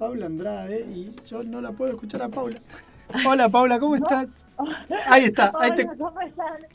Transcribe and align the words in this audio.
Paula 0.00 0.24
Andrade 0.26 0.80
y 0.90 1.14
yo 1.26 1.44
no 1.44 1.60
la 1.60 1.72
puedo 1.72 1.92
escuchar 1.92 2.22
a 2.22 2.28
Paula. 2.30 2.58
Hola 3.28 3.50
Paula, 3.50 3.78
¿cómo 3.78 3.96
estás? 3.96 4.46
Ahí 5.06 5.24
está, 5.24 5.52
ahí 5.60 5.74
te, 5.74 5.86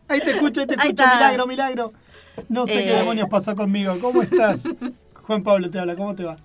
ahí 0.07 0.19
te 0.19 0.31
escucho, 0.31 0.61
ahí 0.61 0.67
te 0.67 0.73
escucho, 0.75 1.03
milagro, 1.03 1.47
milagro. 1.47 1.93
No 2.49 2.67
sé 2.67 2.73
qué 2.83 2.93
Eh. 2.93 2.97
demonios 2.97 3.27
pasó 3.29 3.55
conmigo. 3.55 3.97
¿Cómo 3.99 4.21
estás? 4.21 4.67
Juan 5.23 5.41
Pablo 5.43 5.69
te 5.71 5.79
habla, 5.79 5.95
¿cómo 5.95 6.13
te 6.13 6.23
va? 6.23 6.35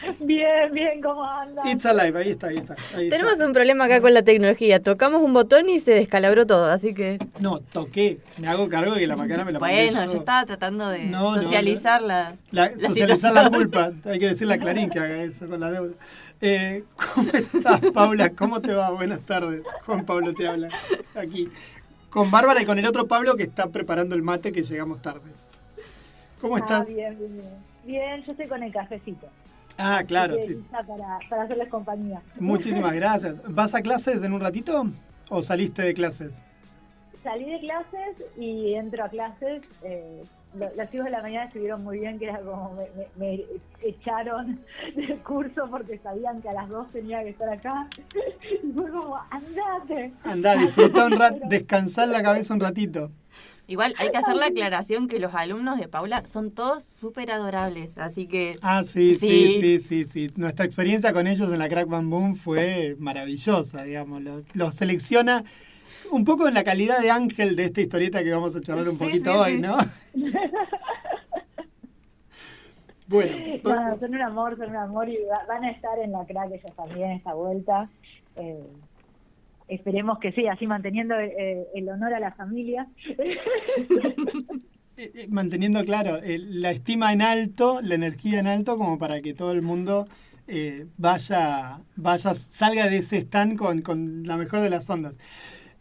Bien, 0.20 0.72
bien, 0.72 1.00
¿cómo 1.02 1.24
andas? 1.24 1.64
It's 1.66 1.84
alive, 1.86 2.18
ahí 2.18 2.30
está, 2.30 2.48
ahí 2.48 2.56
está. 2.56 2.74
ahí 2.96 3.04
está. 3.08 3.16
Tenemos 3.16 3.38
un 3.46 3.52
problema 3.52 3.84
acá 3.84 4.00
con 4.00 4.14
la 4.14 4.22
tecnología. 4.22 4.80
Tocamos 4.80 5.20
un 5.22 5.32
botón 5.32 5.68
y 5.68 5.80
se 5.80 5.92
descalabró 5.92 6.46
todo, 6.46 6.70
así 6.70 6.94
que. 6.94 7.18
No, 7.38 7.58
toqué. 7.60 8.18
Me 8.38 8.48
hago 8.48 8.68
cargo 8.68 8.94
de 8.94 9.00
que 9.00 9.06
la 9.06 9.16
macana 9.16 9.44
me 9.44 9.52
la 9.52 9.58
mandé 9.60 9.86
Bueno, 9.90 10.04
yo. 10.06 10.12
yo 10.12 10.18
estaba 10.18 10.46
tratando 10.46 10.88
de 10.88 11.04
No, 11.06 11.36
no, 11.36 11.42
socializar 11.42 12.02
la. 12.02 12.34
La- 12.50 12.70
la 12.70 12.88
socializar 12.88 13.32
la 13.32 13.50
culpa. 13.50 13.92
Hay 14.06 14.18
que 14.18 14.28
decirle 14.28 14.54
a 14.54 14.58
Clarín 14.58 14.90
que 14.90 14.98
haga 14.98 15.22
eso 15.22 15.48
con 15.48 15.60
la 15.60 15.70
deuda. 15.70 15.94
Eh, 16.40 16.84
¿Cómo 17.14 17.30
estás, 17.32 17.80
Paula? 17.92 18.30
¿Cómo 18.30 18.60
te 18.60 18.72
va? 18.72 18.90
Buenas 18.90 19.20
tardes. 19.20 19.62
Juan 19.84 20.04
Pablo 20.06 20.32
te 20.34 20.46
habla 20.48 20.68
aquí. 21.14 21.48
Con 22.08 22.30
Bárbara 22.30 22.62
y 22.62 22.64
con 22.64 22.78
el 22.78 22.86
otro 22.86 23.06
Pablo 23.06 23.36
que 23.36 23.42
está 23.44 23.68
preparando 23.68 24.14
el 24.14 24.22
mate 24.22 24.50
que 24.52 24.62
llegamos 24.62 25.00
tarde. 25.02 25.30
¿Cómo 26.40 26.56
Ah, 26.56 26.60
estás? 26.60 26.86
bien, 26.86 27.16
bien, 27.18 27.32
bien. 27.34 27.70
Bien, 27.84 28.24
yo 28.24 28.32
estoy 28.32 28.46
con 28.46 28.62
el 28.62 28.72
cafecito. 28.72 29.26
Ah, 29.80 30.02
claro, 30.06 30.36
sí. 30.46 30.64
Para, 30.70 31.18
para 31.28 31.42
hacerles 31.42 31.68
compañía. 31.68 32.22
Muchísimas 32.38 32.92
gracias. 33.00 33.40
¿Vas 33.46 33.74
a 33.74 33.82
clases 33.82 34.22
en 34.22 34.32
un 34.32 34.40
ratito 34.40 34.86
o 35.28 35.42
saliste 35.42 35.82
de 35.82 35.94
clases? 35.94 36.42
Salí 37.22 37.50
de 37.50 37.60
clases 37.60 38.16
y 38.38 38.74
entro 38.74 39.04
a 39.04 39.08
clases. 39.08 39.62
Eh, 39.82 40.22
las 40.58 40.90
chicos 40.90 41.04
de 41.04 41.10
la 41.12 41.22
mañana 41.22 41.44
estuvieron 41.46 41.84
muy 41.84 42.00
bien, 42.00 42.18
que 42.18 42.24
era 42.26 42.40
como 42.40 42.74
me, 42.74 42.86
me- 42.96 43.36
me 43.36 43.44
echaron 43.82 44.58
del 44.96 45.18
curso 45.20 45.68
porque 45.70 45.98
sabían 45.98 46.42
que 46.42 46.48
a 46.48 46.52
las 46.52 46.68
dos 46.68 46.90
tenía 46.92 47.22
que 47.22 47.30
estar 47.30 47.48
acá. 47.48 47.88
Y 48.62 48.72
fue 48.72 48.90
como, 48.90 49.16
andate. 49.30 50.12
Andá, 50.24 50.56
disfrutá 50.56 51.06
un 51.06 51.12
rato, 51.18 51.38
descansar 51.48 52.08
la 52.08 52.22
cabeza 52.22 52.54
un 52.54 52.60
ratito. 52.60 53.10
Igual 53.68 53.94
hay 53.98 54.10
que 54.10 54.16
hacer 54.16 54.34
la 54.34 54.46
aclaración 54.46 55.06
que 55.06 55.20
los 55.20 55.32
alumnos 55.32 55.78
de 55.78 55.86
Paula 55.86 56.24
son 56.26 56.50
todos 56.50 56.82
súper 56.82 57.30
adorables, 57.30 57.96
así 57.98 58.26
que. 58.26 58.54
Ah, 58.62 58.82
sí, 58.82 59.16
sí, 59.20 59.28
sí, 59.60 59.60
Sí. 59.60 59.78
sí, 59.78 60.04
sí. 60.04 60.30
Nuestra 60.34 60.64
experiencia 60.64 61.12
con 61.12 61.28
ellos 61.28 61.52
en 61.52 61.60
la 61.60 61.68
Crack 61.68 61.86
Bam 61.86 62.10
Boom 62.10 62.34
fue 62.34 62.96
maravillosa, 62.98 63.84
digamos. 63.84 64.22
Los, 64.22 64.42
los 64.54 64.74
selecciona 64.74 65.44
un 66.10 66.24
poco 66.24 66.48
en 66.48 66.54
la 66.54 66.64
calidad 66.64 67.00
de 67.00 67.10
ángel 67.10 67.56
de 67.56 67.64
esta 67.66 67.80
historieta 67.80 68.22
que 68.22 68.30
vamos 68.32 68.54
a 68.56 68.60
charlar 68.60 68.88
un 68.88 68.98
poquito 68.98 69.32
sí, 69.32 69.38
hoy. 69.38 69.60
¿no? 69.60 69.76
bueno, 73.08 73.36
pues, 73.62 73.74
No, 73.76 73.98
son 73.98 74.14
un 74.14 74.22
amor, 74.22 74.56
son 74.56 74.70
un 74.70 74.76
amor 74.76 75.08
y 75.08 75.16
va- 75.24 75.44
van 75.48 75.64
a 75.64 75.70
estar 75.70 75.98
en 75.98 76.12
la 76.12 76.24
crack 76.26 76.52
ellos 76.52 76.74
también 76.76 77.10
esta 77.12 77.34
vuelta. 77.34 77.88
Eh, 78.36 78.62
esperemos 79.68 80.18
que 80.18 80.32
sí, 80.32 80.46
así 80.46 80.66
manteniendo 80.66 81.14
eh, 81.18 81.66
el 81.74 81.88
honor 81.88 82.14
a 82.14 82.20
la 82.20 82.32
familia. 82.32 82.86
eh, 84.96 85.10
eh, 85.14 85.26
manteniendo 85.28 85.84
claro 85.84 86.16
eh, 86.22 86.38
la 86.38 86.70
estima 86.70 87.12
en 87.12 87.22
alto, 87.22 87.80
la 87.82 87.94
energía 87.94 88.40
en 88.40 88.46
alto, 88.46 88.76
como 88.78 88.98
para 88.98 89.20
que 89.20 89.34
todo 89.34 89.52
el 89.52 89.62
mundo 89.62 90.06
eh, 90.46 90.86
vaya, 90.98 91.80
vaya, 91.96 92.34
salga 92.34 92.86
de 92.88 92.98
ese 92.98 93.18
stand 93.18 93.56
con, 93.56 93.82
con 93.82 94.24
la 94.24 94.36
mejor 94.36 94.60
de 94.60 94.70
las 94.70 94.88
ondas. 94.90 95.16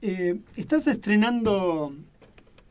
Eh, 0.01 0.39
estás 0.55 0.87
estrenando 0.87 1.93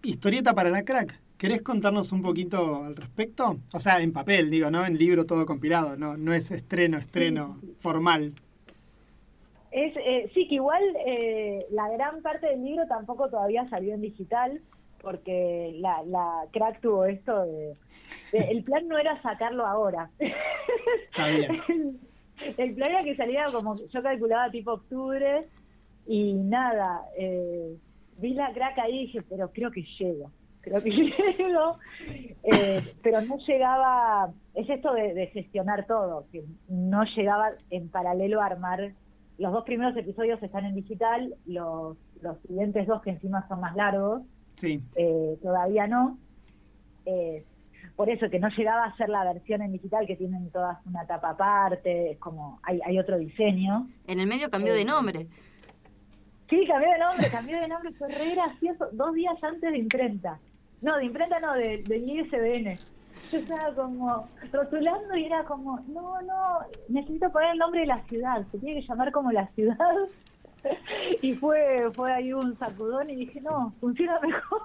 historieta 0.03 0.55
para 0.55 0.71
la 0.71 0.85
crack. 0.85 1.19
¿Querés 1.37 1.63
contarnos 1.63 2.11
un 2.13 2.23
poquito 2.23 2.83
al 2.85 2.97
respecto? 2.97 3.59
O 3.73 3.79
sea, 3.81 4.01
en 4.01 4.13
papel, 4.13 4.51
digo, 4.51 4.71
¿no? 4.71 4.85
En 4.85 4.99
libro 4.99 5.25
todo 5.25 5.47
compilado, 5.47 5.97
no, 5.97 6.17
no 6.17 6.33
es 6.33 6.51
estreno, 6.51 6.99
estreno 6.99 7.61
formal. 7.79 8.33
Es, 9.71 9.95
eh, 9.97 10.31
sí, 10.35 10.49
que 10.49 10.57
igual 10.57 10.83
eh, 11.07 11.67
la 11.71 11.89
gran 11.91 12.23
parte 12.23 12.49
del 12.49 12.65
libro 12.65 12.87
tampoco 12.89 13.29
todavía 13.29 13.69
salió 13.69 13.95
en 13.95 14.01
digital, 14.01 14.61
porque 15.01 15.77
la, 15.79 16.03
la 16.05 16.45
crack 16.53 16.81
tuvo 16.81 17.05
esto 17.05 17.45
de, 17.45 17.77
de- 18.33 18.51
El 18.51 18.65
plan 18.65 18.89
no 18.89 18.99
era 18.99 19.21
sacarlo 19.23 19.65
ahora. 19.65 20.11
Está 20.19 21.29
bien. 21.29 22.01
El 22.57 22.75
plan 22.75 22.91
era 22.91 23.03
que 23.03 23.15
saliera 23.17 23.51
como 23.53 23.77
yo 23.77 24.03
calculaba 24.03 24.51
tipo 24.51 24.73
octubre 24.73 25.47
y 26.09 26.33
nada, 26.35 27.03
eh, 27.17 27.77
vi 28.17 28.35
la 28.35 28.53
crack 28.53 28.79
ahí 28.79 28.97
y 29.03 29.07
dije, 29.07 29.23
pero 29.29 29.53
creo 29.53 29.71
que 29.71 29.85
llego, 29.99 30.31
creo 30.63 30.83
que 30.83 30.91
llego, 31.39 31.77
Eh, 32.43 32.81
pero 33.03 33.21
no 33.21 33.37
llegaba, 33.47 34.31
es 34.55 34.69
esto 34.71 34.93
de, 34.95 35.13
de 35.15 35.27
gestionar 35.29 35.87
todo, 35.87 36.25
que 36.33 36.43
no 36.69 37.05
llegaba 37.05 37.51
en 37.71 37.89
paralelo 37.91 38.41
a 38.41 38.47
armar, 38.47 38.93
los 39.39 39.53
dos 39.53 39.65
primeros 39.65 39.97
episodios 39.97 40.43
están 40.43 40.65
en 40.65 40.75
digital, 40.75 41.35
los, 41.47 41.97
los 42.23 42.39
siguientes 42.47 42.87
dos 42.87 43.03
que 43.03 43.11
encima 43.11 43.47
son 43.49 43.61
más 43.61 43.77
largos, 43.77 44.23
Sí. 44.57 44.83
eh, 44.97 45.37
todavía 45.43 45.87
no. 45.87 46.19
Eh, 47.07 47.45
por 47.95 48.11
eso 48.11 48.29
que 48.31 48.39
no 48.41 48.49
llegaba 48.49 48.85
a 48.87 48.97
ser 48.97 49.09
la 49.09 49.25
versión 49.25 49.63
en 49.63 49.73
digital 49.73 50.07
que 50.07 50.17
tienen 50.17 50.51
todas 50.51 50.79
una 50.87 51.07
tapa 51.07 51.31
aparte, 51.31 52.13
es 52.13 52.19
como 52.19 52.59
hay, 52.65 52.81
hay 52.85 52.99
otro 52.99 53.19
diseño. 53.19 53.89
En 54.07 54.19
el 54.21 54.27
medio 54.27 54.51
cambió 54.51 54.75
de 54.75 54.85
nombre. 54.85 55.27
Sí, 56.49 56.67
cambié 56.67 56.93
de 56.93 56.99
nombre, 56.99 57.29
cambié 57.31 57.61
de 57.61 57.69
nombre, 57.69 57.93
fue 57.93 58.09
re 58.09 58.35
gracioso, 58.35 58.89
dos 58.93 59.15
días 59.15 59.37
antes 59.43 59.71
de 59.71 59.79
imprenta. 59.79 60.39
No, 60.81 60.97
de 60.97 61.05
imprenta 61.05 61.39
no, 61.41 61.53
de, 61.53 61.83
ISBN. 61.87 62.79
Yo 63.31 63.39
estaba 63.39 63.75
como 63.75 64.29
rotulando 64.53 65.17
y 65.17 65.25
era 65.25 65.45
como, 65.45 65.79
no, 65.89 66.23
no, 66.23 66.61
necesito 66.89 67.31
poner 67.31 67.51
el 67.53 67.59
nombre 67.59 67.81
de 67.81 67.87
la 67.87 67.99
ciudad, 68.05 68.47
se 68.51 68.59
tiene 68.59 68.81
que 68.81 68.87
llamar 68.87 69.13
como 69.13 69.33
la 69.33 69.47
ciudad. 69.49 69.77
Y 71.23 71.35
fue, 71.35 71.89
fue 71.95 72.13
ahí 72.13 72.33
un 72.33 72.59
sacudón 72.59 73.09
y 73.09 73.15
dije, 73.15 73.41
no, 73.41 73.73
funciona 73.81 74.19
mejor. 74.21 74.61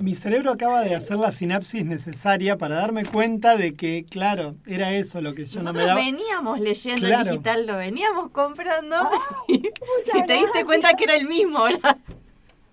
Mi 0.00 0.14
cerebro 0.14 0.50
acaba 0.50 0.80
de 0.80 0.94
hacer 0.94 1.18
la 1.18 1.30
sinapsis 1.30 1.84
necesaria 1.84 2.56
para 2.56 2.76
darme 2.76 3.04
cuenta 3.04 3.56
de 3.58 3.74
que, 3.74 4.06
claro, 4.08 4.56
era 4.66 4.94
eso 4.94 5.20
lo 5.20 5.34
que 5.34 5.44
yo 5.44 5.62
no 5.62 5.74
me 5.74 5.84
daba. 5.84 6.00
veníamos 6.00 6.58
leyendo 6.58 7.06
Claro. 7.06 7.22
el 7.24 7.30
digital, 7.32 7.66
lo 7.66 7.76
veníamos 7.76 8.30
comprando 8.30 8.96
y, 9.48 9.56
y 9.56 10.26
te 10.26 10.32
diste 10.32 10.64
cuenta 10.64 10.94
que 10.94 11.04
era 11.04 11.16
el 11.16 11.26
mismo 11.28 11.58
ahora. 11.58 11.98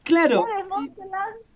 Claro, 0.03 0.45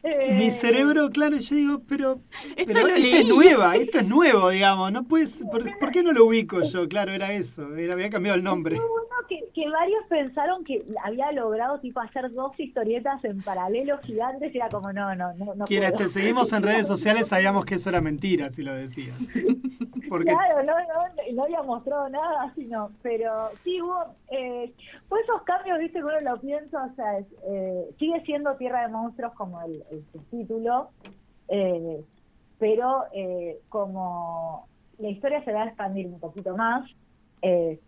eh, 0.03 0.35
mi 0.37 0.51
cerebro, 0.51 1.09
claro, 1.09 1.37
yo 1.37 1.55
digo, 1.55 1.81
pero, 1.87 2.19
Esto 2.57 2.73
pero 2.73 2.87
es 2.89 3.27
nueva, 3.29 3.77
esto 3.77 3.99
es 3.99 4.07
nuevo, 4.09 4.49
digamos, 4.49 4.91
no 4.91 5.03
puedes, 5.05 5.41
¿por, 5.49 5.77
por 5.79 5.91
qué 5.91 6.03
no 6.03 6.11
lo 6.11 6.25
ubico 6.25 6.61
yo? 6.63 6.89
Claro, 6.89 7.13
era 7.13 7.31
eso, 7.31 7.77
era, 7.77 7.93
había 7.93 8.09
cambiado 8.09 8.35
el 8.37 8.43
nombre. 8.43 8.77
Que, 9.61 9.69
varios 9.69 10.03
pensaron 10.09 10.63
que 10.63 10.83
había 11.03 11.31
logrado 11.31 11.79
tipo 11.79 11.99
hacer 11.99 12.31
dos 12.31 12.59
historietas 12.59 13.23
en 13.23 13.41
paralelo 13.41 13.97
gigantes 13.99 14.53
y 14.53 14.57
era 14.57 14.69
como 14.69 14.91
no, 14.91 15.13
no, 15.15 15.33
no, 15.35 15.55
no 15.55 15.65
Quienes 15.65 15.95
te 15.95 16.09
seguimos 16.09 16.51
en 16.53 16.63
redes 16.63 16.87
sociales 16.93 17.27
sabíamos 17.27 17.65
que 17.65 17.75
eso 17.75 17.89
era 17.89 18.01
mentira, 18.01 18.49
si 18.49 18.63
lo 18.63 18.73
decía. 18.73 19.13
Porque 20.09 20.31
Claro, 20.31 20.63
no, 20.63 20.73
no, 20.73 21.33
no 21.33 21.43
había 21.43 21.63
mostrado 21.63 22.09
nada, 22.09 22.51
sino, 22.55 22.91
pero 23.01 23.49
sí 23.63 23.81
hubo, 23.81 24.03
eh, 24.29 24.73
pues 25.07 25.23
esos 25.23 25.41
cambios, 25.43 25.79
viste, 25.79 25.99
que 25.99 26.05
uno 26.05 26.19
lo 26.21 26.39
piensa, 26.41 26.83
o 26.83 26.95
sea, 26.95 27.17
es, 27.19 27.27
eh, 27.47 27.89
sigue 27.97 28.21
siendo 28.25 28.55
Tierra 28.57 28.81
de 28.81 28.89
Monstruos 28.89 29.33
como 29.33 29.61
el, 29.61 29.83
el 29.91 30.03
subtítulo, 30.11 30.89
eh, 31.47 32.03
pero 32.59 33.05
eh, 33.13 33.59
como 33.69 34.67
la 34.99 35.09
historia 35.09 35.43
se 35.43 35.51
va 35.51 35.63
a 35.63 35.67
expandir 35.67 36.07
un 36.07 36.19
poquito 36.19 36.55
más, 36.55 36.89
eh, 37.41 37.79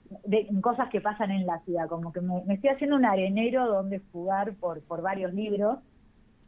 cosas 0.62 0.90
que 0.90 1.02
pasan 1.02 1.32
en 1.32 1.46
la 1.46 1.60
ciudad, 1.60 1.88
como 1.88 2.12
que 2.12 2.22
me, 2.22 2.44
estoy 2.54 2.70
haciendo 2.72 2.96
un 2.96 3.06
arenero 3.06 3.68
donde 3.68 4.02
jugar 4.12 4.54
por, 4.56 4.82
por 4.82 5.02
varios 5.02 5.34
libros. 5.34 5.80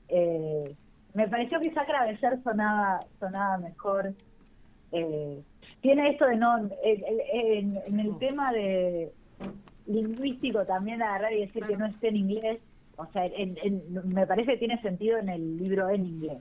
Eh, 0.09 0.75
me 1.13 1.27
pareció 1.27 1.59
que 1.59 1.73
Sacra 1.73 2.05
Becer 2.05 2.41
sonaba, 2.43 2.99
sonaba 3.19 3.57
mejor. 3.57 4.13
Eh, 4.91 5.41
tiene 5.81 6.09
esto 6.09 6.25
de 6.25 6.35
no, 6.35 6.69
en, 6.83 7.99
el 7.99 8.17
tema 8.17 8.51
de 8.51 9.11
lingüístico 9.87 10.65
también 10.65 11.01
agarrar 11.01 11.33
y 11.33 11.41
decir 11.41 11.63
que 11.65 11.77
no 11.77 11.85
esté 11.85 12.07
en 12.07 12.15
inglés, 12.17 12.59
o 12.97 13.05
sea, 13.07 13.29
me 14.05 14.25
parece 14.25 14.53
que 14.53 14.57
tiene 14.57 14.81
sentido 14.81 15.17
en 15.17 15.29
el 15.29 15.57
libro 15.57 15.89
en 15.89 16.05
inglés, 16.05 16.37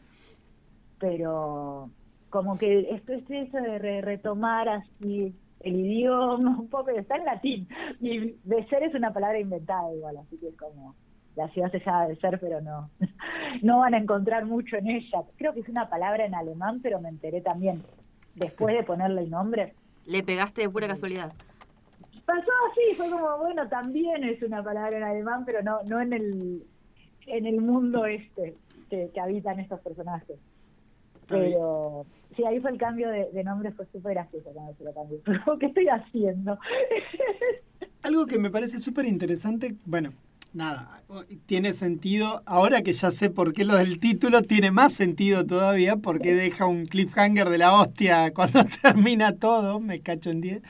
pero 0.99 1.91
como 2.31 2.57
que 2.57 2.89
esto 2.91 3.13
es 3.13 3.31
eso 3.31 3.59
de 3.59 3.79
re- 3.79 4.01
retomar 4.01 4.69
así 4.69 5.35
el 5.65 5.77
idioma 5.77 6.59
un 6.59 6.69
poco, 6.69 6.91
está 6.91 7.17
en 7.17 7.25
latín, 7.25 7.69
y 8.01 8.37
de 8.45 8.67
ser 8.69 8.83
es 8.83 8.95
una 8.95 9.13
palabra 9.13 9.39
inventada 9.39 9.93
igual, 9.95 10.19
así 10.19 10.37
que 10.39 10.49
es 10.49 10.57
como 10.57 10.95
la 11.37 11.49
ciudad 11.49 11.71
se 11.73 11.81
llama 11.81 12.07
de 12.07 12.17
ser, 12.17 12.39
pero 12.39 12.61
no, 12.61 12.91
no 13.63 13.79
van 13.79 13.95
a 13.95 13.99
encontrar 13.99 14.47
mucho 14.47 14.77
en 14.77 14.89
ella. 14.89 15.23
Creo 15.37 15.53
que 15.53 15.61
es 15.61 15.69
una 15.69 15.89
palabra 15.89 16.25
en 16.25 16.35
alemán, 16.35 16.81
pero 16.83 17.01
me 17.01 17.09
enteré 17.09 17.41
también 17.41 17.83
después 18.35 18.77
de 18.77 18.85
ponerle 18.85 19.23
el 19.23 19.31
nombre. 19.31 19.75
Le 20.07 20.23
pegaste 20.23 20.63
de 20.63 20.71
pura 20.71 20.87
casualidad. 20.87 21.33
Pasó 22.25 22.51
así, 22.71 22.97
fue 22.97 23.11
como, 23.11 23.37
bueno, 23.39 23.69
también 23.69 24.25
es 24.25 24.43
una 24.43 24.63
palabra 24.63 24.97
en 24.97 25.03
alemán, 25.03 25.45
pero 25.45 25.61
no, 25.63 25.83
no 25.89 26.01
en 26.01 26.13
el, 26.13 26.63
en 27.27 27.47
el 27.47 27.61
mundo 27.61 28.07
este 28.07 28.55
que, 28.89 29.11
que 29.13 29.21
habitan 29.21 29.59
estos 29.61 29.81
personajes. 29.81 30.39
Pero 31.29 32.07
sí, 32.37 32.45
ahí 32.45 32.61
fue 32.61 32.71
el 32.71 32.79
cambio 32.79 33.09
de, 33.09 33.45
nombre, 33.45 33.73
fue 33.73 33.87
súper 33.93 34.15
gracioso 34.15 34.51
cuando 34.53 34.75
se 34.75 34.85
lo 34.85 34.95
cambié. 34.95 35.21
¿qué 35.61 35.67
estoy 35.67 35.89
haciendo? 35.89 36.59
Algo 38.03 38.27
que 38.27 38.39
me 38.39 38.51
parece 38.51 38.81
súper 38.81 39.07
interesante, 39.07 39.77
bueno, 39.87 40.13
nada, 40.55 41.03
tiene 41.47 41.73
sentido, 41.73 42.43
ahora 42.47 42.83
que 42.83 42.93
ya 42.93 43.11
sé 43.11 43.29
por 43.29 43.53
qué 43.53 43.65
lo 43.65 43.77
del 43.77 43.99
título, 43.99 44.43
tiene 44.43 44.71
más 44.71 44.93
sentido 44.93 45.45
todavía, 45.45 45.97
porque 45.97 46.35
deja 46.35 46.67
un 46.67 46.87
cliffhanger 46.87 47.49
de 47.49 47.59
la 47.59 47.73
hostia 47.75 48.33
cuando 48.33 48.65
termina 48.83 49.37
todo, 49.37 49.81
me 49.81 50.01
cacho 50.01 50.31
en 50.31 50.41
10. 50.41 50.63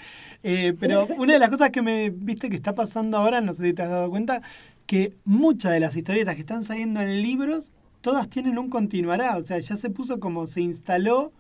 Eh, 0.43 0.75
pero 0.79 1.07
una 1.19 1.35
de 1.35 1.39
las 1.39 1.51
cosas 1.51 1.71
que 1.71 1.83
me 1.83 2.11
viste 2.11 2.51
que 2.51 2.57
está 2.57 2.75
pasando 2.75 3.17
ahora, 3.17 3.41
no 3.41 3.53
sé 3.53 3.65
si 3.65 3.73
te 3.75 3.83
has 3.83 3.91
dado 3.91 4.11
cuenta, 4.11 4.43
que 4.87 5.15
muchas 5.25 5.73
de 5.73 5.81
las 5.81 5.97
historietas 5.97 6.35
que 6.35 6.43
están 6.43 6.65
saliendo 6.65 7.01
en 7.01 7.23
libros, 7.23 7.73
todas 8.05 8.29
tienen 8.29 8.59
un 8.59 8.69
continuará, 8.69 9.39
o 9.39 9.47
sea, 9.47 9.59
ya 9.59 9.79
se 9.79 9.89
puso 9.89 10.21
como 10.21 10.47
se 10.47 10.61
instaló 10.61 11.33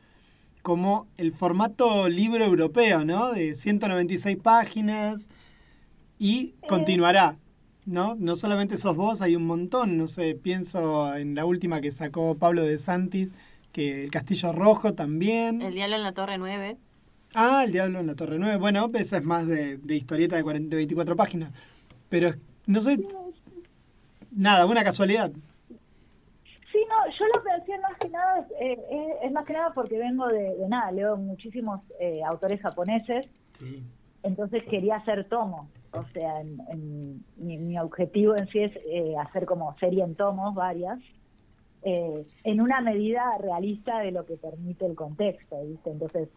como 0.62 1.06
el 1.18 1.34
formato 1.34 2.08
libro 2.08 2.42
europeo, 2.42 3.04
¿no? 3.04 3.32
De 3.32 3.54
196 3.54 4.38
páginas 4.38 5.28
y 6.18 6.38
eh. 6.38 6.54
continuará, 6.66 7.36
¿no? 7.84 8.14
No 8.14 8.34
solamente 8.34 8.78
sos 8.78 8.96
vos, 8.96 9.20
hay 9.20 9.36
un 9.36 9.46
montón, 9.46 9.98
no 9.98 10.08
sé, 10.08 10.36
pienso 10.36 11.14
en 11.14 11.34
la 11.34 11.44
última 11.44 11.82
que 11.82 11.92
sacó 11.92 12.34
Pablo 12.38 12.62
de 12.62 12.78
Santis, 12.78 13.34
que 13.70 14.04
el 14.04 14.10
Castillo 14.10 14.50
Rojo 14.50 14.94
también. 14.94 15.60
El 15.60 15.74
Diablo 15.74 15.96
en 15.96 16.02
la 16.02 16.12
Torre 16.12 16.38
9. 16.38 16.78
Ah, 17.34 17.64
el 17.66 17.72
Diablo 17.72 18.00
en 18.00 18.06
la 18.06 18.14
Torre 18.14 18.38
9. 18.38 18.56
Bueno, 18.56 18.90
esa 18.94 19.18
es 19.18 19.24
más 19.24 19.46
de, 19.46 19.78
historieta 19.90 20.36
de, 20.36 20.42
40, 20.42 20.74
24 20.74 21.14
páginas. 21.14 21.50
Pero 22.08 22.32
no 22.64 22.80
sé. 22.80 22.98
Nada, 24.30 24.64
una 24.64 24.82
casualidad. 24.82 25.30
No, 26.88 27.10
yo 27.18 27.24
lo 27.26 27.42
que 27.42 27.60
decía 27.60 27.80
más 27.80 27.98
que 27.98 28.08
nada 28.08 28.46
eh, 28.60 29.18
es, 29.22 29.32
más 29.32 29.44
que 29.44 29.52
nada 29.52 29.72
porque 29.74 29.98
vengo 29.98 30.26
de, 30.28 30.56
nada, 30.68 30.90
leo 30.92 31.16
muchísimos 31.16 31.80
eh, 32.00 32.22
autores 32.24 32.60
japoneses. 32.60 33.26
Sí. 33.52 33.84
Entonces 34.22 34.62
quería 34.64 34.96
hacer 34.96 35.28
tomo. 35.28 35.68
O 35.92 36.04
sea, 36.12 36.40
en, 36.40 37.24
mi, 37.36 37.78
objetivo 37.78 38.36
en 38.36 38.48
sí 38.48 38.60
es 38.60 38.72
eh, 38.86 39.14
hacer 39.20 39.46
como 39.46 39.76
serie 39.78 40.02
en 40.02 40.16
tomos, 40.16 40.54
varias. 40.54 40.98
en 41.82 42.60
una 42.60 42.80
medida 42.80 43.22
realista 43.38 44.00
de 44.00 44.10
lo 44.10 44.24
que 44.24 44.36
permite 44.36 44.86
el 44.86 44.94
contexto, 44.96 45.62
¿viste? 45.64 45.90
Entonces, 45.90 46.28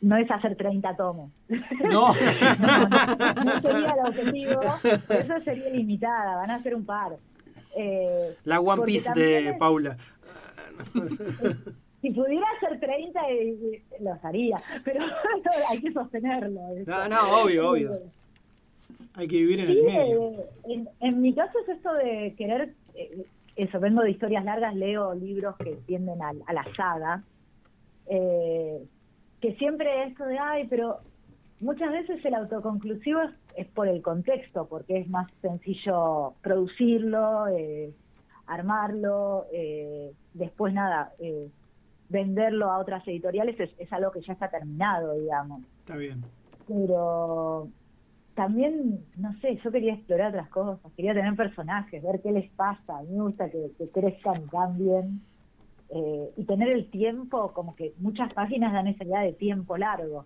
no 0.00 0.16
es 0.16 0.30
hacer 0.30 0.56
30 0.56 0.96
tomos. 0.96 1.30
No. 1.90 2.08
no, 2.08 3.60
sería 3.60 3.92
el 3.92 4.06
objetivo, 4.06 4.60
eso 4.82 5.40
sería 5.44 5.70
limitada, 5.70 6.36
van 6.36 6.50
a 6.50 6.62
ser 6.62 6.74
un 6.74 6.84
par. 6.84 7.16
Eh, 7.76 8.36
La 8.44 8.60
One 8.60 8.82
Piece 8.84 9.12
de 9.14 9.54
Paula. 9.58 9.96
Si 12.00 12.10
pudiera 12.12 12.46
hacer 12.56 12.80
30, 12.80 13.20
eh, 13.30 13.82
los 14.00 14.24
haría, 14.24 14.56
pero 14.84 15.04
hay 15.68 15.80
que 15.80 15.92
sostenerlo. 15.92 16.60
No, 16.86 17.08
no, 17.08 17.42
obvio, 17.42 17.70
obvio. 17.70 17.90
Hay 19.14 19.28
que 19.28 19.36
vivir 19.36 19.60
en 19.60 19.68
el 19.68 19.82
medio. 19.82 20.30
Eh, 20.68 20.84
en, 21.00 21.20
mi 21.20 21.34
caso 21.34 21.58
es 21.58 21.68
esto 21.68 21.92
de 21.94 22.34
querer, 22.38 22.72
eso, 23.56 23.80
vengo 23.80 24.02
de 24.02 24.12
historias 24.12 24.44
largas, 24.44 24.74
leo 24.74 25.14
libros 25.14 25.56
que 25.58 25.76
tienden 25.86 26.22
a, 26.22 26.32
a 26.46 26.52
la 26.54 26.64
saga. 26.74 27.22
Eh, 28.06 28.82
que 29.40 29.54
siempre 29.56 30.04
esto 30.04 30.24
de, 30.24 30.38
ay, 30.38 30.66
pero 30.68 31.00
muchas 31.60 31.90
veces 31.90 32.24
el 32.24 32.34
autoconclusivo 32.34 33.20
es, 33.56 33.66
por 33.68 33.88
el 33.88 34.02
contexto, 34.02 34.66
porque 34.66 34.98
es 34.98 35.08
más 35.08 35.30
sencillo 35.40 36.34
producirlo, 36.42 37.48
eh, 37.48 37.92
armarlo, 38.46 39.46
eh, 39.52 40.12
después 40.34 40.74
nada, 40.74 41.12
eh, 41.18 41.48
venderlo 42.08 42.70
a 42.70 42.78
otras 42.78 43.06
editoriales 43.06 43.58
es, 43.60 43.92
algo 43.92 44.10
que 44.10 44.22
ya 44.22 44.32
está 44.32 44.48
terminado, 44.48 45.14
digamos. 45.14 45.62
Está 45.80 45.96
bien. 45.96 46.22
Pero 46.66 47.68
también, 48.34 49.04
no 49.16 49.32
sé, 49.40 49.58
yo 49.62 49.70
quería 49.70 49.94
explorar 49.94 50.30
otras 50.30 50.48
cosas, 50.48 50.92
quería 50.96 51.14
tener 51.14 51.34
personajes, 51.36 52.02
ver 52.02 52.20
qué 52.20 52.32
les 52.32 52.50
pasa, 52.52 52.98
a 52.98 53.02
mí 53.02 53.10
me 53.12 53.22
gusta 53.22 53.50
que, 53.50 53.70
que 53.78 53.88
crezcan 53.88 54.46
cambien. 54.48 55.20
Eh, 55.92 56.30
y 56.36 56.44
tener 56.44 56.68
el 56.68 56.88
tiempo, 56.88 57.52
como 57.52 57.74
que 57.74 57.94
muchas 57.98 58.32
páginas 58.32 58.72
dan 58.72 58.86
esa 58.86 59.02
idea 59.02 59.22
de 59.22 59.32
tiempo 59.32 59.76
largo. 59.76 60.24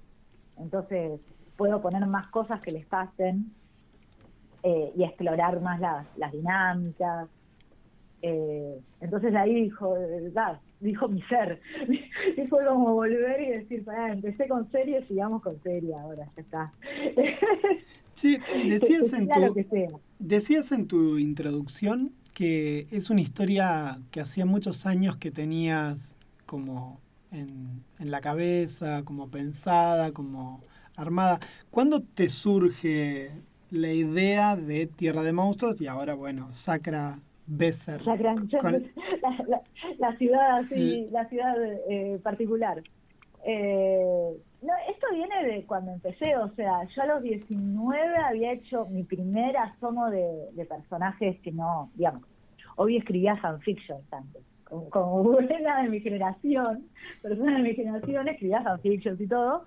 Entonces 0.58 1.20
puedo 1.56 1.80
poner 1.80 2.06
más 2.06 2.28
cosas 2.28 2.60
que 2.60 2.72
les 2.72 2.86
pasen 2.86 3.52
eh, 4.62 4.92
y 4.96 5.04
explorar 5.04 5.60
más 5.60 5.80
las, 5.80 6.06
las 6.16 6.32
dinámicas. 6.32 7.28
Eh, 8.22 8.80
entonces 9.00 9.34
ahí 9.34 9.64
dijo, 9.64 9.92
verdad, 9.92 10.60
dijo 10.80 11.08
mi 11.08 11.22
ser. 11.22 11.60
y 12.36 12.46
fue 12.46 12.64
como 12.66 12.94
volver 12.94 13.40
y 13.42 13.50
decir, 13.50 13.84
para 13.84 14.12
empecé 14.12 14.48
con 14.48 14.70
serie, 14.70 15.06
sigamos 15.06 15.42
con 15.42 15.60
serie 15.62 15.94
ahora, 15.94 16.28
ya 16.36 16.42
está. 16.42 16.72
sí, 18.12 18.38
decías 18.66 19.12
en, 19.12 19.28
tu, 19.28 19.54
decías 20.18 20.72
en 20.72 20.86
tu 20.86 21.18
introducción 21.18 22.12
que 22.32 22.86
es 22.90 23.10
una 23.10 23.20
historia 23.20 23.98
que 24.10 24.20
hacía 24.20 24.44
muchos 24.44 24.86
años 24.86 25.16
que 25.16 25.30
tenías 25.30 26.18
como 26.46 27.00
en, 27.34 27.84
la 27.98 28.20
cabeza, 28.20 29.02
como 29.04 29.28
pensada, 29.28 30.12
como 30.12 30.62
armada. 30.96 31.40
¿Cuándo 31.70 32.02
te 32.02 32.28
surge 32.28 33.30
la 33.70 33.92
idea 33.92 34.56
de 34.56 34.86
Tierra 34.86 35.22
de 35.22 35.32
Monstruos 35.32 35.80
y 35.80 35.86
ahora, 35.86 36.14
bueno, 36.14 36.52
Sacra 36.52 37.18
Besser? 37.46 38.02
Sacra, 38.04 38.34
la, 39.98 40.16
ciudad 40.16 40.58
así, 40.58 41.08
la 41.10 41.28
ciudad 41.28 41.54
eh, 41.88 42.20
particular. 42.22 42.82
Eh, 43.46 44.36
no, 44.62 44.72
esto 44.88 45.06
viene 45.12 45.44
de 45.44 45.64
cuando 45.66 45.92
empecé, 45.92 46.36
o 46.36 46.48
sea, 46.54 46.84
yo 46.84 47.02
a 47.02 47.06
los 47.06 47.22
19 47.22 48.16
había 48.16 48.52
hecho 48.52 48.86
mi 48.86 49.02
primer 49.02 49.56
asomo 49.58 50.10
de, 50.10 50.48
personajes 50.66 51.38
que 51.40 51.52
no, 51.52 51.90
digamos, 51.94 52.22
hoy 52.76 52.96
escribía 52.96 53.36
fanfiction 53.36 53.98
antes. 54.10 54.42
Como, 54.90 55.22
buena 55.22 55.82
de 55.82 55.88
mi 55.88 56.00
generación, 56.00 56.84
personas 57.22 57.56
de 57.56 57.62
mi 57.62 57.74
generación 57.74 58.28
escribía 58.28 58.62
fanfiction 58.62 59.16
y 59.18 59.26
todo, 59.26 59.64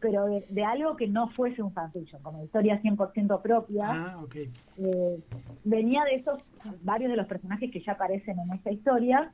pero 0.00 0.26
de, 0.26 0.64
algo 0.64 0.96
que 0.96 1.08
no 1.08 1.28
fuese 1.30 1.62
un 1.62 1.72
fanfiction, 1.72 2.22
como 2.22 2.44
historia 2.44 2.80
100% 2.82 3.40
propia. 3.40 3.84
Ah, 3.86 4.20
okay. 4.22 4.50
Eh, 4.78 5.18
venía 5.64 6.04
de 6.04 6.16
esos, 6.16 6.42
varios 6.82 7.10
de 7.10 7.16
los 7.16 7.26
personajes 7.26 7.70
que 7.70 7.80
ya 7.80 7.92
aparecen 7.92 8.38
en 8.38 8.52
esta 8.52 8.70
historia, 8.70 9.32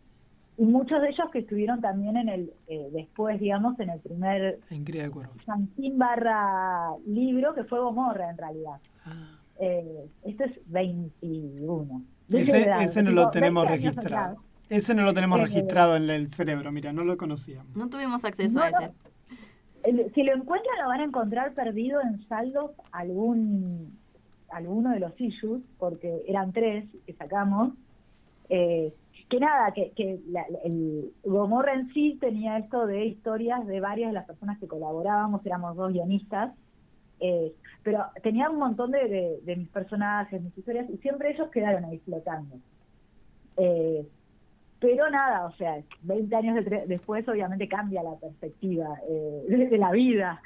y 0.56 0.64
muchos 0.64 1.00
de 1.00 1.08
ellos 1.08 1.30
que 1.32 1.38
estuvieron 1.40 1.80
también 1.80 2.18
en 2.18 2.28
el 2.28 2.52
eh, 2.68 2.88
después 2.92 3.40
digamos 3.40 3.80
en 3.80 3.88
el 3.88 4.00
primer 4.00 4.58
en 4.68 5.98
barra 5.98 6.90
libro 7.06 7.54
que 7.54 7.64
fue 7.64 7.80
Gomorra 7.80 8.28
en 8.28 8.36
realidad 8.36 8.78
ah. 9.06 9.38
eh, 9.58 10.06
este 10.24 10.44
es 10.44 10.52
21 10.66 12.02
ese, 12.28 12.70
ese 12.82 13.02
no 13.02 13.10
lo 13.12 13.30
tenemos 13.30 13.66
registrado 13.70 14.36
ese 14.70 14.94
no 14.94 15.02
lo 15.02 15.12
tenemos 15.12 15.40
registrado 15.40 15.96
en 15.96 16.08
el 16.08 16.30
cerebro 16.30 16.72
mira 16.72 16.92
no 16.92 17.04
lo 17.04 17.16
conocíamos. 17.16 17.76
No 17.76 17.88
tuvimos 17.88 18.24
acceso 18.24 18.60
a 18.60 18.68
ese. 18.68 18.92
si 20.14 20.22
lo 20.22 20.34
encuentran 20.34 20.78
lo 20.82 20.88
van 20.88 21.00
a 21.00 21.04
encontrar 21.04 21.52
perdido 21.54 22.00
en 22.00 22.26
saldos 22.28 22.70
algún 22.92 23.98
alguno 24.50 24.90
de 24.90 25.00
los 25.00 25.20
issues 25.20 25.62
porque 25.78 26.22
eran 26.26 26.52
tres 26.52 26.88
que 27.06 27.12
sacamos. 27.14 27.74
Eh, 28.48 28.92
que 29.28 29.38
nada, 29.38 29.72
que, 29.72 29.92
que 29.92 30.18
el 30.64 31.12
Gomorra 31.22 31.74
en 31.74 31.92
sí 31.94 32.18
tenía 32.20 32.58
esto 32.58 32.84
de 32.86 33.06
historias 33.06 33.64
de 33.64 33.78
varias 33.78 34.08
de 34.08 34.14
las 34.14 34.26
personas 34.26 34.58
que 34.58 34.66
colaborábamos, 34.66 35.46
éramos 35.46 35.76
dos 35.76 35.92
guionistas, 35.92 36.52
eh, 37.20 37.52
pero 37.84 38.06
tenía 38.24 38.50
un 38.50 38.58
montón 38.58 38.90
de, 38.90 39.40
de, 39.44 39.56
mis 39.56 39.68
personajes, 39.68 40.42
mis 40.42 40.56
historias, 40.58 40.90
y 40.90 40.96
siempre 40.98 41.30
ellos 41.30 41.48
quedaron 41.50 41.84
ahí 41.84 41.98
flotando. 42.00 42.56
Eh, 43.56 44.04
pero 44.80 45.10
nada, 45.10 45.46
o 45.46 45.52
sea, 45.52 45.82
20 46.02 46.36
años 46.36 46.64
después 46.86 47.28
obviamente 47.28 47.68
cambia 47.68 48.02
la 48.02 48.16
perspectiva 48.16 48.98
eh, 49.08 49.68
de, 49.70 49.78
la 49.78 49.92
vida 49.92 50.42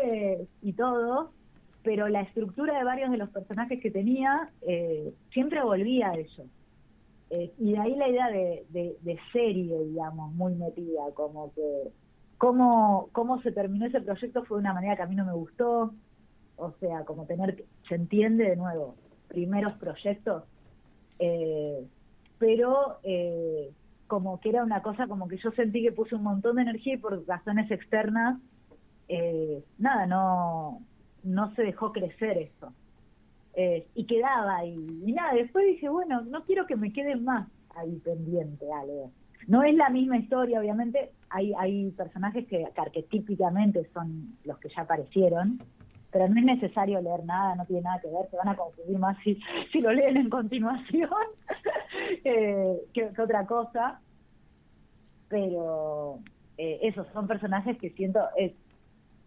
y 0.62 0.72
todo, 0.72 1.32
pero 1.82 2.08
la 2.08 2.22
estructura 2.22 2.76
de 2.76 2.84
varios 2.84 3.10
de 3.10 3.16
los 3.18 3.30
personajes 3.30 3.80
que 3.80 3.90
tenía 3.90 4.50
siempre 5.30 5.62
volvía 5.62 6.10
a 6.10 6.14
ellos. 6.14 6.46
Eh, 7.30 7.52
y 7.58 7.72
de 7.72 7.78
ahí 7.78 7.94
la 7.94 8.08
idea 8.08 8.28
de, 8.30 8.64
de, 8.70 9.18
serie, 9.32 9.78
digamos, 9.84 10.32
muy 10.32 10.54
metida, 10.54 11.02
como 11.14 11.52
que 11.52 11.90
cómo, 12.38 13.10
cómo 13.12 13.42
se 13.42 13.52
terminó 13.52 13.86
ese 13.86 14.00
proyecto 14.00 14.44
fue 14.44 14.56
de 14.56 14.60
una 14.62 14.72
manera 14.72 14.96
que 14.96 15.02
a 15.02 15.06
mí 15.06 15.14
no 15.14 15.26
me 15.26 15.34
gustó, 15.34 15.92
o 16.56 16.72
sea, 16.80 17.04
como 17.04 17.26
tener, 17.26 17.64
se 17.86 17.96
entiende 17.96 18.44
de 18.44 18.56
nuevo, 18.56 18.94
primeros 19.28 19.74
proyectos, 19.74 20.44
eh, 21.18 21.86
pero 22.38 22.98
eh, 23.02 23.70
como 24.06 24.40
que 24.40 24.50
era 24.50 24.62
una 24.62 24.82
cosa 24.82 25.06
como 25.06 25.28
que 25.28 25.38
yo 25.38 25.50
sentí 25.52 25.82
que 25.82 25.92
puse 25.92 26.14
un 26.14 26.22
montón 26.22 26.56
de 26.56 26.62
energía 26.62 26.94
y 26.94 26.98
por 26.98 27.26
razones 27.26 27.70
externas, 27.70 28.38
nada, 29.78 30.06
no, 30.06 30.82
no 31.22 31.54
se 31.54 31.62
dejó 31.62 31.92
crecer 31.92 32.38
eso. 32.38 32.72
Eh, 33.54 33.88
y 33.94 34.04
quedaba 34.04 34.58
ahí. 34.58 35.02
Y 35.04 35.12
nada, 35.12 35.34
después 35.34 35.66
dije, 35.66 35.88
bueno, 35.88 36.20
no 36.22 36.44
quiero 36.44 36.66
que 36.66 36.76
me 36.76 36.92
quede 36.92 37.16
más 37.16 37.48
ahí 37.74 38.00
pendiente 38.04 38.66
algo. 38.72 39.10
No 39.46 39.64
es 39.64 39.74
la 39.74 39.88
misma 39.88 40.18
historia, 40.18 40.60
obviamente. 40.60 41.10
Hay, 41.30 41.52
hay 41.58 41.90
personajes 41.90 42.46
que, 42.46 42.66
arquetípicamente 42.76 43.88
son 43.92 44.30
los 44.44 44.58
que 44.58 44.68
ya 44.68 44.82
aparecieron, 44.82 45.58
pero 46.10 46.28
no 46.28 46.38
es 46.38 46.44
necesario 46.44 47.00
leer 47.00 47.24
nada, 47.24 47.54
no 47.54 47.66
tiene 47.66 47.82
nada 47.82 48.00
que 48.00 48.08
ver, 48.08 48.28
se 48.30 48.36
van 48.36 48.48
a 48.48 48.56
confundir 48.56 48.98
más 48.98 49.16
si, 49.22 49.38
si 49.72 49.80
lo 49.80 49.92
leen 49.92 50.16
en 50.16 50.30
continuación 50.30 51.10
eh, 52.24 52.78
que, 52.94 53.10
otra 53.20 53.46
cosa. 53.46 54.00
Pero 55.28 56.20
eh, 56.56 56.78
esos 56.82 57.06
son 57.12 57.26
personajes 57.26 57.76
que 57.78 57.90
siento, 57.90 58.20
es, 58.36 58.52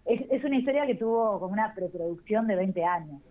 es, 0.06 0.44
una 0.44 0.58
historia 0.58 0.88
que 0.88 0.96
tuvo 0.96 1.40
como 1.40 1.54
una 1.54 1.74
preproducción 1.76 2.48
de 2.48 2.56
20 2.56 2.84
años. 2.84 3.22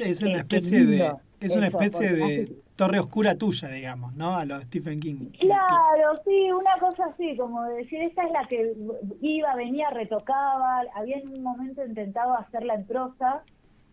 es 0.00 0.22
una 0.22 0.38
especie 0.38 0.84
de 0.84 1.12
es 1.40 1.56
una 1.56 1.68
especie 1.68 2.12
de 2.12 2.56
torre 2.80 2.98
oscura 2.98 3.34
tuya, 3.34 3.68
digamos, 3.68 4.14
¿no? 4.14 4.36
A 4.36 4.46
los 4.46 4.62
Stephen 4.62 5.00
King. 5.00 5.32
Claro, 5.38 6.16
sí, 6.24 6.50
una 6.50 6.78
cosa 6.80 7.08
así, 7.12 7.36
como 7.36 7.62
decir, 7.64 8.00
esta 8.00 8.24
es 8.24 8.32
la 8.32 8.48
que 8.48 8.74
iba, 9.20 9.54
venía, 9.54 9.90
retocaba, 9.90 10.84
había 10.94 11.18
en 11.18 11.28
un 11.28 11.42
momento 11.42 11.84
intentado 11.84 12.32
hacerla 12.32 12.72
en 12.76 12.86
prosa, 12.86 13.42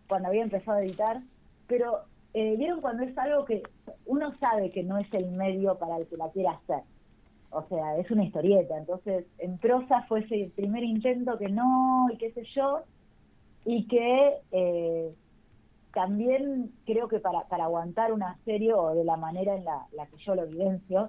cuando 0.08 0.28
había 0.28 0.42
empezado 0.42 0.78
a 0.78 0.82
editar, 0.82 1.20
pero 1.66 1.98
eh, 2.32 2.56
vieron 2.56 2.80
cuando 2.80 3.02
es 3.02 3.18
algo 3.18 3.44
que 3.44 3.62
uno 4.06 4.32
sabe 4.40 4.70
que 4.70 4.82
no 4.82 4.96
es 4.96 5.12
el 5.12 5.32
medio 5.32 5.76
para 5.76 5.98
el 5.98 6.06
que 6.06 6.16
la 6.16 6.30
quiera 6.30 6.52
hacer. 6.52 6.80
O 7.50 7.64
sea, 7.68 7.98
es 7.98 8.10
una 8.10 8.24
historieta, 8.24 8.78
entonces 8.78 9.26
en 9.36 9.58
prosa 9.58 10.06
fue 10.08 10.20
ese 10.20 10.50
primer 10.56 10.82
intento 10.82 11.36
que 11.36 11.50
no, 11.50 12.08
y 12.10 12.16
qué 12.16 12.32
sé 12.32 12.42
yo, 12.54 12.84
y 13.66 13.86
que... 13.86 14.32
Eh, 14.50 15.12
también 15.92 16.72
creo 16.84 17.08
que 17.08 17.20
para, 17.20 17.44
para 17.48 17.64
aguantar 17.64 18.12
una 18.12 18.36
serie 18.44 18.74
o 18.74 18.94
de 18.94 19.04
la 19.04 19.16
manera 19.16 19.56
en 19.56 19.64
la, 19.64 20.06
que 20.06 20.16
yo 20.18 20.34
lo 20.34 20.46
vivencio, 20.46 21.08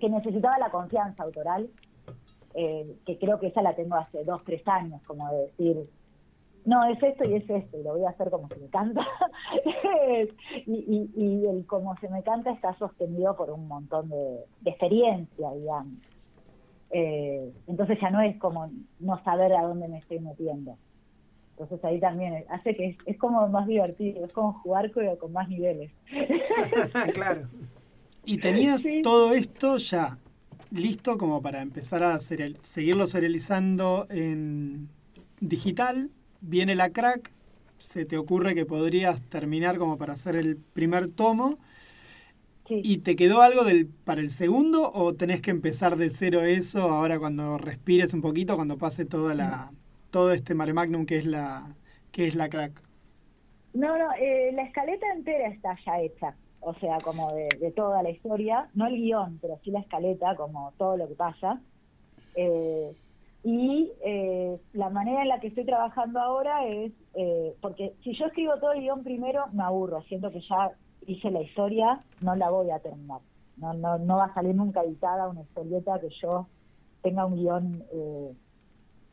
que 0.00 0.08
necesitaba 0.08 0.58
la 0.58 0.70
confianza 0.70 1.22
autoral, 1.22 1.68
eh, 2.54 2.96
que 3.04 3.18
creo 3.18 3.38
que 3.38 3.48
esa 3.48 3.62
la 3.62 3.74
tengo 3.74 3.96
hace 3.96 4.24
dos, 4.24 4.42
tres 4.44 4.66
años, 4.66 5.02
como 5.06 5.30
de 5.30 5.38
decir, 5.42 5.88
no, 6.64 6.82
es 6.84 7.02
esto 7.02 7.28
y 7.28 7.34
es 7.34 7.48
esto, 7.48 7.78
y 7.78 7.82
lo 7.82 7.92
voy 7.92 8.04
a 8.04 8.10
hacer 8.10 8.30
como 8.30 8.48
se 8.48 8.56
me 8.56 8.68
canta. 8.68 9.06
y, 10.66 11.10
y, 11.14 11.46
el 11.46 11.66
como 11.66 11.94
se 11.98 12.08
me 12.08 12.22
canta 12.22 12.50
está 12.52 12.74
sostenido 12.78 13.36
por 13.36 13.50
un 13.50 13.68
montón 13.68 14.08
de, 14.08 14.44
experiencia, 14.64 15.52
digamos. 15.52 15.94
Eh, 16.90 17.52
entonces 17.66 17.98
ya 18.00 18.10
no 18.10 18.20
es 18.20 18.38
como 18.38 18.70
no 19.00 19.22
saber 19.24 19.52
a 19.52 19.62
dónde 19.62 19.88
me 19.88 19.98
estoy 19.98 20.20
metiendo. 20.20 20.78
Entonces 21.56 21.84
ahí 21.84 22.00
también 22.00 22.44
hace 22.48 22.74
que 22.74 22.96
es, 23.06 23.16
como 23.16 23.46
más 23.48 23.68
divertido, 23.68 24.24
es 24.24 24.32
como 24.32 24.54
jugar 24.54 24.90
pero 24.92 25.16
con 25.18 25.32
más 25.32 25.48
niveles. 25.48 25.92
claro. 27.14 27.42
Y 28.24 28.38
tenías 28.38 28.82
todo 29.02 29.34
esto 29.34 29.76
ya 29.76 30.18
listo 30.72 31.16
como 31.16 31.40
para 31.40 31.62
empezar 31.62 32.02
a 32.02 32.18
seguirlo 32.18 33.06
serializando 33.06 34.06
en 34.10 34.88
digital. 35.40 36.10
Viene 36.40 36.74
la 36.74 36.90
crack, 36.90 37.30
se 37.78 38.04
te 38.04 38.18
ocurre 38.18 38.56
que 38.56 38.66
podrías 38.66 39.22
terminar 39.22 39.78
como 39.78 39.96
para 39.96 40.14
hacer 40.14 40.34
el 40.34 40.56
primer 40.56 41.08
tomo. 41.08 41.58
¿Y 42.68 42.98
te 42.98 43.14
quedó 43.14 43.42
algo 43.42 43.62
del, 43.62 43.86
para 43.86 44.22
el 44.22 44.30
segundo 44.30 44.90
o 44.90 45.12
tenés 45.14 45.42
que 45.42 45.50
empezar 45.50 45.96
de 45.96 46.08
cero 46.08 46.42
eso 46.42 46.88
ahora 46.88 47.18
cuando 47.18 47.58
respires 47.58 48.14
un 48.14 48.22
poquito, 48.22 48.56
cuando 48.56 48.78
pase 48.78 49.04
toda 49.04 49.34
la, 49.34 49.70
todo 50.14 50.30
este 50.30 50.54
mare 50.54 50.72
magnum 50.72 51.06
que 51.06 51.16
es 51.16 51.26
la, 51.26 51.74
que 52.12 52.28
es 52.28 52.36
la 52.36 52.48
crack? 52.48 52.80
No, 53.72 53.98
no, 53.98 54.12
eh, 54.12 54.52
la 54.52 54.62
escaleta 54.62 55.12
entera 55.12 55.48
está 55.48 55.76
ya 55.84 56.00
hecha, 56.00 56.36
o 56.60 56.72
sea, 56.74 56.98
como 57.02 57.32
de, 57.32 57.72
toda 57.74 58.00
la 58.00 58.10
historia, 58.10 58.68
no 58.74 58.86
el 58.86 58.94
guion, 58.94 59.40
pero 59.42 59.58
sí 59.64 59.72
la 59.72 59.80
escaleta, 59.80 60.36
como 60.36 60.72
todo 60.78 60.96
lo 60.96 61.08
que 61.08 61.16
pasa. 61.16 61.60
Eh, 62.36 62.94
y 63.42 63.90
eh, 64.04 64.56
la 64.74 64.88
manera 64.88 65.22
en 65.22 65.28
la 65.30 65.40
que 65.40 65.48
estoy 65.48 65.64
trabajando 65.64 66.20
ahora 66.20 66.64
es, 66.64 66.92
porque 67.60 67.94
si 68.04 68.14
yo 68.16 68.26
escribo 68.26 68.56
todo 68.60 68.72
el 68.72 68.82
guion 68.82 69.02
primero, 69.02 69.48
me 69.52 69.64
aburro, 69.64 70.00
siento 70.02 70.30
que 70.30 70.42
ya 70.48 70.70
hice 71.08 71.32
la 71.32 71.42
historia, 71.42 72.04
no 72.20 72.36
la 72.36 72.50
voy 72.50 72.70
a 72.70 72.78
terminar. 72.78 73.20
No, 73.56 73.74
no, 73.74 73.98
no 73.98 74.18
va 74.18 74.26
a 74.26 74.34
salir 74.34 74.54
nunca 74.54 74.84
editada 74.84 75.28
una 75.28 75.42
historieta 75.42 75.98
que 75.98 76.10
yo 76.22 76.46
tenga 77.02 77.26
un 77.26 77.34
guion 77.34 77.84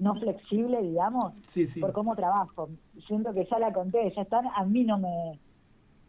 no 0.02 0.16
flexible, 0.16 0.82
digamos, 0.82 1.32
por 1.80 1.94
cómo 1.94 2.16
trabajo. 2.16 2.70
Siento 3.08 3.34
que 3.34 3.46
ya 3.46 3.60
la 3.60 3.72
conté, 3.72 4.12
ya 4.16 4.24
están, 4.24 4.48
a 4.48 4.66
mí 4.66 4.84
no 4.84 4.98
me... 4.98 5.40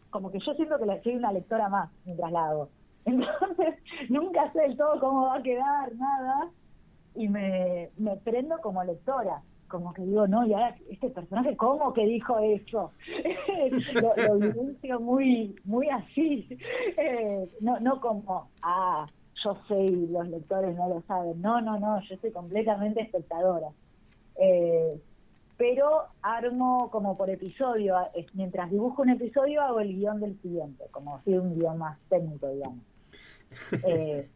Como 0.09 0.31
que 0.31 0.39
yo 0.39 0.53
siento 0.55 0.77
que 0.79 1.01
soy 1.03 1.15
una 1.15 1.31
lectora 1.31 1.69
más 1.69 1.91
mientras 2.03 2.31
la 2.31 2.47
hago. 2.47 2.69
Entonces, 3.05 3.75
nunca 4.09 4.51
sé 4.51 4.61
del 4.61 4.77
todo 4.77 4.99
cómo 4.99 5.27
va 5.27 5.35
a 5.35 5.43
quedar, 5.43 5.95
nada, 5.95 6.49
y 7.15 7.27
me, 7.27 7.91
me 7.97 8.17
prendo 8.17 8.57
como 8.61 8.83
lectora. 8.83 9.43
Como 9.67 9.93
que 9.93 10.03
digo, 10.03 10.27
no, 10.27 10.45
y 10.45 10.53
ahora 10.53 10.75
este 10.89 11.09
personaje, 11.09 11.55
¿cómo 11.55 11.93
que 11.93 12.05
dijo 12.05 12.37
eso? 12.39 12.91
lo, 13.93 14.37
lo 14.83 14.99
muy, 14.99 15.55
muy 15.65 15.89
así. 15.89 16.47
Eh, 16.97 17.47
no, 17.59 17.79
no 17.79 17.99
como, 17.99 18.49
ah, 18.61 19.07
yo 19.43 19.57
sé 19.67 19.83
y 19.83 20.07
los 20.07 20.27
lectores 20.27 20.75
no 20.75 20.89
lo 20.89 21.01
saben. 21.01 21.41
No, 21.41 21.61
no, 21.61 21.79
no, 21.79 22.01
yo 22.01 22.17
soy 22.17 22.31
completamente 22.31 23.01
espectadora. 23.01 23.69
Eh, 24.35 24.99
pero 25.57 26.03
armo 26.21 26.89
como 26.91 27.15
por 27.15 27.29
episodio, 27.29 27.95
mientras 28.33 28.71
dibujo 28.71 29.01
un 29.01 29.09
episodio 29.09 29.61
hago 29.61 29.79
el 29.79 29.95
guion 29.95 30.19
del 30.19 30.39
siguiente, 30.41 30.85
como 30.91 31.21
si 31.23 31.37
un 31.37 31.57
guion 31.57 31.77
más 31.77 31.97
técnico, 32.09 32.49
digamos. 32.49 32.79
Eh, 33.87 34.27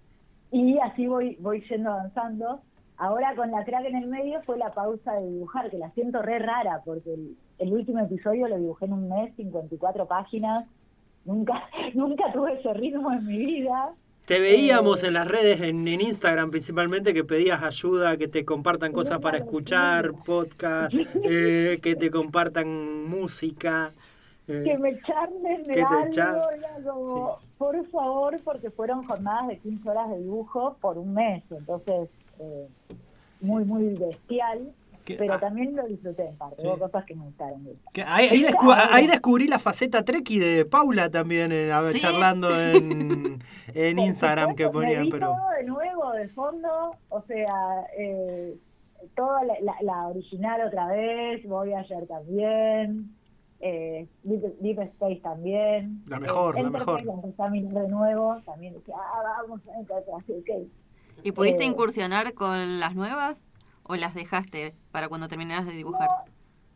y 0.51 0.77
así 0.77 1.07
voy, 1.07 1.35
voy 1.39 1.61
yendo 1.67 1.91
avanzando. 1.91 2.61
Ahora 2.97 3.35
con 3.35 3.51
la 3.51 3.63
crack 3.63 3.85
en 3.85 3.95
el 3.95 4.07
medio 4.07 4.41
fue 4.43 4.57
la 4.57 4.71
pausa 4.71 5.13
de 5.13 5.27
dibujar, 5.27 5.69
que 5.69 5.77
la 5.77 5.91
siento 5.91 6.21
re 6.21 6.39
rara, 6.39 6.81
porque 6.83 7.13
el, 7.59 7.73
último 7.73 7.99
episodio 7.99 8.47
lo 8.47 8.57
dibujé 8.57 8.85
en 8.85 8.93
un 8.93 9.09
mes, 9.09 9.35
54 9.35 10.07
páginas. 10.07 10.65
Nunca, 11.25 11.63
nunca 11.93 12.31
tuve 12.31 12.53
ese 12.53 12.73
ritmo 12.73 13.11
en 13.11 13.25
mi 13.25 13.37
vida. 13.37 13.93
Te 14.27 14.41
veíamos 14.41 15.05
en 15.05 15.13
las 15.13 15.25
redes, 15.25 15.61
en, 15.61 15.87
Instagram 15.87 16.51
principalmente, 16.51 17.13
que 17.13 17.23
pedías 17.23 17.63
ayuda, 17.63 18.17
que 18.17 18.27
te 18.27 18.43
compartan 18.43 18.91
cosas 18.91 19.19
para 19.19 19.37
escuchar, 19.37 20.11
podcast, 20.25 20.93
eh, 21.23 21.79
que 21.81 21.95
te 21.95 22.11
compartan 22.11 23.07
música. 23.07 23.93
Eh, 24.49 24.63
que 24.65 24.77
me 24.79 24.99
charlen 25.03 25.63
de 25.65 25.81
algo, 25.81 27.39
por 27.57 27.89
favor, 27.89 28.37
porque 28.43 28.69
fueron 28.69 29.05
jornadas 29.05 29.47
de 29.47 29.59
15 29.59 29.89
horas 29.89 30.09
de 30.09 30.17
dibujo 30.17 30.75
por 30.81 30.97
un 30.97 31.13
mes, 31.13 31.41
entonces 31.49 32.09
eh, 32.39 32.67
muy, 33.39 33.63
muy 33.63 33.93
bestial 33.93 34.73
pero 35.15 35.33
ah. 35.33 35.39
también 35.39 35.75
lo 35.75 35.85
disfruté 35.85 36.27
en 36.27 36.35
parte, 36.35 36.63
hubo 36.63 36.77
cosas 36.77 37.05
que 37.05 37.15
me 37.15 37.25
gustaron. 37.25 37.67
ahí, 38.05 38.45
ahí, 38.91 39.07
descubrí 39.07 39.47
la 39.47 39.59
faceta 39.59 40.03
treki 40.03 40.39
de 40.39 40.65
Paula 40.65 41.09
también, 41.09 41.51
eh, 41.51 41.69
charlando 41.97 42.49
en, 42.59 43.41
en 43.73 43.99
Instagram 43.99 44.55
que 44.55 44.67
ponían. 44.69 45.09
pero 45.09 45.27
todo 45.27 45.49
de 45.57 45.63
nuevo, 45.63 46.11
de 46.11 46.27
fondo, 46.29 46.95
o 47.09 47.21
sea, 47.23 47.85
eh, 47.97 48.57
toda 49.15 49.41
la, 49.81 50.07
original 50.07 50.67
otra 50.67 50.87
vez, 50.87 51.45
voy 51.47 51.73
ayer 51.73 52.07
también. 52.07 53.13
Eh, 53.59 54.07
Deep, 54.23 54.79
Space 54.79 55.19
también. 55.21 56.03
La 56.05 56.19
mejor, 56.19 56.57
eh, 56.59 56.63
la 56.63 56.69
mejor. 56.69 57.01
de 57.03 57.87
nuevo, 57.87 58.39
también 58.45 58.73
decía, 58.73 58.95
ah, 58.97 59.41
vamos, 59.41 59.61
okay. 60.41 60.71
¿Y 61.23 61.31
pudiste 61.31 61.63
eh, 61.63 61.67
incursionar 61.67 62.33
con 62.33 62.79
las 62.79 62.95
nuevas? 62.95 63.43
¿O 63.87 63.95
las 63.95 64.13
dejaste 64.13 64.73
para 64.91 65.07
cuando 65.09 65.27
terminaras 65.27 65.65
de 65.65 65.73
dibujar? 65.73 66.09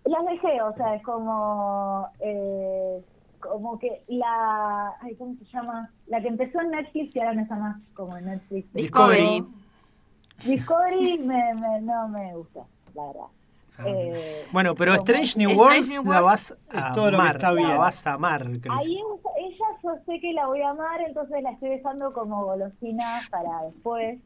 las 0.06 0.26
dejé, 0.26 0.62
o 0.62 0.74
sea, 0.76 0.96
es 0.96 1.04
como, 1.04 2.08
eh, 2.20 3.04
como 3.40 3.78
que 3.78 4.04
la, 4.08 4.94
ay, 5.02 5.16
¿cómo 5.16 5.36
se 5.36 5.46
llama? 5.46 5.92
La 6.08 6.22
que 6.22 6.28
empezó 6.28 6.60
en 6.62 6.72
Netflix 6.72 7.16
y 7.16 7.20
ahora 7.20 7.34
no 7.34 7.42
está 7.42 7.56
más 7.56 7.78
como 7.94 8.18
en 8.18 8.26
Netflix. 8.26 8.74
Discovery. 8.74 9.46
Discovery 10.44 11.20
me, 11.20 11.54
me, 11.54 11.82
no 11.82 12.08
me 12.08 12.36
gusta, 12.36 12.62
la 12.96 13.06
verdad. 13.06 13.26
Ah, 13.78 13.84
eh, 13.86 14.48
bueno, 14.52 14.76
pero 14.76 14.94
Strange 14.96 15.38
New 15.38 15.58
Worlds 15.58 15.94
la 16.04 16.22
vas 16.22 16.58
a 16.72 16.90
amar, 16.90 17.42
la 17.42 17.78
vas 17.78 18.08
a 18.08 18.14
amar. 18.14 18.48
Ahí 18.70 19.00
ella 19.38 19.66
yo 19.84 19.92
sé 20.06 20.20
que 20.20 20.34
la 20.34 20.48
voy 20.48 20.62
a 20.62 20.72
amar, 20.72 21.02
entonces 21.02 21.42
la 21.42 21.52
estoy 21.52 21.70
dejando 21.70 22.12
como 22.14 22.44
golosina 22.44 23.22
para 23.30 23.64
después 23.64 24.20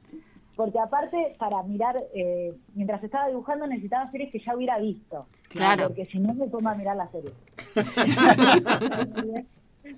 porque 0.55 0.79
aparte 0.79 1.35
para 1.37 1.61
mirar, 1.63 1.95
eh, 2.13 2.53
mientras 2.73 3.03
estaba 3.03 3.27
dibujando 3.27 3.67
necesitaba 3.67 4.09
series 4.11 4.31
que 4.31 4.39
ya 4.39 4.55
hubiera 4.55 4.77
visto. 4.79 5.25
Claro. 5.49 5.87
Porque 5.87 6.05
si 6.07 6.19
no 6.19 6.33
me 6.33 6.47
pongo 6.47 6.69
a 6.69 6.75
mirar 6.75 6.95
la 6.97 7.09
serie. 7.11 7.31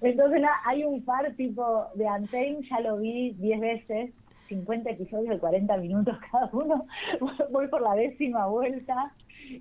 Entonces 0.02 0.42
hay 0.66 0.84
un 0.84 1.04
par 1.06 1.34
tipo 1.36 1.86
de 1.96 2.08
Anthem, 2.08 2.62
ya 2.70 2.80
lo 2.82 2.98
vi 2.98 3.32
10 3.34 3.60
veces, 3.62 4.12
50 4.50 4.90
episodios 4.92 5.30
de 5.30 5.40
40 5.40 5.78
minutos 5.78 6.18
cada 6.32 6.50
uno, 6.52 6.86
voy 7.52 7.68
por 7.68 7.82
la 7.82 7.96
décima 7.96 8.48
vuelta, 8.48 9.14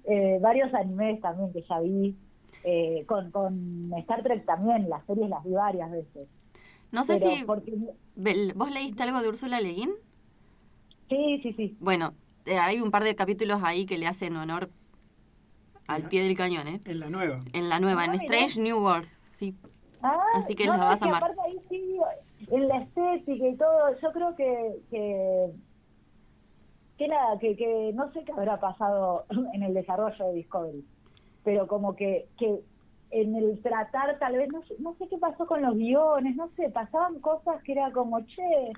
eh, 0.04 0.38
varios 0.40 0.72
animes 0.74 1.20
también 1.20 1.52
que 1.52 1.62
ya 1.62 1.78
vi, 1.80 2.16
eh, 2.64 3.04
con, 3.06 3.30
con 3.30 3.92
Star 3.98 4.22
Trek 4.22 4.44
también, 4.44 4.88
las 4.88 5.04
series 5.06 5.28
las 5.30 5.44
vi 5.44 5.52
varias 5.52 5.90
veces. 5.92 6.28
No 6.92 7.04
sé 7.04 7.18
Pero 7.18 7.30
si 7.36 7.44
porque- 7.44 8.52
vos 8.54 8.70
leíste 8.70 9.02
algo 9.04 9.20
de 9.22 9.28
Úrsula 9.28 9.60
Le 9.60 9.72
Guin. 9.74 9.90
Sí, 11.08 11.40
sí, 11.42 11.52
sí. 11.54 11.76
Bueno, 11.80 12.14
eh, 12.46 12.58
hay 12.58 12.80
un 12.80 12.90
par 12.90 13.04
de 13.04 13.14
capítulos 13.14 13.60
ahí 13.62 13.86
que 13.86 13.98
le 13.98 14.06
hacen 14.06 14.36
honor 14.36 14.70
al 15.86 16.08
pie 16.08 16.22
del 16.24 16.36
cañón, 16.36 16.66
¿eh? 16.68 16.80
En 16.84 17.00
la 17.00 17.08
nueva. 17.10 17.40
En 17.52 17.68
la 17.68 17.78
nueva, 17.78 18.02
Ah, 18.02 18.04
en 18.06 18.10
mira. 18.12 18.24
Strange 18.24 18.60
New 18.60 18.78
Worlds, 18.82 19.16
sí. 19.30 19.54
Ah, 20.02 20.18
Así 20.34 20.54
que 20.54 20.66
no, 20.66 20.76
la 20.76 20.84
vas 20.84 21.02
a 21.02 21.04
amar. 21.06 21.22
aparte 21.22 21.40
ahí 21.46 21.58
sí, 21.68 21.96
en 22.50 22.68
la 22.68 22.78
estética 22.78 23.46
y 23.48 23.56
todo, 23.56 24.00
yo 24.00 24.12
creo 24.12 24.34
que, 24.36 24.76
que, 24.90 25.50
que 26.98 27.08
nada, 27.08 27.38
que, 27.38 27.56
que 27.56 27.92
no 27.94 28.10
sé 28.12 28.24
qué 28.24 28.32
habrá 28.32 28.56
pasado 28.58 29.26
en 29.54 29.62
el 29.62 29.74
desarrollo 29.74 30.26
de 30.26 30.34
Discovery, 30.34 30.84
pero 31.44 31.66
como 31.66 31.94
que, 31.94 32.28
que 32.38 32.60
en 33.10 33.36
el 33.36 33.60
tratar 33.62 34.18
tal 34.18 34.36
vez, 34.36 34.48
no 34.52 34.62
sé, 34.64 34.74
no 34.80 34.94
sé 34.96 35.06
qué 35.08 35.18
pasó 35.18 35.46
con 35.46 35.62
los 35.62 35.76
guiones, 35.76 36.34
no 36.36 36.50
sé, 36.56 36.68
pasaban 36.70 37.20
cosas 37.20 37.62
que 37.62 37.72
era 37.72 37.92
como, 37.92 38.20
che, 38.26 38.72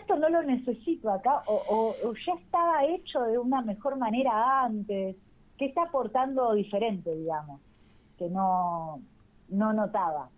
esto 0.00 0.16
no 0.16 0.28
lo 0.30 0.42
necesito 0.42 1.10
acá, 1.10 1.44
o, 1.46 1.54
o- 1.56 2.08
o 2.10 2.14
ya 2.14 2.34
estaba 2.34 2.84
hecho 2.86 3.22
de 3.22 3.38
una 3.38 3.62
mejor 3.62 3.98
manera 3.98 4.64
antes, 4.64 5.16
que 5.56 5.66
está 5.66 5.84
aportando 5.84 6.54
diferente, 6.54 7.14
digamos, 7.14 7.62
que 8.18 8.28
no, 8.30 9.02
no 9.48 9.72
notaba. 9.72 10.32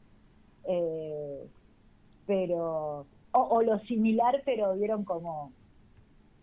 Eh, 0.64 1.50
pero, 2.26 3.08
o, 3.32 3.40
o 3.40 3.62
lo 3.62 3.78
similar, 3.80 4.42
pero 4.44 4.74
vieron 4.76 5.04
como 5.04 5.56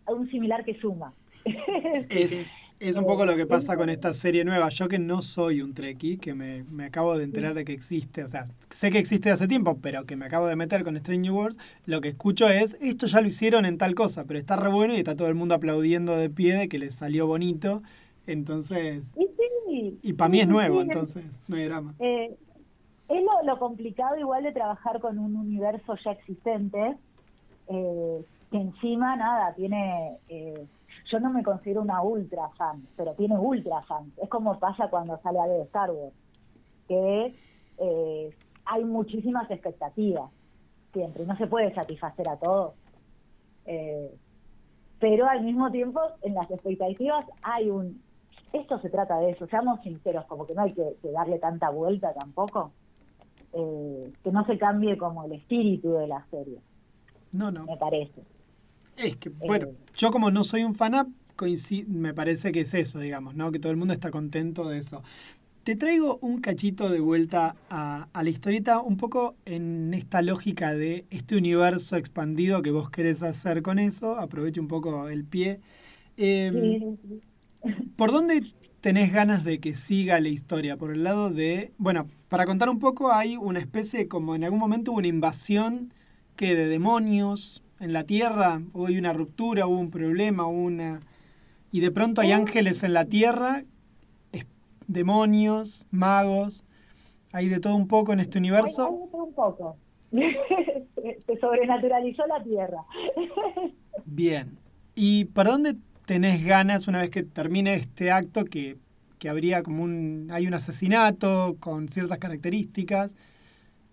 un 0.08 0.30
similar 0.30 0.66
que 0.66 0.80
suma. 0.80 1.16
Sí, 2.10 2.28
sí. 2.30 2.59
Es 2.80 2.96
un 2.96 3.06
poco 3.06 3.26
lo 3.26 3.36
que 3.36 3.46
pasa 3.46 3.76
con 3.76 3.90
esta 3.90 4.14
serie 4.14 4.46
nueva. 4.46 4.70
Yo 4.70 4.88
que 4.88 5.00
no 5.00 5.22
soy 5.22 5.62
un 5.62 5.74
Trekkie, 5.74 6.18
que 6.18 6.34
me, 6.34 6.64
me 6.64 6.86
acabo 6.86 7.18
de 7.18 7.26
enterar 7.26 7.54
de 7.54 7.66
que 7.66 7.74
existe, 7.74 8.24
o 8.24 8.28
sea, 8.28 8.46
sé 8.70 8.90
que 8.90 9.00
existe 9.00 9.32
hace 9.32 9.48
tiempo, 9.48 9.78
pero 9.82 10.06
que 10.06 10.16
me 10.16 10.26
acabo 10.26 10.48
de 10.48 10.56
meter 10.56 10.84
con 10.84 10.96
Strange 10.96 11.22
New 11.22 11.36
Worlds, 11.36 11.58
lo 11.86 12.00
que 12.02 12.10
escucho 12.10 12.48
es, 12.48 12.78
esto 12.82 13.08
ya 13.08 13.22
lo 13.22 13.28
hicieron 13.28 13.66
en 13.66 13.78
tal 13.78 13.96
cosa, 13.96 14.24
pero 14.26 14.40
está 14.40 14.56
re 14.56 14.70
bueno 14.70 14.94
y 14.94 14.98
está 14.98 15.16
todo 15.16 15.28
el 15.28 15.36
mundo 15.36 15.56
aplaudiendo 15.56 16.16
de 16.16 16.30
pie 16.30 16.56
de 16.56 16.70
que 16.70 16.80
les 16.80 16.96
salió 16.96 17.28
bonito. 17.28 17.82
Entonces, 18.28 19.14
Y, 19.18 19.28
sí, 19.68 20.00
y 20.02 20.14
para 20.14 20.30
mí 20.30 20.40
es 20.40 20.48
nuevo, 20.48 20.82
sí, 20.82 20.88
entonces 20.88 21.26
no 21.48 21.56
hay 21.58 21.66
drama. 21.66 21.96
Eh, 22.00 22.36
es 23.10 23.24
lo, 23.24 23.44
lo 23.46 23.60
complicado 23.60 24.18
igual 24.18 24.44
de 24.44 24.52
trabajar 24.52 25.00
con 25.02 25.18
un 25.20 25.36
universo 25.36 25.96
ya 26.06 26.12
existente, 26.12 26.96
eh, 27.68 28.26
que 28.52 28.58
encima 28.58 29.16
nada, 29.16 29.54
tiene... 29.56 30.18
eh, 30.30 30.66
yo 31.10 31.20
no 31.20 31.32
me 31.32 31.44
considero 31.44 31.82
una 31.82 32.02
ultra 32.02 32.50
fan, 32.50 32.88
pero 32.96 33.14
tiene 33.14 33.38
ultra 33.38 33.82
fans. 33.84 34.18
Es 34.18 34.30
como 34.30 34.60
pasa 34.60 34.90
cuando 34.90 35.18
sale 35.22 35.40
algo 35.40 35.56
de 35.58 35.64
Star 35.64 35.92
Wars, 35.92 36.14
que 36.88 37.36
eh, 37.78 38.30
hay 38.66 38.86
muchísimas 38.86 39.50
expectativas 39.50 40.30
siempre, 40.94 41.26
no 41.26 41.36
se 41.38 41.48
puede 41.48 41.74
satisfacer 41.74 42.30
a 42.30 42.38
todos. 42.38 42.74
Eh, 43.66 44.16
pero 45.00 45.28
al 45.28 45.44
mismo 45.44 45.72
tiempo, 45.72 46.02
en 46.22 46.34
las 46.34 46.50
expectativas 46.52 47.26
hay 47.44 47.70
un... 47.70 48.02
Esto 48.52 48.78
se 48.80 48.90
trata 48.90 49.20
de 49.20 49.30
eso, 49.32 49.48
seamos 49.48 49.82
sinceros, 49.82 50.26
como 50.26 50.46
que 50.46 50.56
no 50.56 50.64
hay 50.64 50.72
que, 50.72 50.96
que 51.02 51.12
darle 51.12 51.38
tanta 51.40 51.70
vuelta 51.70 52.14
tampoco, 52.14 52.72
eh, 53.54 54.12
que 54.24 54.32
no 54.32 54.44
se 54.46 54.58
cambie 54.58 54.98
como 54.98 55.24
el 55.24 55.34
espíritu 55.34 55.94
de 55.94 56.08
la 56.08 56.26
serie, 56.32 56.60
No, 57.32 57.52
no. 57.52 57.66
me 57.66 57.78
parece. 57.78 58.24
Es 59.00 59.16
que, 59.18 59.30
bueno, 59.30 59.68
Eh. 59.68 59.76
yo 59.96 60.12
como 60.12 60.30
no 60.32 60.44
soy 60.44 60.64
un 60.64 60.76
fanap, 60.76 61.08
me 61.88 62.14
parece 62.14 62.52
que 62.52 62.62
es 62.62 62.74
eso, 62.74 63.00
digamos, 63.00 63.34
¿no? 63.34 63.52
Que 63.52 63.60
todo 63.60 63.72
el 63.72 63.78
mundo 63.78 63.94
está 63.94 64.12
contento 64.12 64.68
de 64.68 64.80
eso. 64.80 65.04
Te 65.64 65.76
traigo 65.78 66.18
un 66.22 66.42
cachito 66.42 66.90
de 66.90 67.00
vuelta 67.00 67.56
a, 67.70 68.10
a 68.12 68.24
la 68.24 68.30
historieta, 68.30 68.82
un 68.82 68.98
poco 68.98 69.36
en 69.46 69.94
esta 69.94 70.22
lógica 70.22 70.74
de 70.74 71.06
este 71.12 71.38
universo 71.38 71.96
expandido 71.96 72.62
que 72.62 72.72
vos 72.72 72.90
querés 72.90 73.24
hacer 73.24 73.62
con 73.62 73.80
eso. 73.80 74.18
Aprovecho 74.18 74.60
un 74.62 74.68
poco 74.68 75.08
el 75.10 75.24
pie. 75.24 75.62
Eh, 76.18 76.98
sí. 77.02 77.22
¿Por 77.96 78.12
dónde 78.12 78.54
tenés 78.82 79.12
ganas 79.14 79.44
de 79.44 79.60
que 79.60 79.76
siga 79.76 80.20
la 80.20 80.30
historia? 80.30 80.78
Por 80.78 80.92
el 80.92 81.04
lado 81.04 81.30
de. 81.30 81.72
Bueno, 81.78 82.08
para 82.30 82.46
contar 82.46 82.70
un 82.70 82.80
poco, 82.80 83.12
hay 83.14 83.38
una 83.38 83.60
especie 83.60 84.08
como 84.08 84.36
en 84.36 84.44
algún 84.44 84.60
momento 84.60 84.92
hubo 84.92 85.00
una 85.00 85.08
invasión 85.08 85.94
que 86.36 86.56
de 86.56 86.68
demonios 86.68 87.64
en 87.80 87.94
la 87.94 88.04
tierra, 88.04 88.62
hubo 88.74 88.86
una 88.86 89.14
ruptura, 89.14 89.66
hubo 89.68 89.80
un 89.80 89.92
problema, 89.92 90.46
hubo 90.48 90.62
una. 90.64 91.00
Y 91.72 91.80
de 91.82 91.92
pronto 91.92 92.22
hay 92.22 92.32
ángeles 92.32 92.84
en 92.84 92.94
la 92.94 93.06
tierra, 93.06 93.64
demonios, 94.88 95.86
magos, 95.92 96.64
hay 97.32 97.48
de 97.50 97.60
todo 97.60 97.76
un 97.76 97.88
poco 97.88 98.14
en 98.14 98.20
este 98.20 98.38
Hay- 98.40 98.42
universo. 98.42 98.88
hay 98.88 99.06
de 99.06 99.12
todo 99.12 99.24
un 99.26 99.34
poco. 99.34 99.78
Se 101.26 101.40
sobrenaturalizó 101.40 102.26
la 102.28 102.44
Tierra. 102.44 102.84
Bien. 104.06 104.58
¿Y 104.96 105.26
para 105.26 105.52
dónde 105.52 105.76
tenés 106.06 106.44
ganas 106.44 106.88
una 106.88 107.02
vez 107.02 107.10
que 107.12 107.22
termine 107.24 107.76
este 107.76 108.12
acto 108.12 108.44
que, 108.46 108.78
que 109.20 109.30
habría 109.30 109.62
como 109.64 109.84
un... 109.84 110.28
hay 110.32 110.48
un 110.48 110.54
asesinato 110.56 111.56
con 111.60 111.88
ciertas 111.90 112.18
características? 112.18 113.16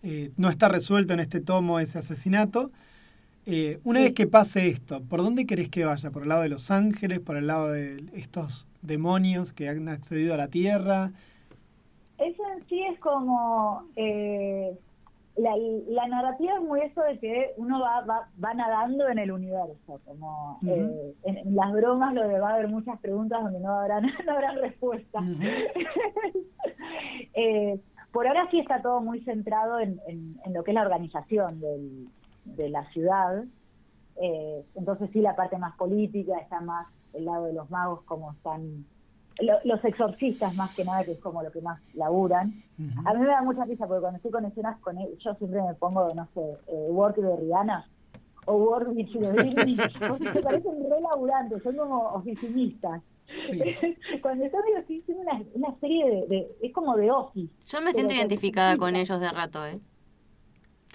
eh, 0.02 0.30
no 0.36 0.48
está 0.50 0.68
resuelto 0.68 1.12
en 1.14 1.20
este 1.20 1.40
tomo 1.40 1.78
ese 1.80 1.98
asesinato. 1.98 2.70
Eh, 3.46 3.78
una 3.84 4.00
Sí. 4.00 4.04
vez 4.06 4.12
que 4.14 4.26
pase 4.26 4.68
esto, 4.68 5.00
¿por 5.04 5.22
dónde 5.22 5.46
querés 5.46 5.68
que 5.68 5.84
vaya? 5.84 6.10
¿Por 6.10 6.24
el 6.24 6.28
lado 6.28 6.42
de 6.42 6.48
los 6.48 6.70
ángeles? 6.70 7.20
¿Por 7.20 7.36
el 7.36 7.46
lado 7.46 7.70
de 7.70 8.02
estos 8.14 8.66
demonios 8.82 9.52
que 9.52 9.68
han 9.68 9.88
accedido 9.88 10.34
a 10.34 10.36
la 10.36 10.48
Tierra? 10.48 11.12
Eso 12.18 12.42
en 12.56 12.66
sí 12.68 12.82
es 12.82 12.98
como... 12.98 13.84
eh, 13.96 14.76
la, 15.36 15.52
la 15.88 16.08
narrativa 16.08 16.54
es 16.54 16.62
muy 16.62 16.80
eso 16.80 17.02
de 17.02 17.18
que 17.18 17.50
uno 17.58 17.78
va, 17.78 18.00
va, 18.06 18.26
va 18.42 18.54
nadando 18.54 19.06
en 19.06 19.18
el 19.18 19.30
universo, 19.30 20.00
como 20.06 20.58
eh, 20.66 21.12
en, 21.24 21.36
en 21.36 21.54
las 21.54 21.72
bromas 21.74 22.14
lo 22.14 22.26
de 22.26 22.40
va 22.40 22.50
a 22.50 22.54
haber 22.54 22.68
muchas 22.68 22.98
preguntas 23.00 23.42
donde 23.42 23.60
no 23.60 23.78
habrán, 23.78 24.04
no. 24.26 25.20
Ujú. 25.20 25.42
Eh, 27.34 27.78
por 28.12 28.26
ahora 28.26 28.48
sí 28.50 28.60
está 28.60 28.80
todo 28.80 29.00
muy 29.02 29.20
centrado 29.24 29.78
en, 29.78 30.00
en- 30.08 30.40
en 30.44 30.54
lo 30.54 30.64
que 30.64 30.70
es 30.70 30.74
la 30.74 30.82
organización 30.82 31.60
del- 31.60 32.08
de 32.56 32.68
la 32.70 32.88
ciudad. 32.92 33.44
Eh, 34.20 34.64
entonces 34.74 35.10
sí 35.12 35.20
la 35.20 35.36
parte 35.36 35.58
más 35.58 35.76
política 35.76 36.38
está 36.38 36.60
más 36.60 36.86
el 37.12 37.24
lado 37.26 37.44
de 37.46 37.52
los 37.52 37.70
magos 37.70 38.02
como 38.04 38.32
están 38.32 38.86
lo- 39.38 39.58
los 39.64 39.84
exorcistas 39.84 40.54
más 40.56 40.74
que 40.74 40.84
nada 40.84 41.04
que 41.04 41.12
es 41.12 41.18
como 41.18 41.42
lo 41.42 41.50
que 41.52 41.60
más 41.60 41.78
laburan. 41.94 42.54
A 43.04 43.12
mí 43.14 43.20
me 43.20 43.26
da 43.26 43.42
mucha 43.42 43.64
risa 43.66 43.86
porque 43.86 44.00
cuando 44.00 44.16
estoy 44.16 44.30
con 44.32 44.44
escenas 44.46 44.78
con 44.80 44.96
él, 44.98 45.08
yo 45.18 45.34
siempre 45.34 45.60
me 45.62 45.74
pongo, 45.74 46.08
no 46.14 46.26
sé, 46.34 46.40
eh, 46.68 46.86
Work 46.90 47.16
de 47.16 47.36
Rihanna 47.36 47.86
o 48.46 48.54
Work 48.54 48.88
de 48.88 49.04
porque 50.08 50.32
se 50.32 50.40
parecen 50.40 50.72
re 50.90 51.00
laburantes, 51.02 51.62
son 51.62 51.76
como 51.76 52.08
oficinistas. 52.10 53.02
Sí. 53.44 53.60
Cuando 54.22 54.44
están 54.44 54.62
estoy 54.78 55.00
haciendo 55.00 55.22
una, 55.22 55.42
una 55.54 55.74
serie 55.80 56.06
de, 56.06 56.26
de- 56.28 56.56
es 56.62 56.72
como 56.72 56.96
de 56.96 57.10
office. 57.10 57.52
Yo 57.66 57.80
me 57.82 57.92
siento 57.92 58.14
identificada 58.14 58.78
con 58.78 58.96
ellos 58.96 59.20
de 59.20 59.30
rato, 59.32 59.66
¿eh? 59.66 59.78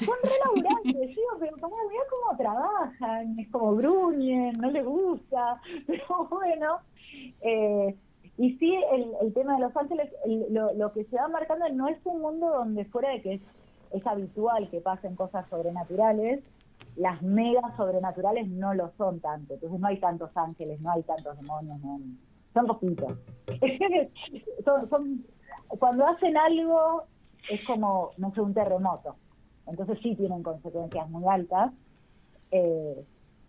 Son 0.05 0.15
re 0.23 0.31
laburantes, 0.43 1.15
digo, 1.15 1.37
pero 1.39 1.57
pará, 1.57 1.75
mirá 1.89 2.01
cómo 2.09 2.37
trabajan, 2.37 3.39
es 3.39 3.49
como 3.51 3.75
gruñen, 3.75 4.57
no 4.57 4.71
les 4.71 4.85
gusta, 4.85 5.61
pero 5.87 6.27
bueno. 6.29 6.77
Eh, 7.41 7.95
y 8.37 8.57
sí, 8.57 8.75
el, 9.21 9.33
tema 9.33 9.55
de 9.55 9.61
Los 9.61 9.75
Ángeles, 9.77 10.09
el- 10.25 10.53
lo, 10.53 10.93
que 10.93 11.03
se 11.05 11.15
va 11.15 11.27
marcando 11.27 11.65
no 11.73 11.87
es 11.87 11.99
un 12.05 12.21
mundo 12.21 12.49
donde 12.49 12.85
fuera 12.85 13.09
de 13.09 13.21
que 13.21 13.33
es, 13.35 13.41
es 13.91 14.07
habitual 14.07 14.69
que 14.69 14.81
pasen 14.81 15.15
cosas 15.15 15.47
sobrenaturales, 15.49 16.43
las 16.95 17.21
megas 17.21 17.75
sobrenaturales 17.77 18.47
no 18.47 18.73
lo 18.73 18.91
son 18.97 19.19
tanto, 19.19 19.53
entonces 19.53 19.79
no 19.79 19.87
hay 19.87 19.99
tantos 19.99 20.35
ángeles, 20.35 20.81
no 20.81 20.91
hay 20.91 21.03
tantos 21.03 21.37
demonios, 21.39 21.79
no, 21.81 21.99
son 22.53 22.67
poquitos. 22.67 23.13
son, 24.65 24.89
son, 24.89 25.25
cuando 25.67 26.07
hacen 26.07 26.37
algo 26.37 27.03
es 27.49 27.63
como, 27.65 28.11
no 28.17 28.33
sé, 28.33 28.41
un 28.41 28.53
terremoto, 28.53 29.15
entonces 29.67 29.99
sí 30.01 30.15
tienen 30.15 30.43
consecuencias 30.43 31.09
muy 31.09 31.25
altas, 31.27 31.71
eh, 32.51 33.03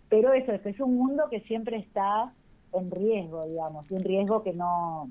pero 0.09 0.33
eso, 0.33 0.51
es 0.51 0.61
que 0.61 0.69
es 0.69 0.79
un 0.79 0.95
mundo 0.97 1.23
que 1.29 1.41
siempre 1.41 1.77
está 1.77 2.33
en 2.71 2.91
riesgo, 2.91 3.45
digamos, 3.45 3.89
y 3.91 3.95
un 3.95 4.03
riesgo 4.03 4.43
que 4.43 4.53
no... 4.53 5.09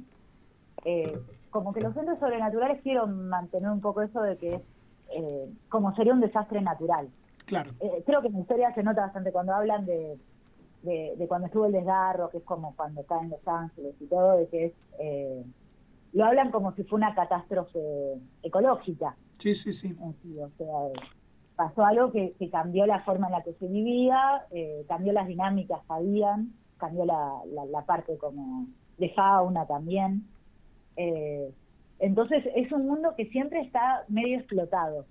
eh, 0.84 1.18
como 1.50 1.72
que 1.74 1.80
los 1.82 1.94
entes 1.96 2.18
sobrenaturales 2.18 2.80
quiero 2.82 3.06
mantener 3.06 3.70
un 3.70 3.80
poco 3.80 4.00
eso 4.02 4.22
de 4.22 4.36
que 4.38 4.54
es 4.54 4.62
eh, 5.14 5.52
como 5.68 5.94
sería 5.94 6.14
un 6.14 6.20
desastre 6.20 6.62
natural. 6.62 7.08
Claro. 7.44 7.72
Eh, 7.80 8.02
creo 8.06 8.22
que 8.22 8.28
en 8.28 8.34
la 8.34 8.40
historia 8.40 8.74
se 8.74 8.82
nota 8.82 9.02
bastante 9.02 9.32
cuando 9.32 9.52
hablan 9.52 9.84
de, 9.84 10.16
de, 10.82 11.14
de 11.18 11.28
cuando 11.28 11.46
estuvo 11.48 11.66
el 11.66 11.72
desgarro, 11.72 12.30
que 12.30 12.38
es 12.38 12.44
como 12.44 12.74
cuando 12.74 13.02
caen 13.02 13.28
Los 13.28 13.46
Ángeles 13.46 13.94
y 14.00 14.06
todo, 14.06 14.38
de 14.38 14.46
que 14.48 14.64
es... 14.66 14.72
eh, 14.98 15.44
lo 16.14 16.24
hablan 16.26 16.50
como 16.50 16.72
si 16.72 16.84
fue 16.84 16.98
una 16.98 17.14
catástrofe 17.14 17.80
ecológica 18.42 19.16
Sí, 19.42 19.54
sí, 19.54 19.72
sí. 19.72 19.96
o 20.00 20.50
sea, 20.56 21.02
pasó 21.56 21.84
algo 21.84 22.12
que, 22.12 22.32
que 22.38 22.48
cambió 22.48 22.86
la 22.86 23.00
forma 23.00 23.26
en 23.26 23.32
la 23.32 23.42
que 23.42 23.54
se 23.54 23.66
vivía, 23.66 24.46
eh, 24.52 24.84
cambió 24.86 25.12
las 25.12 25.26
dinámicas 25.26 25.80
que 25.80 25.92
habían, 25.92 26.52
cambió 26.76 27.04
la, 27.04 27.40
la, 27.52 27.64
la 27.64 27.84
parte 27.84 28.16
como 28.18 28.68
de 28.98 29.10
fauna 29.10 29.66
también. 29.66 30.28
Eh, 30.96 31.50
entonces 31.98 32.44
es 32.54 32.70
un 32.70 32.86
mundo 32.86 33.14
que 33.16 33.26
siempre 33.30 33.62
está 33.62 34.04
medio 34.06 34.38
explotado 34.38 35.06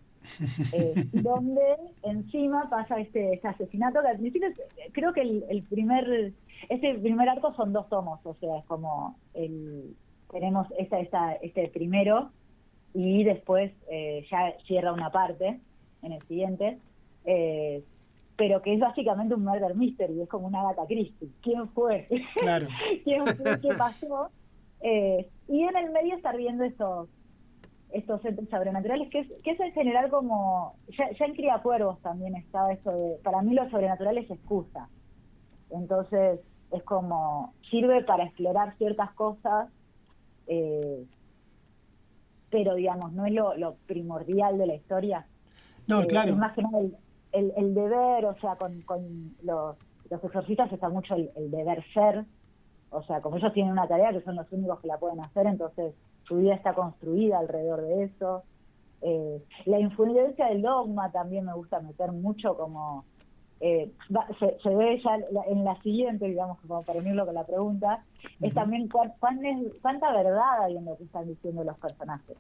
eh, 0.72 0.94
donde 1.12 1.76
encima 2.04 2.70
pasa 2.70 3.00
este, 3.00 3.34
este 3.34 3.50
asesinato 3.50 4.02
que 4.02 4.08
al 4.08 4.18
principio 4.18 4.48
creo 4.94 5.12
que 5.12 5.22
el, 5.22 5.44
el 5.50 5.64
primer 5.64 6.34
este 6.70 6.94
primer 7.00 7.28
arco 7.28 7.54
son 7.56 7.74
dos 7.74 7.90
tomos, 7.90 8.20
o 8.24 8.36
sea, 8.36 8.60
es 8.60 8.66
como 8.66 9.18
el 9.34 9.94
tenemos 10.32 10.68
esta, 10.78 11.00
esta, 11.00 11.34
este 11.34 11.68
primero 11.68 12.32
y 12.94 13.24
después 13.24 13.72
eh, 13.90 14.26
ya 14.30 14.54
cierra 14.68 14.94
una 14.94 15.12
parte 15.12 15.60
en 16.02 16.12
el 16.12 16.22
siguiente, 16.24 16.78
eh, 17.26 17.84
pero 18.36 18.62
que 18.62 18.74
es 18.74 18.80
básicamente 18.80 19.36
un 19.36 19.44
murder 19.44 19.76
mystery, 19.76 20.22
es 20.22 20.30
como 20.30 20.48
una 20.48 20.64
gata 20.64 20.86
Christie. 20.88 21.30
¿Quién 21.42 21.70
fue? 21.70 22.08
Claro. 22.36 22.68
¿Quién 23.04 23.28
fue? 23.28 23.60
¿Qué 23.62 23.70
pasó? 23.78 24.30
Eh, 24.82 25.30
y 25.48 25.62
en 25.62 25.78
el 25.78 25.92
medio 25.92 26.16
estar 26.16 26.36
viendo 26.36 26.64
estos 26.64 27.08
estos 27.92 28.24
entes 28.24 28.50
sobrenaturales, 28.50 29.10
que 29.10 29.20
es, 29.20 29.28
que 29.44 29.52
es 29.52 29.60
en 29.60 29.74
general 29.74 30.10
como, 30.10 30.76
ya, 30.98 31.12
ya 31.12 31.26
en 31.26 31.34
Cría 31.34 31.60
Cuervos 31.62 32.00
también 32.02 32.36
estaba 32.36 32.72
eso 32.72 32.90
de, 32.90 33.18
para 33.24 33.42
mí 33.42 33.54
lo 33.54 33.70
sobrenatural 33.70 34.18
es 34.18 34.32
excusa. 34.32 34.88
Entonces 35.72 36.40
es 36.72 36.84
como, 36.84 37.54
sirve 37.70 38.04
para 38.04 38.24
explorar 38.24 38.78
ciertas 38.78 39.12
cosas 39.12 39.70
eh, 40.48 41.06
pero 42.52 42.76
digamos, 42.76 43.14
no 43.14 43.26
es 43.26 43.34
lo, 43.34 43.56
lo, 43.56 43.76
primordial 43.88 44.58
de 44.58 44.68
la 44.68 44.76
historia. 44.76 45.26
No, 45.88 46.06
claro. 46.06 46.32
Es 46.32 46.38
más 46.38 46.54
que 46.54 46.62
nada 46.62 46.80
el, 47.32 47.54
el, 47.56 47.74
deber, 47.74 48.26
o 48.26 48.36
sea, 48.40 48.56
con, 48.58 48.82
con 48.82 49.36
los, 49.42 49.78
los 50.10 50.24
exorcistas 50.24 50.72
está 50.72 50.90
mucho 50.90 51.16
el, 51.16 51.50
deber 51.50 51.84
ser, 51.94 52.26
o 52.90 53.02
sea, 53.04 53.22
como 53.22 53.38
ellos 53.38 53.54
tienen 53.54 53.72
una 53.72 53.88
tarea 53.88 54.12
que 54.12 54.22
son 54.22 54.36
los 54.36 54.52
únicos 54.52 54.80
que 54.82 54.88
la 54.88 54.98
pueden 54.98 55.22
hacer, 55.22 55.48
entonces 55.48 55.96
su 56.24 56.38
vida 56.38 56.54
está 56.54 56.74
construida 56.74 57.40
alrededor 57.40 57.82
de 57.82 58.04
eso. 58.04 58.44
Eh, 59.02 59.42
la 59.66 59.80
influencia 59.80 60.48
del 60.48 60.62
dogma 60.62 61.12
también 61.12 61.46
me 61.46 61.54
gusta 61.54 61.80
meter 61.80 62.12
mucho 62.12 62.56
como 62.56 63.06
eh, 63.64 63.92
se, 64.64 64.70
ve 64.70 65.00
ya 65.04 65.20
en 65.48 65.64
la 65.64 65.80
siguiente, 65.84 66.28
digamos, 66.28 66.58
como 66.62 66.82
para 66.82 67.00
unirlo 67.00 67.28
con 67.28 67.36
la 67.36 67.46
pregunta, 67.46 68.04
es 68.42 68.54
también 68.56 68.90
cuánta 68.90 70.12
verdad 70.12 70.64
hay 70.64 70.78
en 70.78 70.86
lo 70.86 70.98
que 70.98 71.04
están 71.04 71.28
diciendo 71.28 71.64
los 71.64 71.78
personajes. 71.78 72.38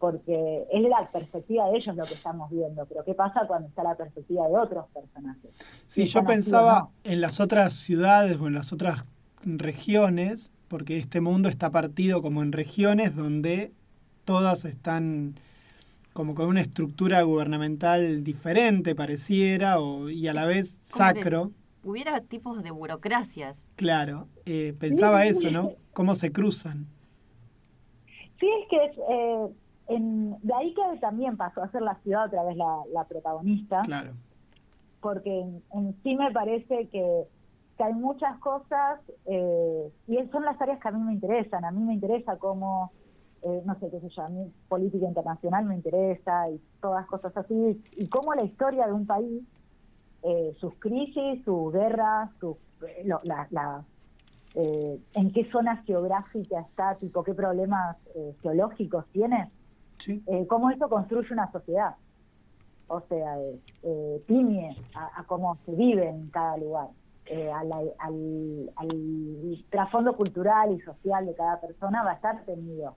Porque 0.00 0.66
es 0.72 0.82
la 0.82 1.08
perspectiva 1.12 1.68
de 1.68 1.76
ellos 1.76 1.94
lo 1.94 2.04
que 2.04 2.14
estamos 2.14 2.50
viendo, 2.50 2.84
pero 2.86 3.04
¿qué 3.04 3.14
pasa 3.14 3.46
cuando 3.46 3.68
está 3.68 3.84
la 3.84 3.94
perspectiva 3.94 4.48
de 4.48 4.56
otros 4.56 4.86
personajes? 4.88 5.50
Sí, 5.86 6.06
yo 6.06 6.24
pensaba 6.24 6.88
en 7.04 7.20
las 7.20 7.38
otras 7.38 7.74
ciudades 7.74 8.40
o 8.40 8.48
en 8.48 8.54
las 8.54 8.72
otras 8.72 9.08
regiones, 9.44 10.52
porque 10.66 10.96
este 10.96 11.20
mundo 11.20 11.48
está 11.48 11.70
partido 11.70 12.22
como 12.22 12.42
en 12.42 12.50
regiones 12.50 13.14
donde 13.14 13.72
todas 14.24 14.64
están 14.64 15.34
como 16.12 16.34
con 16.34 16.48
una 16.48 16.60
estructura 16.60 17.22
gubernamental 17.22 18.24
diferente, 18.24 18.94
pareciera, 18.94 19.80
o, 19.80 20.10
y 20.10 20.28
a 20.28 20.34
la 20.34 20.44
vez 20.44 20.80
sacro. 20.82 21.52
Hubiera 21.82 22.20
tipos 22.20 22.62
de 22.62 22.70
burocracias. 22.70 23.64
Claro, 23.76 24.28
eh, 24.44 24.74
pensaba 24.78 25.24
eso, 25.24 25.50
¿no? 25.50 25.72
¿Cómo 25.92 26.14
se 26.14 26.30
cruzan? 26.30 26.86
Sí, 28.38 28.48
es 28.62 28.68
que 28.68 28.84
es, 28.84 28.98
eh, 28.98 29.48
en, 29.88 30.30
de 30.42 30.54
ahí 30.54 30.74
que 30.74 30.98
también 31.00 31.36
pasó 31.36 31.62
a 31.62 31.70
ser 31.70 31.82
la 31.82 31.94
ciudad 32.02 32.26
otra 32.26 32.42
vez 32.44 32.56
la, 32.56 32.82
la 32.92 33.04
protagonista. 33.04 33.82
Claro. 33.82 34.12
Porque 35.00 35.40
en, 35.72 35.96
sí 36.02 36.16
me 36.16 36.30
parece 36.32 36.88
que, 36.88 37.22
que 37.78 37.84
hay 37.84 37.94
muchas 37.94 38.38
cosas, 38.40 39.00
eh, 39.26 39.90
y 40.06 40.18
son 40.30 40.44
las 40.44 40.60
áreas 40.60 40.80
que 40.80 40.88
a 40.88 40.92
mí 40.92 41.02
me 41.02 41.14
interesan. 41.14 41.64
A 41.64 41.70
mí 41.70 41.82
me 41.82 41.94
interesa 41.94 42.36
cómo 42.36 42.92
eh, 43.42 43.62
no 43.64 43.74
sé 43.78 43.88
qué 43.90 44.00
sé 44.00 44.08
yo, 44.10 44.22
a 44.22 44.28
mí 44.28 44.52
política 44.68 45.06
internacional 45.06 45.64
me 45.64 45.74
interesa 45.74 46.50
y 46.50 46.60
todas 46.80 47.06
cosas 47.06 47.34
así, 47.34 47.82
y 47.96 48.06
cómo 48.08 48.34
la 48.34 48.44
historia 48.44 48.86
de 48.86 48.92
un 48.92 49.06
país, 49.06 49.42
eh, 50.22 50.54
sus 50.60 50.74
crisis, 50.74 51.42
sus 51.44 51.72
guerras, 51.72 52.30
su, 52.38 52.58
eh, 52.86 53.08
la, 53.24 53.82
en 54.54 55.32
qué 55.32 55.44
zona 55.50 55.76
geográfica 55.84 56.60
está, 56.60 56.96
tipo 56.96 57.22
qué 57.22 57.32
problemas 57.34 57.96
geológicos 58.42 59.06
tiene, 59.12 59.48
cómo 60.48 60.70
eso 60.70 60.88
construye 60.88 61.32
una 61.32 61.50
sociedad. 61.52 61.94
O 62.88 63.00
sea, 63.02 63.36
tiñe 64.26 64.76
a, 64.94 65.22
cómo 65.24 65.56
se 65.64 65.72
vive 65.72 66.08
en 66.08 66.30
cada 66.30 66.56
lugar. 66.56 66.88
al, 67.54 67.72
al, 67.98 69.64
trasfondo 69.70 70.16
cultural 70.16 70.72
y 70.72 70.80
social 70.80 71.26
de 71.26 71.34
cada 71.36 71.60
persona 71.60 72.02
va 72.02 72.10
a 72.10 72.14
estar 72.14 72.44
tenido 72.44 72.96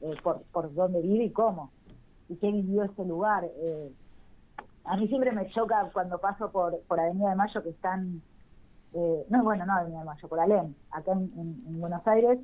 eh, 0.00 0.16
por, 0.22 0.42
por 0.52 0.72
dónde 0.72 1.02
vive 1.02 1.24
y 1.24 1.30
cómo, 1.30 1.70
y 2.30 2.36
qué 2.36 2.50
vivió 2.50 2.84
ese 2.84 3.04
lugar. 3.04 3.44
Eh, 3.44 3.92
a 4.84 4.96
mí 4.96 5.08
siempre 5.08 5.32
me 5.32 5.48
choca 5.50 5.90
cuando 5.92 6.18
paso 6.18 6.50
por, 6.50 6.80
por 6.82 6.98
Avenida 6.98 7.30
de 7.30 7.36
Mayo 7.36 7.62
que 7.62 7.70
están, 7.70 8.22
eh, 8.94 9.26
no, 9.28 9.42
bueno, 9.42 9.66
no 9.66 9.74
Avenida 9.74 9.98
de 9.98 10.04
Mayo, 10.04 10.28
por 10.28 10.40
Alem, 10.40 10.74
acá 10.90 11.12
en, 11.12 11.80
Buenos 11.80 12.06
Aires, 12.06 12.38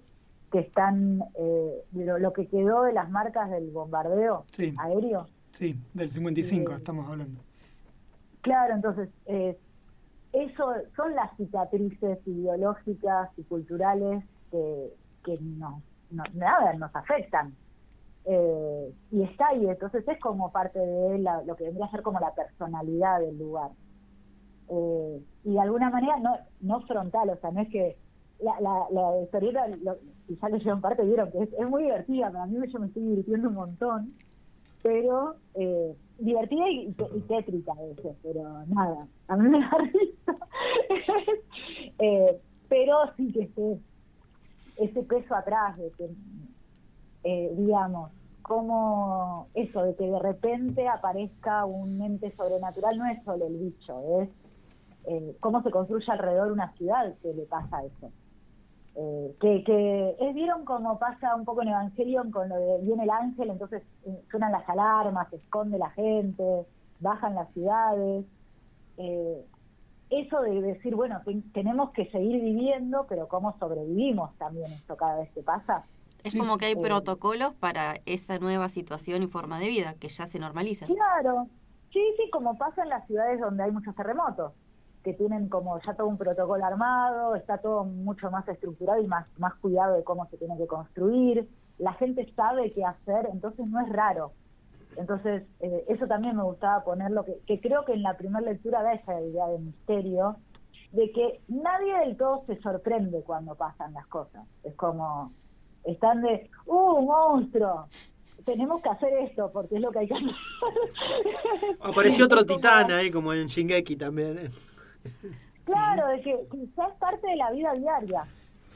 que 0.53 0.59
están 0.61 1.23
eh, 1.35 1.85
lo, 1.93 2.33
que 2.33 2.47
quedó 2.49 2.83
de 2.83 2.93
las 2.93 3.11
marcas 3.11 3.51
del 3.51 3.71
bombardeo 3.71 4.45
aéreo. 4.79 5.29
Sí, 5.53 5.79
del 5.95 6.11
55 6.11 6.73
estamos 6.73 7.09
hablando. 7.09 7.41
Claro, 8.43 8.75
entonces, 8.75 9.09
eso 10.33 10.73
son 10.95 11.15
las 11.15 11.35
cicatrices 11.37 12.19
ideológicas 12.27 13.31
y 13.39 13.43
culturales 13.45 14.25
que, 14.51 14.93
que 15.25 15.39
nos 15.41 15.83
no, 16.11 16.23
nada, 16.35 16.73
nos 16.75 16.95
afectan. 16.95 17.55
Eh, 18.29 18.93
y 19.13 19.23
está 19.23 19.49
ahí, 19.49 19.69
entonces 19.69 20.07
es 20.07 20.19
como 20.19 20.51
parte 20.51 20.81
de 20.81 21.19
lo 21.19 21.55
que 21.55 21.65
vendría 21.65 21.87
a 21.87 21.91
ser 21.91 22.03
como 22.03 22.19
la 22.19 22.35
personalidad 22.35 23.21
del 23.21 23.39
lugar. 23.39 23.71
Eh, 24.69 25.23
y 25.45 25.53
de 25.53 25.61
alguna 25.61 25.91
manera 25.91 26.19
no, 26.19 26.37
no 26.61 26.81
frontal, 26.83 27.31
o 27.31 27.37
sea, 27.37 27.53
no 27.53 27.61
es 27.61 27.69
que 27.69 27.97
la, 28.41 28.61
la, 28.61 28.87
la 28.91 29.23
historieta, 29.23 29.69
lo, 29.69 29.97
quizá 30.27 30.49
lo 30.49 30.57
llevan 30.57 30.81
parte, 30.81 31.05
vieron 31.05 31.31
que 31.31 31.43
es, 31.43 31.69
muy 31.69 31.85
divertida, 31.85 32.27
a 32.27 32.47
mí 32.47 32.59
yo 32.69 32.81
me 32.81 32.87
estoy 32.89 33.03
divirtiendo 33.05 33.49
un 33.49 33.55
montón, 33.55 34.13
pero 34.83 35.37
eh, 35.55 35.95
divertida 36.19 36.69
y, 36.69 36.93
tétrica 37.29 37.73
a 37.73 37.77
pero 38.25 38.65
nada, 38.67 39.07
a 39.29 39.37
mí 39.37 39.49
me 39.49 39.61
da 39.61 39.71
risa. 39.79 40.37
pero 42.69 42.97
sí 43.17 43.33
que 43.33 43.43
esté 43.43 43.79
ese 44.77 45.03
peso 45.03 45.35
atrás 45.35 45.77
de 45.77 45.91
que, 45.93 46.11
eh, 47.25 47.53
digamos, 47.57 48.11
como 48.43 49.49
eso, 49.55 49.83
de 49.83 49.97
que 49.97 50.09
de 50.09 50.19
repente 50.19 50.87
aparezca 50.87 51.65
un 51.65 52.01
ente 52.01 52.35
sobrenatural, 52.37 52.97
no 52.97 53.07
es 53.07 53.23
solo 53.25 53.47
el 53.47 53.57
bicho, 53.57 54.23
es 54.23 54.29
eh, 55.07 55.37
cómo 55.41 55.63
se 55.63 55.71
construye 55.71 56.11
alrededor 56.13 56.53
una 56.53 56.73
ciudad 56.75 57.15
que 57.23 57.35
le 57.35 57.45
pasa 57.47 57.85
eso. 57.85 58.11
Eh, 58.99 59.37
que, 59.41 59.63
que 59.65 60.33
vieron 60.33 60.65
cómo 60.65 60.99
pasa 60.99 61.35
un 61.35 61.45
poco 61.45 61.63
en 61.63 61.69
Evangelion 61.69 62.31
con 62.31 62.49
lo 62.49 62.57
de 62.57 62.79
viene 62.83 63.03
el 63.03 63.11
ángel, 63.11 63.51
entonces 63.51 63.83
suenan 64.31 64.53
las 64.53 64.67
alarmas, 64.69 65.31
esconde 65.33 65.77
la 65.77 65.91
gente, 65.91 66.67
bajan 67.01 67.35
las 67.35 67.53
ciudades. 67.53 68.25
Eh, 70.11 70.21
eso 70.21 70.41
de 70.41 70.61
decir, 70.61 70.95
bueno, 70.95 71.21
tenemos 71.53 71.91
que 71.91 72.11
seguir 72.11 72.41
viviendo, 72.43 73.07
pero 73.09 73.29
cómo 73.29 73.57
sobrevivimos 73.59 74.37
también 74.39 74.71
esto 74.73 74.97
cada 74.97 75.21
vez 75.21 75.31
que 75.33 75.43
pasa. 75.43 75.85
Es 76.25 76.35
como 76.35 76.59
que 76.59 76.67
hay 76.67 76.77
protocolos 76.77 77.55
para 77.55 77.97
esa 78.05 78.39
nueva 78.39 78.69
situación 78.69 79.23
y 79.23 79.27
forma 79.29 79.61
de 79.61 79.69
vida 79.69 79.95
que 79.95 80.09
ya 80.09 80.27
se 80.27 80.39
normaliza. 80.39 80.87
Claro, 80.87 81.47
sí, 81.93 82.03
sí, 82.17 82.31
como 82.31 82.59
pasa 82.59 82.83
en 82.83 82.89
las 82.89 83.07
ciudades 83.07 83.41
donde 83.41 83.63
hay 83.63 83.71
muchos 83.71 83.95
terremotos, 83.95 84.53
que 85.05 85.13
tienen 85.13 85.49
como 85.49 85.81
ya 85.81 85.95
todo 85.95 86.09
un 86.09 86.19
protocolo 86.19 86.65
armado, 86.65 87.37
está 87.37 87.59
todo 87.59 87.85
mucho 87.85 88.29
más 88.33 88.49
estructurado 88.49 89.01
y 89.01 89.07
más, 89.07 89.27
más 89.39 89.55
cuidado 89.55 89.95
de 89.95 90.03
cómo 90.03 90.27
se 90.27 90.37
tiene 90.37 90.57
que 90.59 90.67
construir, 90.67 91.49
la 91.79 91.93
gente 91.93 92.27
sabe 92.35 92.73
qué 92.73 92.85
hacer, 92.85 93.29
entonces 93.33 93.67
no 93.69 93.81
es 93.81 93.89
raro 93.89 94.33
entonces, 94.97 95.45
eh, 95.61 95.85
eso 95.89 96.07
también 96.07 96.37
me 96.37 96.43
gustaba 96.43 96.85
ponerlo, 96.85 97.25
que, 97.25 97.39
que 97.47 97.61
creo 97.61 97.85
que 97.85 97.93
en 97.93 98.03
la 98.03 98.17
primera 98.17 98.45
lectura 98.45 98.83
da 98.83 98.95
esa 98.95 99.21
idea 99.21 99.47
de 99.49 99.59
misterio, 99.59 100.37
de 100.93 101.11
que 101.13 101.41
nadie 101.49 101.99
del 101.99 102.17
todo 102.17 102.45
se 102.47 102.61
sorprende 102.61 103.23
cuando 103.23 103.55
pasan 103.55 103.93
las 103.93 104.07
cosas. 104.07 104.47
Es 104.65 104.75
como, 104.75 105.33
están 105.85 106.23
de, 106.23 106.51
¡uh, 106.67 107.03
monstruo! 107.03 107.87
Tenemos 108.45 108.81
que 108.83 108.89
hacer 108.89 109.13
esto 109.25 109.51
porque 109.53 109.77
es 109.77 109.81
lo 109.81 109.91
que 109.91 110.01
hay 110.01 110.09
que 110.09 110.15
hacer. 110.15 110.31
Apareció 111.81 112.27
otro 112.27 112.45
titán 112.47 112.91
ahí, 112.93 113.11
como 113.11 113.33
en 113.33 113.47
Shingeki 113.47 113.97
también. 113.97 114.39
¿eh? 114.39 114.49
Claro, 115.65 116.07
de 116.07 116.21
que 116.21 116.47
quizás 116.49 116.93
es 116.93 116.99
parte 117.01 117.27
de 117.27 117.35
la 117.35 117.51
vida 117.51 117.73
diaria. 117.73 118.25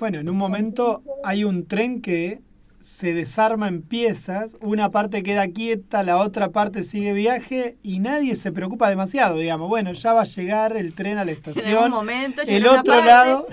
Bueno, 0.01 0.19
en 0.19 0.29
un 0.29 0.37
momento 0.37 1.05
hay 1.23 1.45
un 1.45 1.69
tren 1.69 2.03
que 2.03 2.41
se 2.81 3.15
desarma 3.15 3.69
en 3.69 3.83
piezas, 3.83 4.57
una 4.61 4.91
parte 4.91 5.23
queda 5.23 5.49
quieta, 5.49 6.03
la 6.03 6.17
otra 6.17 6.51
parte 6.51 6.83
sigue 6.83 7.13
viaje 7.13 7.77
y 7.83 7.99
nadie 7.99 8.37
se 8.37 8.53
preocupa 8.53 8.89
demasiado, 8.89 9.37
digamos, 9.37 9.69
bueno, 9.69 9.93
ya 9.93 10.13
va 10.13 10.23
a 10.23 10.25
llegar 10.25 10.77
el 10.77 10.95
tren 10.95 11.19
a 11.19 11.25
la 11.25 11.33
estación, 11.33 11.91
momento, 11.91 12.43
el 12.43 12.67
otro 12.67 13.05
lado... 13.05 13.47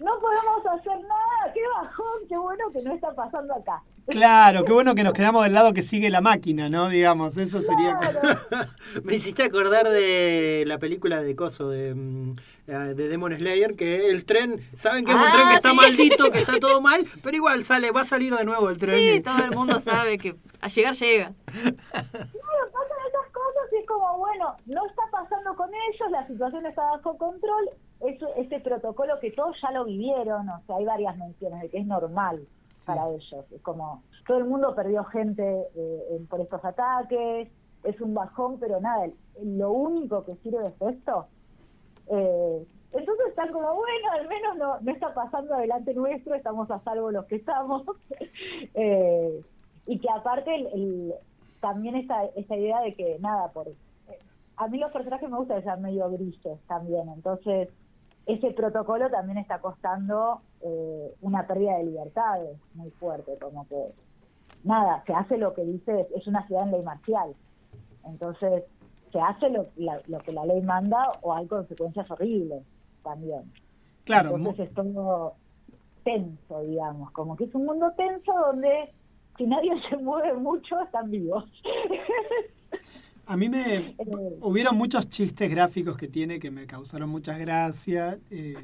No 0.00 0.12
podemos 0.20 0.66
hacer 0.80 1.00
nada, 1.02 1.52
¿qué 1.52 1.60
bajón, 1.76 2.28
qué 2.28 2.36
bueno 2.36 2.64
que 2.72 2.82
no 2.82 2.94
está 2.94 3.14
pasando 3.14 3.54
acá. 3.54 3.82
Claro, 4.06 4.64
qué 4.64 4.72
bueno 4.72 4.94
que 4.94 5.02
nos 5.04 5.12
quedamos 5.12 5.44
del 5.44 5.52
lado 5.52 5.74
que 5.74 5.82
sigue 5.82 6.08
la 6.08 6.22
máquina, 6.22 6.70
¿no? 6.70 6.88
Digamos, 6.88 7.36
eso 7.36 7.60
sería... 7.60 7.98
Me 9.04 9.16
hiciste 9.16 9.42
acordar 9.42 9.86
de 9.90 10.64
la 10.66 10.78
película 10.78 11.20
de 11.20 11.36
Coso, 11.36 11.68
de, 11.68 11.94
mm, 11.94 12.34
de 12.66 13.08
Demon 13.08 13.36
Slayer, 13.36 13.76
que 13.76 14.08
el 14.08 14.24
tren, 14.24 14.60
¿saben 14.76 15.04
que 15.04 15.10
es 15.10 15.16
un 15.16 15.22
Ah, 15.24 15.32
tren 15.32 15.48
que 15.48 15.54
está 15.56 15.70
sí. 15.70 15.76
maldito, 15.76 16.30
que 16.30 16.38
está 16.38 16.58
todo 16.58 16.80
mal? 16.80 17.04
Pero 17.22 17.36
igual 17.36 17.64
sale, 17.66 17.90
va 17.90 18.00
a 18.00 18.04
salir 18.06 18.34
de 18.34 18.44
nuevo 18.46 18.70
el 18.70 18.78
tren. 18.78 18.98
Sí, 18.98 19.20
todo 19.20 19.44
el 19.44 19.50
mundo 19.50 19.78
sabe 19.80 20.16
que 20.16 20.36
a 20.62 20.68
llegar 20.68 20.94
llega. 20.94 21.32
Claro, 21.52 22.70
pasan 22.72 22.98
esas 23.08 23.32
cosas 23.32 23.72
y 23.72 23.76
es 23.76 23.86
como, 23.86 24.18
bueno, 24.18 24.56
no 24.66 24.86
está 24.86 25.02
pasando 25.12 25.54
con 25.54 25.68
ellos, 25.68 26.10
la 26.10 26.26
situación 26.26 26.64
está 26.64 26.82
bajo 26.82 27.18
control, 27.18 27.68
eso, 28.00 28.28
este 28.36 28.60
protocolo 28.60 29.18
que 29.20 29.30
todos 29.32 29.56
ya 29.60 29.70
lo 29.72 29.84
vivieron, 29.84 30.48
o 30.48 30.60
sea, 30.66 30.76
hay 30.76 30.84
varias 30.84 31.16
menciones 31.16 31.62
de 31.62 31.68
que 31.70 31.78
es 31.78 31.86
normal 31.86 32.46
para 32.86 33.08
ellos, 33.08 33.44
es 33.50 33.60
como, 33.62 34.02
todo 34.26 34.38
el 34.38 34.44
mundo 34.44 34.74
perdió 34.74 35.04
gente 35.04 35.66
eh, 35.74 36.20
por 36.28 36.40
estos 36.40 36.64
ataques, 36.64 37.48
es 37.84 38.00
un 38.00 38.14
bajón, 38.14 38.58
pero 38.60 38.80
nada, 38.80 39.04
el- 39.06 39.58
lo 39.58 39.70
único 39.72 40.24
que 40.24 40.34
sirve 40.36 40.66
es 40.68 40.82
esto. 40.96 41.26
Eh, 42.08 42.66
entonces 42.92 43.26
están 43.28 43.52
como, 43.52 43.74
bueno, 43.74 44.10
al 44.12 44.26
menos 44.28 44.56
no, 44.56 44.80
no 44.80 44.92
está 44.92 45.12
pasando 45.14 45.54
adelante 45.54 45.92
nuestro, 45.94 46.34
estamos 46.34 46.70
a 46.70 46.80
salvo 46.80 47.10
los 47.10 47.24
que 47.26 47.36
estamos. 47.36 47.82
Eh, 48.74 49.42
y 49.86 49.98
que 49.98 50.08
aparte 50.10 50.54
el, 50.54 50.66
el- 50.68 51.14
también 51.60 51.96
esta, 51.96 52.24
esta 52.36 52.56
idea 52.56 52.80
de 52.82 52.94
que 52.94 53.18
nada, 53.20 53.48
por 53.52 53.66
a 54.56 54.68
mí 54.68 54.78
los 54.78 54.92
personajes 54.92 55.28
me 55.30 55.36
gustan 55.38 55.62
ser 55.64 55.78
medio 55.78 56.08
grises 56.10 56.58
también, 56.68 57.08
entonces 57.08 57.68
ese 58.28 58.52
protocolo 58.52 59.10
también 59.10 59.38
está 59.38 59.58
costando 59.60 60.40
eh, 60.60 61.14
una 61.22 61.46
pérdida 61.46 61.76
de 61.78 61.84
libertades 61.84 62.56
muy 62.74 62.90
fuerte, 62.92 63.32
como 63.40 63.66
que 63.68 63.92
nada, 64.64 65.02
se 65.06 65.12
hace 65.14 65.36
lo 65.38 65.54
que 65.54 65.64
dice, 65.64 66.06
es 66.14 66.26
una 66.26 66.46
ciudad 66.46 66.64
en 66.64 66.70
ley 66.72 66.82
marcial, 66.82 67.34
entonces 68.04 68.64
se 69.12 69.20
hace 69.20 69.48
lo, 69.50 69.66
la- 69.76 70.00
lo 70.08 70.18
que 70.18 70.32
la 70.32 70.44
ley 70.44 70.60
manda 70.62 71.08
o 71.22 71.34
hay 71.34 71.46
consecuencias 71.46 72.10
horribles 72.10 72.62
también. 73.02 73.50
Claro, 74.04 74.36
Entonces 74.36 74.68
es 74.68 74.74
todo 74.74 75.34
tenso, 76.04 76.60
digamos, 76.62 77.10
como 77.12 77.36
que 77.36 77.44
es 77.44 77.54
un 77.54 77.64
mundo 77.66 77.90
tenso 77.96 78.32
donde 78.32 78.92
si 79.38 79.46
nadie 79.46 79.70
se 79.88 79.96
mueve 79.96 80.34
mucho 80.34 80.80
están 80.82 81.10
vivos. 81.10 81.44
a 83.28 83.36
mí 83.36 83.48
me... 83.48 83.76
Eh, 83.76 83.96
Hubieron 84.40 84.76
muchos 84.76 85.08
chistes 85.10 85.50
gráficos 85.50 85.96
que 85.96 86.08
tiene 86.08 86.40
que 86.40 86.50
me 86.50 86.66
causaron 86.66 87.10
muchas 87.10 87.38
gracias, 87.38 88.18
eh, 88.30 88.56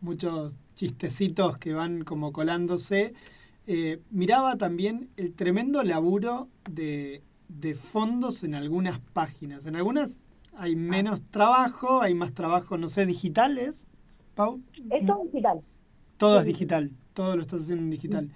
muchos 0.00 0.54
chistecitos 0.74 1.56
que 1.56 1.72
van 1.72 2.04
como 2.04 2.32
colándose. 2.32 3.14
Eh, 3.66 4.00
miraba 4.10 4.56
también 4.56 5.08
el 5.16 5.32
tremendo 5.32 5.82
laburo 5.82 6.48
de, 6.70 7.22
de 7.48 7.74
fondos 7.74 8.42
en 8.44 8.54
algunas 8.54 9.00
páginas. 9.00 9.64
En 9.64 9.76
algunas 9.76 10.20
hay 10.56 10.76
menos 10.76 11.22
trabajo, 11.30 12.02
hay 12.02 12.12
más 12.12 12.34
trabajo, 12.34 12.76
no 12.76 12.90
sé, 12.90 13.06
digitales. 13.06 13.88
Pau. 14.34 14.60
Es 14.90 15.06
digital. 15.32 15.62
Todo 16.18 16.40
es 16.40 16.44
digital, 16.44 16.90
todo 17.14 17.36
lo 17.36 17.42
estás 17.42 17.62
haciendo 17.62 17.84
en 17.84 17.90
digital. 17.90 18.30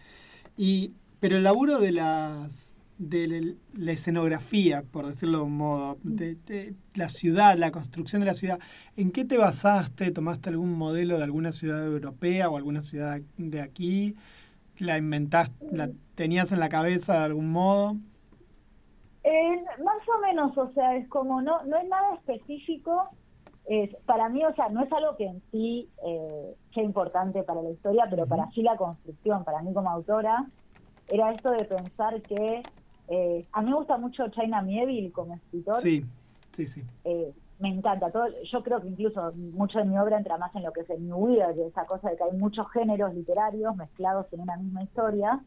Y, 0.57 0.93
pero 1.21 1.37
el 1.37 1.45
laburo 1.45 1.81
de 1.81 1.93
las 1.93 2.73
de 2.99 3.57
la 3.75 3.93
escenografía, 3.93 4.83
por 4.83 5.07
decirlo 5.07 5.39
de 5.39 5.45
un 5.45 5.57
modo, 5.57 5.99
de, 6.03 6.37
de 6.47 6.75
la 6.95 7.09
ciudad, 7.09 7.57
la 7.57 7.71
construcción 7.71 8.21
de 8.21 8.27
la 8.27 8.35
ciudad, 8.35 8.59
¿en 8.97 9.13
qué 9.13 9.25
te 9.25 9.37
basaste? 9.37 10.11
¿Tomaste 10.11 10.49
algún 10.49 10.77
modelo 10.77 11.19
de 11.19 11.25
alguna 11.25 11.53
ciudad 11.53 11.85
europea 11.85 12.49
o 12.49 12.57
alguna 12.57 12.83
ciudad 12.83 13.21
de 13.37 13.61
aquí? 13.61 14.17
¿La 14.79 14.99
inventaste, 14.99 15.67
la 15.73 15.91
tenías 16.15 16.53
en 16.53 16.61
la 16.61 16.69
cabeza 16.69 17.15
de 17.15 17.25
algún 17.25 17.51
modo? 17.51 17.97
Eh, 19.25 19.65
más 19.85 20.09
o 20.09 20.21
menos, 20.21 20.57
o 20.57 20.73
sea, 20.73 20.97
es 20.97 21.09
como 21.09 21.43
no 21.43 21.65
no 21.65 21.77
es 21.79 21.89
nada 21.89 22.15
específico. 22.15 23.11
Es, 23.69 23.91
para 24.07 24.29
mí, 24.29 24.45
o 24.45 24.55
sea, 24.55 24.69
no 24.69 24.85
es 24.85 24.93
algo 24.93 25.17
que 25.17 25.27
en 25.27 25.43
sí 25.51 25.91
eh, 26.07 26.55
sea 26.73 26.85
importante 26.85 27.43
para 27.43 27.63
la 27.63 27.71
historia, 27.71 28.07
pero 28.09 28.27
para 28.27 28.49
sí 28.53 28.63
la 28.63 28.77
construcción, 28.77 29.43
para 29.43 29.61
mí 29.63 29.75
como 29.75 29.91
autora, 29.91 30.47
era 31.09 31.33
esto 31.33 31.51
de 31.51 31.65
pensar 31.65 32.23
que 32.23 32.63
eh, 33.09 33.47
a 33.53 33.63
mí 33.63 33.71
me 33.71 33.77
gusta 33.77 33.97
mucho 33.99 34.29
China 34.29 34.63
Mieville 34.63 35.13
como 35.13 35.35
escritor. 35.35 35.77
Sí, 35.77 36.05
sí, 36.53 36.67
sí. 36.67 36.83
eh, 37.05 37.33
me 37.59 37.69
encanta. 37.71 38.11
todo 38.11 38.27
Yo 38.53 38.63
creo 38.63 38.83
que 38.83 38.89
incluso 38.89 39.33
mucho 39.33 39.79
de 39.79 39.85
mi 39.87 39.97
obra 39.99 40.19
entra 40.19 40.37
más 40.37 40.55
en 40.55 40.63
lo 40.63 40.73
que 40.73 40.81
es 40.83 40.91
el 40.91 41.07
New 41.07 41.17
Weird, 41.17 41.59
esa 41.61 41.87
cosa 41.87 42.11
de 42.11 42.17
que 42.17 42.25
hay 42.25 42.33
muchos 42.33 42.71
géneros 42.71 43.15
literarios 43.15 43.75
mezclados 43.77 44.27
en 44.33 44.41
una 44.41 44.57
misma 44.59 44.83
historia 44.83 45.41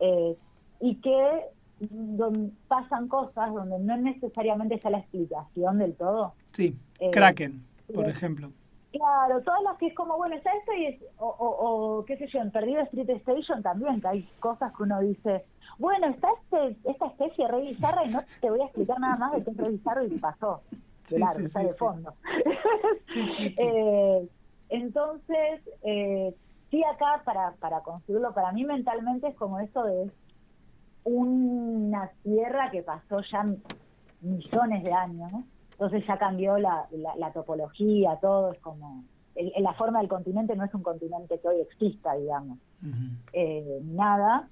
eh, 0.00 0.36
y 0.80 0.96
que 0.96 1.42
don- 1.78 2.52
pasan 2.68 3.06
cosas 3.08 3.52
donde 3.54 3.78
no 3.78 3.96
necesariamente 3.96 4.74
está 4.74 4.90
la 4.90 4.98
explicación 4.98 5.78
del 5.78 5.94
todo. 5.94 6.32
Sí, 6.52 6.76
Eh, 6.98 7.10
Kraken, 7.12 7.62
por 7.94 8.08
ejemplo. 8.08 8.50
Claro, 8.90 9.42
todas 9.42 9.62
las 9.62 9.76
que 9.76 9.88
es 9.88 9.94
como, 9.94 10.16
bueno, 10.16 10.34
está 10.36 10.50
esto 10.56 10.72
y 10.72 10.86
es, 10.86 11.00
o, 11.18 11.26
o, 11.26 11.98
o, 11.98 12.04
qué 12.06 12.16
sé 12.16 12.26
yo, 12.28 12.40
en 12.40 12.50
Perdido 12.50 12.80
Street 12.80 13.10
Station 13.10 13.62
también, 13.62 14.00
que 14.00 14.08
hay 14.08 14.28
cosas 14.40 14.72
que 14.74 14.82
uno 14.84 15.00
dice, 15.00 15.44
bueno, 15.78 16.06
está 16.08 16.28
este, 16.42 16.76
esta 16.90 17.06
especie 17.06 17.46
re 17.48 17.60
bizarra 17.62 18.04
y 18.04 18.10
no 18.10 18.20
te 18.40 18.50
voy 18.50 18.60
a 18.60 18.64
explicar 18.64 18.98
nada 19.00 19.16
más 19.16 19.32
de 19.32 19.44
qué 19.44 19.50
es 19.50 19.56
re 19.56 19.70
bizarro 19.70 20.04
y 20.04 20.18
pasó. 20.18 20.62
Sí, 21.06 21.14
Claro, 21.16 21.38
sí, 21.38 21.44
está 21.44 21.60
sí, 21.60 21.66
de 21.66 21.72
fondo. 21.74 22.14
Eh, 23.58 24.28
entonces, 24.68 25.60
eh, 25.82 26.34
sí 26.70 26.82
acá 26.84 27.22
para, 27.24 27.52
para 27.60 27.80
construirlo, 27.82 28.34
para 28.34 28.52
mí 28.52 28.64
mentalmente 28.64 29.28
es 29.28 29.36
como 29.36 29.58
eso 29.60 29.84
de 29.84 30.10
una 31.04 32.10
tierra 32.22 32.70
que 32.70 32.82
pasó 32.82 33.20
ya 33.30 33.46
millones 34.20 34.82
de 34.82 34.92
años, 34.92 35.30
¿no? 35.30 35.44
entonces 35.72 36.04
ya 36.08 36.18
cambió 36.18 36.58
la, 36.58 36.86
la, 36.90 37.14
la 37.16 37.32
topología, 37.32 38.18
todo 38.20 38.52
es 38.52 38.58
como, 38.60 39.04
el- 39.36 39.52
la 39.62 39.74
forma 39.74 40.00
del 40.00 40.08
continente 40.08 40.56
no 40.56 40.64
es 40.64 40.74
un 40.74 40.82
continente 40.82 41.38
que 41.38 41.46
hoy 41.48 41.60
exista, 41.60 42.14
digamos, 42.14 42.58
eh, 43.32 43.80
nada, 43.84 44.48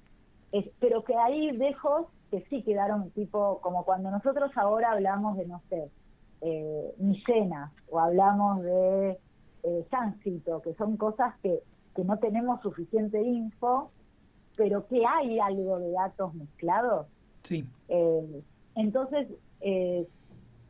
es, 0.59 0.65
pero 0.79 1.03
que 1.03 1.15
hay 1.15 1.55
dejos 1.57 2.07
que 2.31 2.41
sí 2.49 2.63
quedaron 2.63 3.11
tipo, 3.11 3.59
como 3.61 3.85
cuando 3.85 4.11
nosotros 4.11 4.51
ahora 4.55 4.91
hablamos 4.91 5.37
de, 5.37 5.45
no 5.45 5.61
sé, 5.69 5.89
eh, 6.41 6.93
Micenas 6.97 7.71
o 7.89 7.99
hablamos 7.99 8.61
de 8.61 9.17
eh, 9.63 9.87
que 10.63 10.73
son 10.75 10.97
cosas 10.97 11.33
que, 11.41 11.59
que 11.95 12.03
no 12.03 12.17
tenemos 12.19 12.61
suficiente 12.61 13.21
info, 13.21 13.91
pero 14.55 14.85
que 14.87 15.05
hay 15.05 15.39
algo 15.39 15.79
de 15.79 15.91
datos 15.91 16.33
mezclados. 16.33 17.07
Sí, 17.41 17.65
Eh, 17.89 18.41
entonces, 18.75 19.27
eh, 19.61 20.07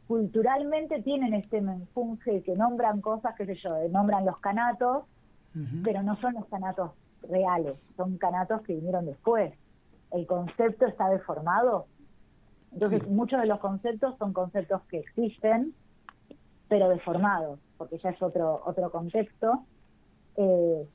culturalmente 0.07 1.01
tienen 1.01 1.33
este 1.33 1.61
menfunje 1.61 2.43
que 2.43 2.55
nombran 2.55 3.01
cosas, 3.01 3.35
qué 3.35 3.45
sé 3.45 3.55
yo, 3.55 3.75
eh, 3.77 3.89
nombran 3.89 4.25
los 4.25 4.37
canatos, 4.39 5.05
pero 5.85 6.03
no 6.03 6.17
son 6.17 6.33
los 6.33 6.45
canatos 6.47 6.91
reales, 7.29 7.75
son 7.95 8.17
canatos 8.17 8.61
que 8.63 8.73
vinieron 8.75 9.05
después. 9.05 9.53
El 10.15 10.25
concepto 10.27 10.85
está 10.85 11.09
deformado. 11.09 11.87
Entonces, 12.71 13.03
Sí. 13.03 13.09
muchos 13.09 13.39
de 13.41 13.47
los 13.47 13.59
conceptos 13.59 14.17
son 14.17 14.33
conceptos 14.33 14.81
que 14.89 14.99
existen, 14.99 15.73
pero 16.69 16.89
deformados, 16.89 17.59
porque 17.77 17.97
ya 17.99 18.09
es 18.09 18.21
otro 18.21 18.61
otro 18.65 18.89
contexto. 18.91 19.63
Eh, 20.37 20.87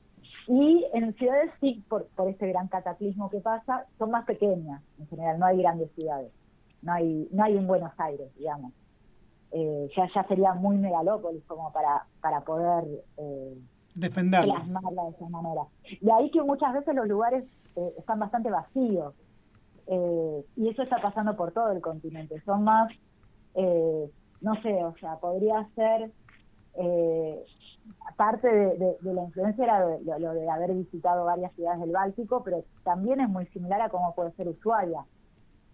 y 0.47 0.85
en 0.93 1.13
ciudades 1.15 1.51
sí, 1.59 1.83
por, 1.87 2.07
por 2.15 2.29
este 2.29 2.47
gran 2.47 2.67
cataclismo 2.67 3.29
que 3.29 3.39
pasa, 3.39 3.85
son 3.97 4.11
más 4.11 4.25
pequeñas 4.25 4.81
en 4.99 5.07
general, 5.07 5.39
no 5.39 5.45
hay 5.45 5.57
grandes 5.57 5.91
ciudades. 5.93 6.31
No 6.81 6.93
hay 6.93 7.27
no 7.31 7.43
hay 7.43 7.55
un 7.55 7.67
Buenos 7.67 7.93
Aires, 7.99 8.33
digamos. 8.37 8.73
Eh, 9.51 9.89
ya 9.95 10.07
ya 10.15 10.23
sería 10.27 10.53
muy 10.53 10.77
megalópolis 10.77 11.43
como 11.45 11.71
para, 11.71 12.05
para 12.21 12.41
poder... 12.41 13.03
Eh, 13.17 13.57
defenderlo. 13.95 14.55
plasmarla 14.55 15.03
de 15.03 15.09
esa 15.09 15.29
manera. 15.29 15.61
De 15.99 16.11
ahí 16.11 16.31
que 16.31 16.41
muchas 16.41 16.73
veces 16.73 16.95
los 16.95 17.07
lugares 17.07 17.43
eh, 17.75 17.93
están 17.97 18.19
bastante 18.19 18.49
vacíos. 18.49 19.13
Eh, 19.87 20.45
y 20.55 20.69
eso 20.69 20.83
está 20.83 21.01
pasando 21.01 21.35
por 21.35 21.51
todo 21.51 21.71
el 21.71 21.81
continente. 21.81 22.39
Son 22.45 22.63
más, 22.63 22.91
eh, 23.55 24.11
no 24.41 24.61
sé, 24.61 24.83
o 24.83 24.95
sea, 24.97 25.17
podría 25.17 25.67
ser, 25.75 26.11
eh, 26.75 27.43
parte 28.15 28.47
de, 28.47 28.97
la 29.01 29.23
influencia 29.23 29.63
era 29.63 29.79
lo 30.19 30.33
de 30.33 30.49
haber 30.49 30.73
visitado 30.73 31.25
varias 31.25 31.51
ciudades 31.53 31.81
del 31.81 31.91
Báltico, 31.91 32.43
pero 32.43 32.63
también 32.83 33.19
es 33.19 33.29
muy 33.29 33.45
similar 33.47 33.81
a 33.81 33.89
cómo 33.89 34.13
puede 34.13 34.31
ser 34.33 34.47
Ushuaia, 34.47 35.03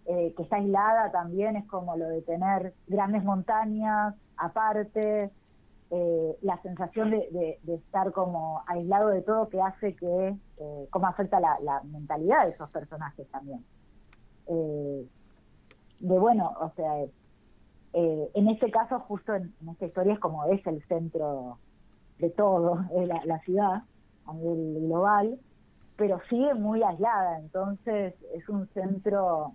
eh, 0.06 0.34
que 0.36 0.44
está 0.44 0.56
aislada 0.56 1.12
también, 1.12 1.58
es 1.58 1.68
como 1.68 1.98
lo 1.98 2.08
de 2.08 2.22
tener 2.22 2.74
grandes 2.88 3.24
montañas 3.24 4.16
aparte, 4.38 5.30
eh, 5.90 6.38
la 6.42 6.62
sensación 6.62 7.12
de, 7.12 7.60
de- 7.64 7.76
estar 7.76 8.12
como 8.12 8.62
aislado 8.68 9.10
de 9.10 9.22
todo 9.22 9.48
que 9.50 9.62
hace 9.62 9.96
que, 9.96 10.36
eh, 10.58 10.88
cómo 10.90 11.08
afecta 11.08 11.40
la, 11.40 11.82
mentalidad 11.84 12.46
de 12.46 12.52
esos 12.52 12.70
personajes 12.72 13.28
también. 13.30 13.64
Eh, 14.48 15.08
de 16.00 16.20
bueno, 16.20 16.54
o 16.60 16.72
sea, 16.76 17.04
eh, 17.94 18.32
en 18.34 18.50
este 18.50 18.70
caso, 18.70 19.00
justo 19.02 19.34
en, 19.34 19.54
en 19.62 19.70
esta 19.70 19.86
historia 19.86 20.14
es 20.14 20.20
como 20.20 20.46
es 20.46 20.66
el 20.68 20.84
centro 20.88 21.58
de 22.20 22.30
todo, 22.32 22.86
es 22.96 23.08
la, 23.08 23.24
la 23.26 23.40
ciudad 23.40 23.84
a 24.26 24.34
nivel 24.34 24.88
global, 24.88 25.40
pero 25.96 26.20
sigue 26.30 26.54
muy 26.54 26.84
aislada, 26.84 27.40
entonces 27.40 28.14
es 28.36 28.48
un 28.50 28.68
centro 28.70 29.54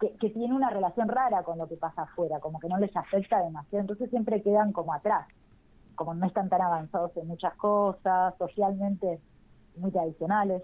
que, 0.00 0.12
que 0.16 0.30
tiene 0.30 0.54
una 0.54 0.70
relación 0.70 1.08
rara 1.08 1.42
con 1.42 1.58
lo 1.58 1.68
que 1.68 1.76
pasa 1.76 2.02
afuera, 2.02 2.40
como 2.40 2.58
que 2.60 2.68
no 2.68 2.78
les 2.78 2.94
afecta 2.96 3.42
demasiado, 3.42 3.80
entonces 3.82 4.10
siempre 4.10 4.42
quedan 4.42 4.72
como 4.72 4.92
atrás, 4.94 5.26
como 5.94 6.14
no 6.14 6.26
están 6.26 6.48
tan 6.48 6.62
avanzados 6.62 7.16
en 7.16 7.26
muchas 7.26 7.54
cosas, 7.56 8.34
socialmente 8.38 9.20
muy 9.76 9.90
tradicionales. 9.90 10.62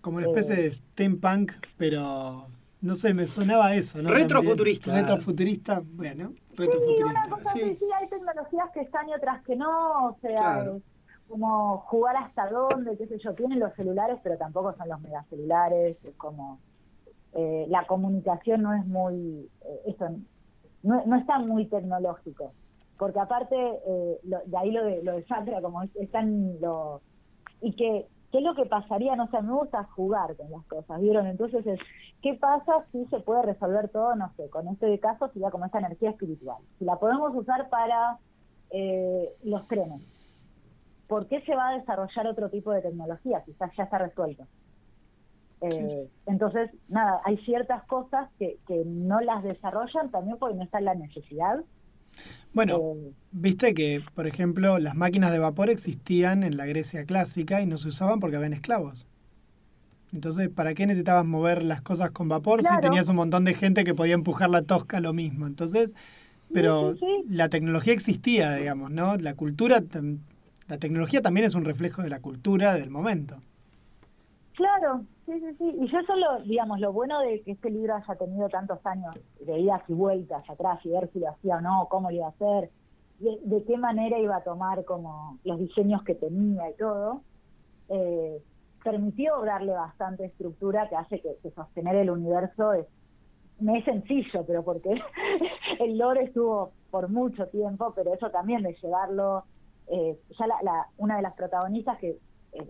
Como 0.00 0.18
una 0.18 0.26
especie 0.26 0.56
de 0.56 0.72
steampunk, 0.72 1.52
pero 1.76 2.46
no 2.80 2.94
sé, 2.94 3.14
me 3.14 3.26
sonaba 3.26 3.74
eso, 3.74 4.02
¿no? 4.02 4.10
Retrofuturista. 4.10 4.86
También. 4.86 5.06
Retrofuturista, 5.06 5.82
bueno, 5.84 6.28
Sí, 6.30 6.42
retrofuturista. 6.56 7.06
una 7.06 7.28
cosa 7.30 7.50
Sí. 7.50 7.62
así, 7.62 7.76
sí, 7.76 7.84
hay 7.98 8.08
tecnologías 8.08 8.70
que 8.72 8.80
están 8.82 9.08
y 9.08 9.14
otras 9.14 9.42
que 9.44 9.56
no, 9.56 10.08
o 10.08 10.16
sea, 10.20 10.36
Claro. 10.36 10.76
eh, 10.76 10.82
como 11.26 11.78
jugar 11.88 12.16
hasta 12.18 12.50
dónde, 12.50 12.96
qué 12.98 13.06
sé 13.06 13.18
yo, 13.18 13.32
tienen 13.34 13.58
los 13.58 13.72
celulares, 13.74 14.18
pero 14.22 14.36
tampoco 14.36 14.74
son 14.76 14.88
los 14.90 15.00
megacelulares, 15.00 15.96
es 16.04 16.14
como, 16.16 16.60
eh, 17.34 17.66
la 17.68 17.86
comunicación 17.86 18.62
no 18.62 18.74
es 18.74 18.86
muy, 18.86 19.50
eh, 19.62 19.80
eso, 19.86 20.06
no, 20.82 21.04
no 21.06 21.16
está 21.16 21.38
muy 21.38 21.68
tecnológico, 21.68 22.54
porque 22.98 23.20
aparte, 23.20 23.56
eh, 23.56 24.20
lo- 24.24 24.42
de 24.46 24.56
ahí 24.58 24.70
lo 24.72 24.84
de, 24.84 25.02
lo 25.02 25.12
de 25.14 25.24
Sandra, 25.26 25.60
como 25.62 25.82
es, 25.82 25.90
están 25.96 26.60
lo, 26.60 27.02
y 27.60 27.74
que, 27.76 28.08
¿qué 28.32 28.38
es 28.38 28.44
lo 28.44 28.54
que 28.54 28.66
pasaría? 28.66 29.16
No 29.16 29.28
sé, 29.28 29.42
me 29.42 29.52
gusta 29.54 29.84
jugar 29.96 30.36
con 30.36 30.50
las 30.50 30.66
cosas, 30.66 31.00
¿vieron? 31.00 31.26
Entonces 31.26 31.66
es, 31.66 31.80
¿qué 32.22 32.34
pasa 32.34 32.86
si 32.92 33.06
se 33.06 33.20
puede 33.20 33.42
resolver 33.42 33.90
todo, 33.90 34.14
no 34.16 34.32
sé, 34.36 34.50
con 34.50 34.68
este 34.68 34.98
caso 35.00 35.28
sería 35.32 35.50
como 35.50 35.66
esta 35.66 35.78
energía 35.80 36.10
espiritual? 36.10 36.58
Si 36.78 36.84
la 36.84 36.96
podemos 36.98 37.34
usar 37.36 37.68
para 37.70 38.18
eh, 38.70 39.30
los 39.42 39.66
trenes, 39.68 40.02
¿por 41.06 41.28
qué 41.28 41.40
se 41.42 41.54
va 41.56 41.68
a 41.70 41.78
desarrollar 41.78 42.26
otro 42.26 42.50
tipo 42.50 42.70
de 42.72 42.82
tecnología? 42.82 43.42
Quizás 43.44 43.70
ya 43.76 43.84
está 43.84 43.98
resuelto. 43.98 44.48
Eh. 45.70 46.08
Entonces, 46.26 46.70
nada, 46.88 47.20
hay 47.24 47.36
ciertas 47.38 47.82
cosas 47.84 48.28
que, 48.38 48.58
que 48.66 48.82
no 48.84 49.20
las 49.20 49.42
desarrollan 49.42 50.10
también 50.10 50.36
porque 50.38 50.56
no 50.56 50.62
está 50.62 50.80
la 50.80 50.94
necesidad. 50.94 51.60
Bueno, 52.52 52.78
Eh, 52.78 53.12
viste 53.32 53.74
que, 53.74 54.02
por 54.14 54.26
ejemplo, 54.26 54.78
las 54.78 54.94
máquinas 54.94 55.32
de 55.32 55.38
vapor 55.40 55.70
existían 55.70 56.44
en 56.44 56.56
la 56.56 56.66
Grecia 56.66 57.04
clásica 57.04 57.60
y 57.60 57.66
no 57.66 57.76
se 57.76 57.88
usaban 57.88 58.20
porque 58.20 58.36
habían 58.36 58.52
esclavos. 58.52 59.08
Entonces, 60.12 60.48
¿para 60.48 60.74
qué 60.74 60.86
necesitabas 60.86 61.26
mover 61.26 61.64
las 61.64 61.82
cosas 61.82 62.12
con 62.12 62.28
vapor 62.28 62.62
si 62.62 62.68
tenías 62.80 63.08
un 63.08 63.16
montón 63.16 63.44
de 63.44 63.54
gente 63.54 63.82
que 63.82 63.94
podía 63.94 64.14
empujar 64.14 64.48
la 64.48 64.62
tosca 64.62 65.00
lo 65.00 65.12
mismo? 65.12 65.48
Entonces, 65.48 65.92
pero 66.52 66.92
sí, 66.94 67.00
sí. 67.00 67.24
la 67.28 67.48
tecnología 67.48 67.92
existía, 67.92 68.54
digamos, 68.54 68.92
¿no? 68.92 69.16
La 69.16 69.34
cultura, 69.34 69.82
la 70.68 70.78
tecnología 70.78 71.20
también 71.20 71.46
es 71.46 71.56
un 71.56 71.64
reflejo 71.64 72.02
de 72.02 72.10
la 72.10 72.20
cultura 72.20 72.74
del 72.74 72.90
momento. 72.90 73.42
Claro, 74.52 75.04
sí, 75.26 75.32
sí, 75.40 75.54
sí. 75.58 75.64
Y 75.80 75.90
yo 75.92 75.98
solo, 76.06 76.42
digamos, 76.44 76.80
lo 76.80 76.92
bueno 76.92 77.20
de 77.20 77.42
que 77.42 77.52
este 77.52 77.70
libro 77.70 77.94
haya 77.96 78.16
tenido 78.16 78.48
tantos 78.48 78.80
años 78.84 79.14
de 79.38 79.58
idas 79.58 79.82
y 79.88 79.92
vueltas 79.94 80.48
atrás 80.48 80.80
y 80.84 80.90
ver 80.90 81.10
si 81.12 81.20
lo 81.20 81.30
hacía 81.30 81.56
o 81.56 81.60
no, 81.60 81.88
cómo 81.90 82.10
lo 82.10 82.16
iba 82.16 82.26
a 82.26 82.30
hacer, 82.30 82.72
de, 83.18 83.38
de 83.42 83.64
qué 83.64 83.76
manera 83.78 84.18
iba 84.18 84.36
a 84.36 84.44
tomar 84.44 84.84
como 84.84 85.38
los 85.44 85.58
diseños 85.58 86.02
que 86.04 86.14
tenía 86.14 86.70
y 86.70 86.76
todo, 86.76 87.24
eh, 87.88 88.42
permitió 88.84 89.40
darle 89.44 89.72
bastante 89.74 90.26
estructura 90.26 90.88
que 90.88 90.96
hace 90.96 91.20
que, 91.22 91.50
sostener 91.52 91.96
el 91.96 92.10
universo 92.10 92.72
es, 92.74 92.88
no 93.58 93.74
es 93.76 93.84
sencillo, 93.84 94.44
pero 94.46 94.64
porque 94.64 94.90
el 95.80 95.98
lore 95.98 96.24
estuvo 96.24 96.76
por 96.90 97.08
mucho 97.08 97.48
tiempo, 97.48 97.92
pero 97.94 98.14
eso 98.14 98.30
también 98.30 98.62
de 98.62 98.74
llevarlo, 98.82 99.46
eh, 99.86 100.18
ya 100.38 100.46
la, 100.46 100.62
la- 100.62 100.86
una 100.96 101.16
de 101.16 101.22
las 101.22 101.34
protagonistas 101.34 101.98
que 101.98 102.18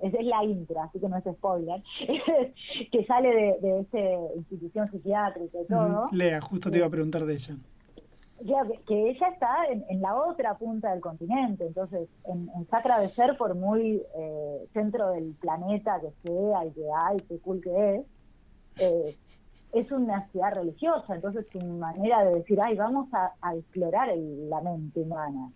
es, 0.03 0.15
es 0.15 0.25
la 0.27 0.45
intro, 0.45 0.81
así 0.83 0.99
que 0.99 1.09
no 1.09 1.17
es 1.17 1.25
spoiler, 1.25 1.83
que 2.93 3.05
sale 3.07 3.29
de, 3.29 3.59
de 3.61 3.81
esta 3.81 3.99
institución 4.37 4.91
psiquiátrica 4.91 5.59
y 5.61 5.67
todo. 5.67 6.07
Lea, 6.13 6.41
justo 6.41 6.71
te 6.71 6.79
iba 6.79 6.87
a 6.87 6.91
preguntar 6.91 7.25
de 7.25 7.35
ella. 7.35 7.57
ya 8.43 8.63
que, 8.67 8.81
que 8.87 9.11
ella 9.11 9.29
está 9.29 9.65
en, 9.71 9.85
en 9.89 10.01
la 10.03 10.15
otra 10.17 10.57
punta 10.59 10.91
del 10.91 11.01
continente, 11.01 11.67
entonces 11.67 12.09
en, 12.27 12.51
en 12.57 12.67
Sacra 12.69 12.99
de 13.01 13.09
Ser, 13.11 13.37
por 13.37 13.55
muy 13.55 14.03
eh, 14.17 14.67
centro 14.73 15.11
del 15.11 15.35
planeta 15.41 16.01
que 16.01 16.11
sea 16.29 16.65
y 16.67 16.71
que 16.73 16.85
hay, 17.07 17.17
qué 17.29 17.39
cool 17.41 17.61
que 17.63 17.97
es, 17.97 18.07
eh, 18.81 19.17
es 19.73 19.91
una 19.91 20.29
ciudad 20.29 20.53
religiosa, 20.53 21.15
entonces 21.17 21.47
su 21.51 21.59
manera 21.67 22.25
de 22.25 22.35
decir, 22.37 22.61
ay, 22.61 22.77
vamos 22.77 23.09
a, 23.13 23.33
a 23.41 23.55
explorar 23.57 24.09
el- 24.09 24.49
la 24.49 24.61
mente 24.61 25.01
humana. 25.01 25.51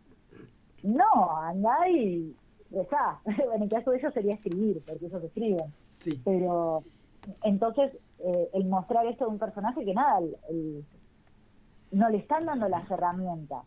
No, 0.83 1.37
andá 1.43 1.88
y 1.88 2.35
bueno, 2.70 3.52
en 3.54 3.62
el 3.62 3.68
caso 3.68 3.90
de 3.90 3.98
ellos 3.98 4.12
sería 4.14 4.35
escribir, 4.35 4.83
porque 4.87 5.07
ellos 5.07 5.22
escriben 5.24 5.72
Sí. 6.00 6.20
pero 6.24 6.85
entonces 7.42 7.92
eh, 8.20 8.50
el 8.54 8.66
mostrar 8.66 9.04
esto 9.07 9.24
de 9.24 9.31
un 9.33 9.38
personaje 9.38 9.85
que 9.85 9.92
nada 9.94 10.18
el- 10.20 10.37
el- 10.48 10.85
no 11.90 12.09
le 12.09 12.18
están 12.18 12.46
dando 12.46 12.68
las 12.68 12.88
herramientas 12.90 13.64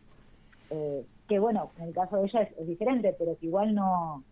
eh, 0.70 1.06
que 1.28 1.40
bueno 1.40 1.72
en 1.78 1.90
el 1.90 1.94
caso 1.94 2.16
de 2.18 2.26
ella 2.26 2.42
es, 2.44 2.58
es 2.58 2.68
diferente 2.68 3.14
pero 3.20 3.36
que 3.38 3.48
igual 3.48 3.76
no 3.76 4.24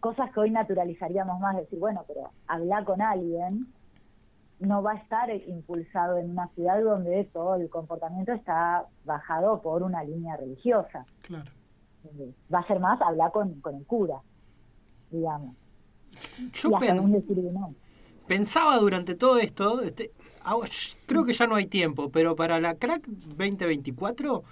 cosas 0.00 0.32
que 0.32 0.40
hoy 0.40 0.50
naturalizaríamos 0.50 1.38
más 1.38 1.56
decir 1.56 1.78
bueno 1.78 2.04
pero 2.08 2.30
hablar 2.48 2.84
con 2.84 3.00
alguien 3.02 3.66
no 4.58 4.82
va 4.82 4.92
a 4.92 4.96
estar 4.96 5.30
impulsado 5.30 6.18
en 6.18 6.30
una 6.30 6.48
ciudad 6.48 6.82
donde 6.82 7.24
todo 7.32 7.54
el 7.54 7.70
comportamiento 7.70 8.32
está 8.32 8.86
bajado 9.04 9.62
por 9.62 9.82
una 9.84 10.02
línea 10.02 10.36
religiosa 10.36 11.04
Claro. 11.22 11.50
Eh, 12.04 12.32
va 12.52 12.60
a 12.60 12.66
ser 12.66 12.80
más 12.80 13.00
hablar 13.02 13.32
con, 13.32 13.60
con 13.60 13.74
el 13.76 13.84
cura 13.84 14.20
digamos 15.10 15.54
Yo 16.52 16.70
no 16.70 17.74
pensaba 18.26 18.76
durante 18.78 19.14
todo 19.14 19.38
esto, 19.38 19.80
este, 19.82 20.12
sh- 20.44 20.96
creo 21.06 21.24
que 21.24 21.32
ya 21.32 21.46
no 21.46 21.54
hay 21.56 21.66
tiempo, 21.66 22.10
pero 22.10 22.36
para 22.36 22.60
la 22.60 22.74
Crack 22.74 23.06
2024 23.06 24.42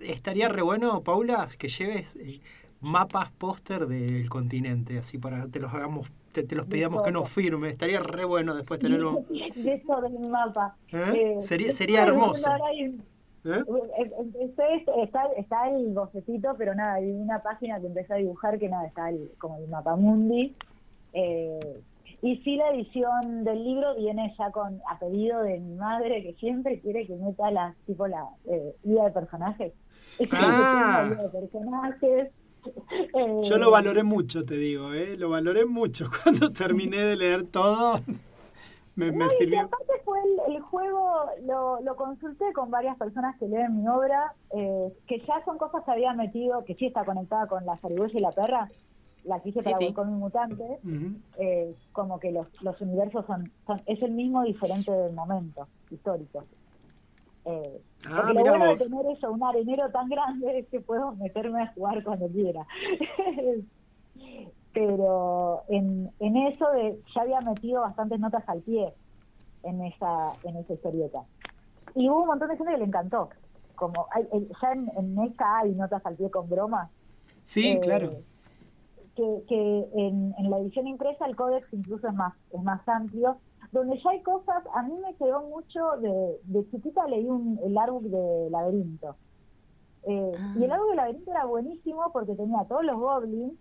estaría 0.00 0.48
re 0.48 0.62
bueno, 0.62 1.00
Paula, 1.02 1.46
que 1.58 1.68
lleves 1.68 2.16
eh, 2.16 2.40
mapas 2.80 3.30
póster 3.32 3.86
del 3.86 4.28
continente, 4.28 4.98
así 4.98 5.18
para 5.18 5.42
que 5.42 5.48
te 5.48 5.60
los 5.60 5.72
hagamos, 5.72 6.08
te, 6.32 6.42
te 6.42 6.56
los 6.56 6.68
De 6.68 6.76
pidamos 6.76 7.02
que 7.02 7.12
nos 7.12 7.28
firme. 7.28 7.68
Estaría 7.68 8.00
re 8.00 8.24
bueno 8.24 8.54
después 8.54 8.80
tenerlo. 8.80 9.24
de 9.28 9.74
eso 9.74 10.00
del 10.00 10.18
mapa. 10.28 10.76
¿Eh? 10.92 11.36
Sería- 11.40 11.68
de- 11.68 11.72
sería 11.72 12.00
de- 12.02 12.08
hermoso. 12.08 12.50
ahora 12.50 12.64
hay- 12.66 12.98
¿Eh? 13.44 13.62
eh, 13.98 14.10
empecé- 14.18 14.84
está, 15.02 15.24
está 15.36 15.68
el 15.70 15.92
bocetito, 15.92 16.54
pero 16.56 16.74
nada, 16.74 16.94
hay 16.94 17.10
una 17.10 17.42
página 17.42 17.78
que 17.80 17.86
empecé 17.86 18.14
a 18.14 18.16
dibujar 18.16 18.58
que 18.58 18.68
nada, 18.68 18.86
está 18.86 19.10
el, 19.10 19.30
como 19.38 19.58
el 19.58 19.68
mapa 19.68 19.96
mundi. 19.96 20.54
Eh, 21.12 21.80
y 22.22 22.36
sí, 22.38 22.56
la 22.56 22.70
edición 22.70 23.44
del 23.44 23.62
libro 23.64 23.94
viene 23.96 24.34
ya 24.38 24.50
con 24.50 24.80
a 24.90 24.98
pedido 24.98 25.42
de 25.42 25.58
mi 25.60 25.74
madre 25.76 26.22
que 26.22 26.32
siempre 26.34 26.80
quiere 26.80 27.06
que 27.06 27.14
meta 27.16 27.50
la 27.50 27.74
tipo 27.86 28.06
la 28.06 28.26
eh, 28.46 28.74
guía 28.82 29.04
de 29.04 29.10
personajes. 29.10 29.72
Es 30.18 30.30
Ah. 30.32 31.06
guía 31.08 31.22
de 31.22 31.28
personajes. 31.28 32.28
Eh, 33.14 33.40
Yo 33.42 33.58
lo 33.58 33.70
valoré 33.70 34.02
mucho, 34.04 34.44
te 34.46 34.56
digo, 34.56 34.94
¿eh? 34.94 35.16
Lo 35.18 35.28
valoré 35.28 35.66
mucho. 35.66 36.06
Cuando 36.22 36.50
terminé 36.50 36.96
de 36.96 37.16
leer 37.16 37.46
todo, 37.46 38.00
me, 38.96 39.10
me 39.12 39.18
No, 39.18 39.24
y 39.40 39.56
aparte 39.56 39.92
fue 40.04 40.18
el, 40.22 40.54
el 40.54 40.60
juego, 40.62 41.26
lo, 41.42 41.80
lo 41.80 41.96
consulté 41.96 42.52
con 42.52 42.70
varias 42.70 42.96
personas 42.96 43.36
que 43.38 43.48
leen 43.48 43.80
mi 43.82 43.88
obra, 43.88 44.34
eh, 44.50 44.92
que 45.06 45.18
ya 45.20 45.44
son 45.44 45.58
cosas 45.58 45.82
que 45.84 45.90
había 45.90 46.12
metido, 46.12 46.64
que 46.64 46.74
sí 46.74 46.86
está 46.86 47.04
conectada 47.04 47.46
con 47.46 47.64
la 47.66 47.76
zarigüeya 47.78 48.18
y 48.18 48.22
la 48.22 48.30
perra, 48.32 48.68
la 49.24 49.40
que 49.40 49.48
hice 49.48 49.60
Sí, 49.62 49.64
para 49.64 49.78
sí. 49.78 49.84
Volcón 49.86 50.10
y 50.10 50.14
Mutante, 50.14 50.78
eh, 51.38 51.74
como 51.92 52.20
que 52.20 52.30
los, 52.30 52.46
los 52.62 52.80
universos 52.80 53.24
son, 53.26 53.50
son- 53.66 53.82
es 53.86 54.00
el 54.02 54.12
mismo 54.12 54.42
diferente 54.44 54.92
del 54.92 55.12
momento 55.12 55.66
histórico. 55.90 56.44
Eh, 57.46 57.80
Ah, 58.06 58.32
lo 58.34 58.40
bueno 58.42 58.66
vos. 58.66 58.78
de 58.78 58.84
tener 58.86 59.06
eso, 59.16 59.32
un 59.32 59.42
arenero 59.42 59.90
tan 59.90 60.08
grande, 60.10 60.58
es 60.58 60.68
que 60.68 60.80
puedo 60.80 61.12
meterme 61.12 61.62
a 61.62 61.72
jugar 61.72 62.04
cuando 62.04 62.28
quiera. 62.28 62.66
Pero 64.74 65.62
en, 65.68 66.10
en 66.18 66.36
eso 66.36 66.68
de, 66.72 67.00
ya 67.14 67.22
había 67.22 67.40
metido 67.40 67.80
bastantes 67.82 68.18
notas 68.20 68.42
al 68.48 68.60
pie 68.60 68.92
en 69.62 69.80
esa, 69.82 70.32
en 70.42 70.56
esa 70.56 70.72
historieta. 70.74 71.22
Y 71.94 72.08
hubo 72.10 72.22
un 72.22 72.26
montón 72.26 72.48
de 72.48 72.56
gente 72.56 72.72
que 72.72 72.78
le 72.78 72.84
encantó. 72.84 73.30
Como 73.76 74.06
hay, 74.10 74.24
ya 74.60 74.72
en, 74.72 74.90
en 74.96 75.18
esta 75.20 75.58
hay 75.58 75.72
notas 75.72 76.04
al 76.04 76.16
pie 76.16 76.30
con 76.30 76.48
bromas. 76.48 76.90
Sí, 77.42 77.72
Eh, 77.72 77.80
claro. 77.80 78.10
que, 79.16 79.42
que 79.48 79.88
en, 79.94 80.34
en 80.38 80.50
la 80.50 80.58
edición 80.58 80.86
impresa 80.88 81.24
el 81.26 81.36
códex 81.36 81.66
incluso 81.72 82.08
es 82.08 82.14
más 82.14 82.34
es 82.50 82.62
más 82.62 82.80
amplio 82.88 83.36
donde 83.70 83.96
ya 84.02 84.10
hay 84.10 84.22
cosas 84.22 84.64
a 84.74 84.82
mí 84.82 84.94
me 84.98 85.14
quedó 85.14 85.42
mucho 85.42 85.80
de, 86.00 86.40
de 86.44 86.68
chiquita 86.70 87.06
leí 87.06 87.28
un, 87.28 87.60
el 87.64 87.76
artbook 87.78 88.02
de 88.04 88.50
laberinto 88.50 89.14
Eh, 90.06 90.32
Ah. 90.36 90.54
y 90.58 90.64
el 90.64 90.72
artbook 90.72 90.90
de 90.90 90.96
laberinto 90.96 91.30
era 91.30 91.44
buenísimo 91.44 92.02
porque 92.12 92.34
tenía 92.34 92.64
todos 92.64 92.84
los 92.84 92.96
goblins 92.96 93.54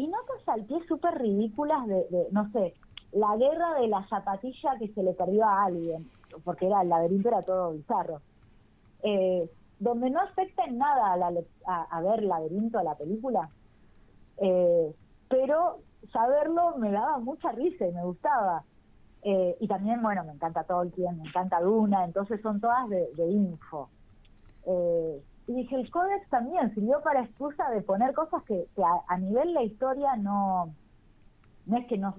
y 0.00 0.08
notas 0.08 0.48
al 0.48 0.64
pie 0.64 0.78
súper 0.86 1.18
ridículas 1.18 1.86
de, 1.86 2.06
de, 2.10 2.28
no 2.30 2.50
sé 2.52 2.74
la 3.12 3.36
guerra 3.36 3.74
de 3.80 3.88
la 3.88 4.06
zapatilla 4.08 4.78
que 4.78 4.88
se 4.88 5.02
le 5.02 5.12
perdió 5.14 5.44
a 5.44 5.64
alguien 5.64 6.06
porque 6.44 6.66
era 6.66 6.82
el 6.82 6.88
laberinto 6.88 7.28
era 7.28 7.42
todo 7.42 7.72
bizarro 7.72 8.20
eh, 9.02 9.50
donde 9.78 10.10
no 10.10 10.20
afecta 10.20 10.64
en 10.64 10.78
nada 10.78 11.12
a, 11.12 11.16
la, 11.16 11.32
a, 11.66 11.82
a 11.82 12.02
ver 12.02 12.24
laberinto 12.24 12.78
a 12.78 12.84
la 12.84 12.94
película 12.94 13.48
eh, 14.38 14.94
pero 15.28 15.80
saberlo 16.12 16.76
me 16.78 16.90
daba 16.90 17.18
mucha 17.18 17.52
risa 17.52 17.86
y 17.86 17.92
me 17.92 18.02
gustaba. 18.04 18.64
Eh, 19.22 19.56
y 19.60 19.68
también, 19.68 20.02
bueno, 20.02 20.24
me 20.24 20.32
encanta 20.32 20.64
Tolkien, 20.64 21.18
me 21.18 21.28
encanta 21.28 21.60
Duna, 21.60 22.04
entonces 22.04 22.40
son 22.40 22.60
todas 22.60 22.88
de, 22.88 23.26
info. 23.26 23.90
Eh, 24.66 25.22
y 25.50 25.52
dije, 25.52 25.74
el 25.74 25.90
códex 25.90 26.28
también 26.28 26.72
sirvió 26.74 27.02
para 27.02 27.24
excusa 27.24 27.68
de 27.70 27.82
poner 27.82 28.14
cosas 28.14 28.40
que, 28.44 28.68
a, 29.08 29.18
nivel 29.18 29.52
la 29.52 29.64
historia 29.64 30.14
no, 30.14 30.72
no 31.66 31.76
es 31.76 31.88
que 31.88 31.98
no, 31.98 32.14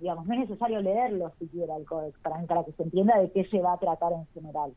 digamos, 0.00 0.26
no 0.26 0.32
es 0.32 0.40
necesario 0.40 0.80
leerlo 0.80 1.30
siquiera 1.38 1.76
el 1.76 1.84
códex 1.84 2.18
para, 2.20 2.40
para 2.46 2.64
que 2.64 2.72
se 2.72 2.84
entienda 2.84 3.18
de 3.18 3.30
qué 3.30 3.44
se 3.50 3.60
va 3.60 3.74
a 3.74 3.76
tratar 3.76 4.14
en 4.14 4.26
general. 4.28 4.72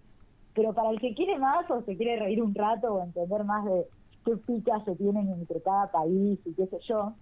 Pero 0.54 0.74
para 0.74 0.90
el 0.90 1.00
que 1.00 1.16
quiere 1.16 1.40
más 1.40 1.72
o 1.72 1.84
se 1.84 1.96
quiere 1.96 2.20
reír 2.20 2.44
un 2.44 2.54
rato 2.54 2.96
o 2.96 3.02
entender 3.02 3.46
más 3.46 3.64
de 3.64 3.88
qué 4.26 4.36
picas 4.36 4.84
se 4.84 4.98
tienen 4.98 5.32
entre 5.32 5.62
cada 5.62 5.90
país 5.90 6.38
y 6.44 6.54
qué 6.54 6.68
sé 6.68 6.80
yo, 6.90 7.14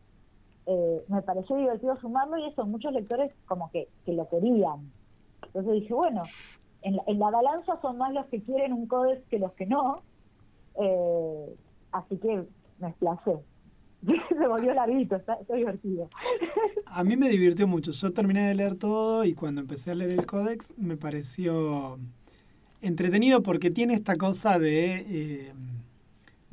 eh, 0.66 1.06
me 1.08 1.22
pareció 1.22 1.56
divertido 1.56 1.98
sumarlo 1.98 2.40
y 2.40 2.48
eso, 2.48 2.66
muchos 2.66 2.94
lectores 2.94 3.32
como 3.46 3.70
que, 3.70 3.90
que 4.08 4.14
lo 4.14 4.28
querían. 4.28 4.92
Entonces 5.46 5.74
dije, 5.74 5.94
bueno, 5.94 6.24
en 6.82 6.96
la, 6.96 7.04
en 7.06 7.20
la 7.20 7.30
balanza 7.30 7.80
son 7.80 8.00
más 8.00 8.12
los 8.12 8.26
que 8.26 8.42
quieren 8.42 8.74
un 8.74 8.88
códex 8.88 9.24
que 9.30 9.38
los 9.38 9.54
que 9.54 9.68
no, 9.68 9.98
eh, 10.80 11.56
así 11.92 12.18
que 12.18 12.44
me 12.80 12.88
desplacé. 12.88 13.40
Se 14.30 14.48
volvió 14.48 14.74
larguito, 14.74 15.16
está, 15.16 15.36
está 15.36 15.56
divertido. 15.56 16.10
A 16.86 17.04
mí 17.04 17.16
me 17.16 17.30
divirtió 17.30 17.68
mucho. 17.68 17.92
Yo 17.92 18.12
terminé 18.12 18.48
de 18.48 18.56
leer 18.56 18.78
todo 18.78 19.24
y 19.24 19.34
cuando 19.34 19.62
empecé 19.62 19.92
a 19.92 19.96
leer 19.96 20.12
el 20.12 20.26
códex 20.26 20.74
me 20.78 20.98
pareció 20.98 21.98
entretenido 22.82 23.42
porque 23.42 23.72
tiene 23.72 23.94
esta 23.94 24.16
cosa 24.16 24.60
de... 24.60 25.06
Eh, 25.08 25.54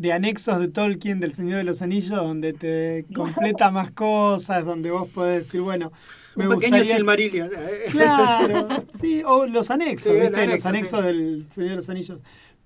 de 0.00 0.14
anexos 0.14 0.58
de 0.58 0.68
Tolkien 0.68 1.20
del 1.20 1.34
Señor 1.34 1.58
de 1.58 1.64
los 1.64 1.82
Anillos 1.82 2.16
donde 2.16 2.54
te 2.54 3.04
completa 3.14 3.70
más 3.70 3.90
cosas, 3.90 4.64
donde 4.64 4.90
vos 4.90 5.06
podés 5.10 5.44
decir, 5.44 5.60
bueno, 5.60 5.92
me 6.36 6.48
Un 6.48 6.58
pequeño 6.58 6.82
Silmarillion. 6.82 7.50
Claro, 7.90 8.68
sí, 8.98 9.22
o 9.26 9.46
los 9.46 9.70
anexos, 9.70 10.14
¿viste? 10.14 10.46
los 10.46 10.64
anexos 10.64 11.04
del 11.04 11.46
Señor 11.54 11.70
de 11.70 11.76
los 11.76 11.90
Anillos. 11.90 12.18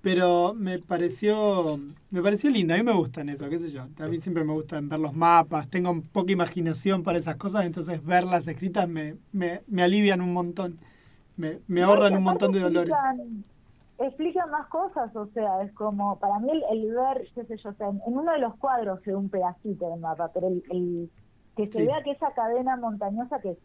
Pero 0.05 0.53
me 0.55 0.79
pareció 0.79 1.81
me 2.15 2.23
pareció 2.23 2.49
lindo, 2.49 2.75
a 2.75 2.77
mí 2.77 2.85
me 2.85 2.93
gustan 2.93 3.29
eso, 3.29 3.49
qué 3.49 3.59
sé 3.59 3.71
yo. 3.71 3.89
A 3.99 4.07
mí 4.07 4.21
siempre 4.21 4.45
me 4.45 4.53
gustan 4.53 4.89
ver 4.89 5.01
los 5.01 5.15
mapas, 5.15 5.69
tengo 5.69 6.01
poca 6.13 6.31
imaginación 6.31 7.03
para 7.03 7.19
esas 7.19 7.35
cosas, 7.35 7.65
entonces 7.65 8.05
verlas 8.05 8.47
escritas 8.47 8.89
me, 8.89 9.17
me, 9.33 9.63
me 9.67 9.83
alivian 9.83 10.21
un 10.21 10.33
montón, 10.33 10.77
me, 11.37 11.59
me 11.67 11.83
ahorran 11.83 12.17
un 12.17 12.23
montón 12.23 12.53
de 12.53 12.61
dolores. 12.61 12.95
explica 13.99 14.47
más 14.47 14.69
cosas, 14.69 15.17
o 15.17 15.27
sea, 15.35 15.63
es 15.63 15.73
como, 15.73 16.21
para 16.21 16.39
mí 16.39 16.53
el, 16.71 16.95
ver, 16.95 17.27
qué 17.35 17.45
sé 17.47 17.57
yo, 17.57 17.71
en, 17.81 18.01
uno 18.05 18.31
de 18.31 18.39
los 18.39 18.55
cuadros 18.57 19.01
se 19.03 19.13
un 19.13 19.29
pedacito 19.29 19.91
del 19.91 19.99
mapa, 19.99 20.31
pero 20.33 20.47
el, 20.47 21.11
que 21.57 21.67
se 21.73 21.85
vea 21.85 22.03
que 22.05 22.13
esa 22.13 22.31
cadena 22.33 22.77
montañosa, 22.77 23.41
que, 23.41 23.57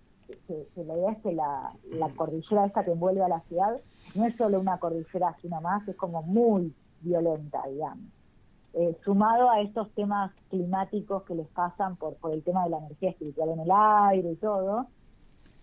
que, 0.47 0.83
la 0.83 0.95
idea 0.95 1.11
es 1.11 1.17
que 1.19 1.31
la, 1.33 1.73
la 1.91 2.09
cordillera 2.09 2.65
esta 2.65 2.83
que 2.83 2.91
envuelve 2.91 3.23
a 3.23 3.27
la 3.27 3.41
ciudad, 3.41 3.79
no 4.15 4.25
es 4.25 4.35
solo 4.35 4.59
una 4.59 4.79
cordillera, 4.79 5.35
sino 5.41 5.61
más, 5.61 5.87
es 5.87 5.95
como 5.95 6.21
muy 6.23 6.73
violenta, 7.01 7.61
digamos. 7.67 8.05
Eh, 8.73 8.95
sumado 9.03 9.49
a 9.49 9.61
estos 9.61 9.89
temas 9.95 10.31
climáticos 10.49 11.23
que 11.23 11.33
les 11.33 11.47
pasan 11.47 11.95
por, 11.95 12.15
por 12.15 12.31
el 12.31 12.43
tema 12.43 12.63
de 12.65 12.69
la 12.69 12.77
energía 12.77 13.09
espiritual 13.09 13.49
en 13.49 13.61
el 13.61 13.71
aire 13.71 14.31
y 14.31 14.35
todo, 14.35 14.85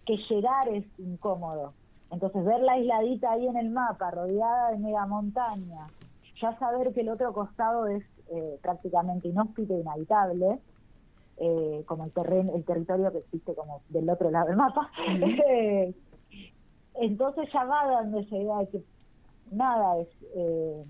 que 0.05 0.17
llegar 0.29 0.69
es 0.69 0.85
incómodo 0.99 1.73
entonces 2.11 2.45
ver 2.45 2.61
la 2.61 2.79
isladita 2.79 3.33
ahí 3.33 3.47
en 3.47 3.57
el 3.57 3.71
mapa, 3.71 4.11
rodeada 4.11 4.71
de 4.71 4.79
mega 4.79 5.07
montaña, 5.07 5.87
ya 6.41 6.57
saber 6.59 6.93
que 6.93 7.01
el 7.01 7.09
otro 7.09 7.33
costado 7.33 7.87
es 7.87 8.05
eh, 8.29 8.59
prácticamente 8.63 9.29
inhóspito 9.29 9.75
e 9.75 9.81
inhabitable, 9.81 10.59
eh, 11.39 11.83
como 11.87 12.05
el 12.05 12.13
terreno, 12.13 12.55
el 12.55 12.65
territorio 12.65 13.13
que 13.13 13.19
existe 13.19 13.55
como 13.55 13.83
del 13.89 14.09
otro 14.09 14.31
lado 14.31 14.49
del 14.49 14.57
mapa. 14.57 14.91
entonces 16.95 17.49
ya 17.53 17.65
va 17.65 17.87
dando 17.87 18.21
esa 18.21 18.37
idea 18.37 18.59
de 18.59 18.69
que 18.69 18.83
nada 19.51 19.99
es 19.99 20.09
eh, 20.35 20.85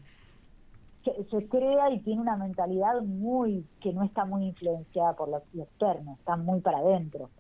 se, 1.31 1.49
crea 1.49 1.91
y 1.91 2.01
tiene 2.01 2.21
una 2.21 2.37
mentalidad 2.37 3.01
muy 3.03 3.65
que 3.81 3.93
no 3.93 4.03
está 4.03 4.25
muy 4.25 4.47
influenciada 4.47 5.15
por 5.15 5.29
lo 5.29 5.43
externo, 5.55 6.17
está 6.19 6.37
muy 6.37 6.61
para 6.61 6.79
adentro. 6.79 7.31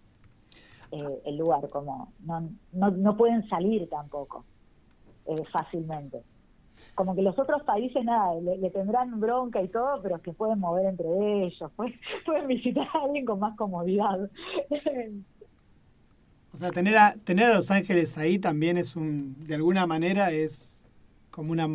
Eh, 0.93 1.23
el 1.25 1.37
lugar, 1.37 1.69
como 1.71 2.13
no, 2.21 2.49
no, 2.73 2.91
no 2.91 3.17
pueden 3.17 3.49
salir 3.49 3.89
tampoco 3.89 4.45
eh, 5.27 5.43
fácilmente. 5.53 6.23
Como 6.97 7.15
que 7.15 7.23
los 7.23 7.39
otros 7.39 7.63
países, 7.63 8.05
nada, 8.05 8.35
le, 8.41 8.71
tendrán 8.71 9.21
bronca 9.21 9.63
y 9.63 9.69
todo, 9.69 10.03
pero 10.03 10.21
que 10.21 10.33
pueden 10.33 10.59
mover 10.59 10.87
entre 10.87 11.45
ellos, 11.45 11.71
pueden, 11.77 12.47
visitar 12.49 12.89
a 12.93 13.05
alguien 13.05 13.25
con 13.25 13.39
más 13.39 13.57
comodidad. 13.57 14.29
o 16.53 16.57
sea, 16.57 16.73
tener 16.73 16.97
a, 16.97 17.15
tener 17.23 17.53
a 17.53 17.55
Los 17.55 17.71
Ángeles 17.71 18.19
ahí 18.19 18.39
también 18.41 18.79
es 18.79 18.97
un, 18.97 19.37
de 19.47 19.55
alguna 19.55 19.87
manera, 19.87 20.33
es 20.33 20.85
como 21.31 21.53
una, 21.53 21.69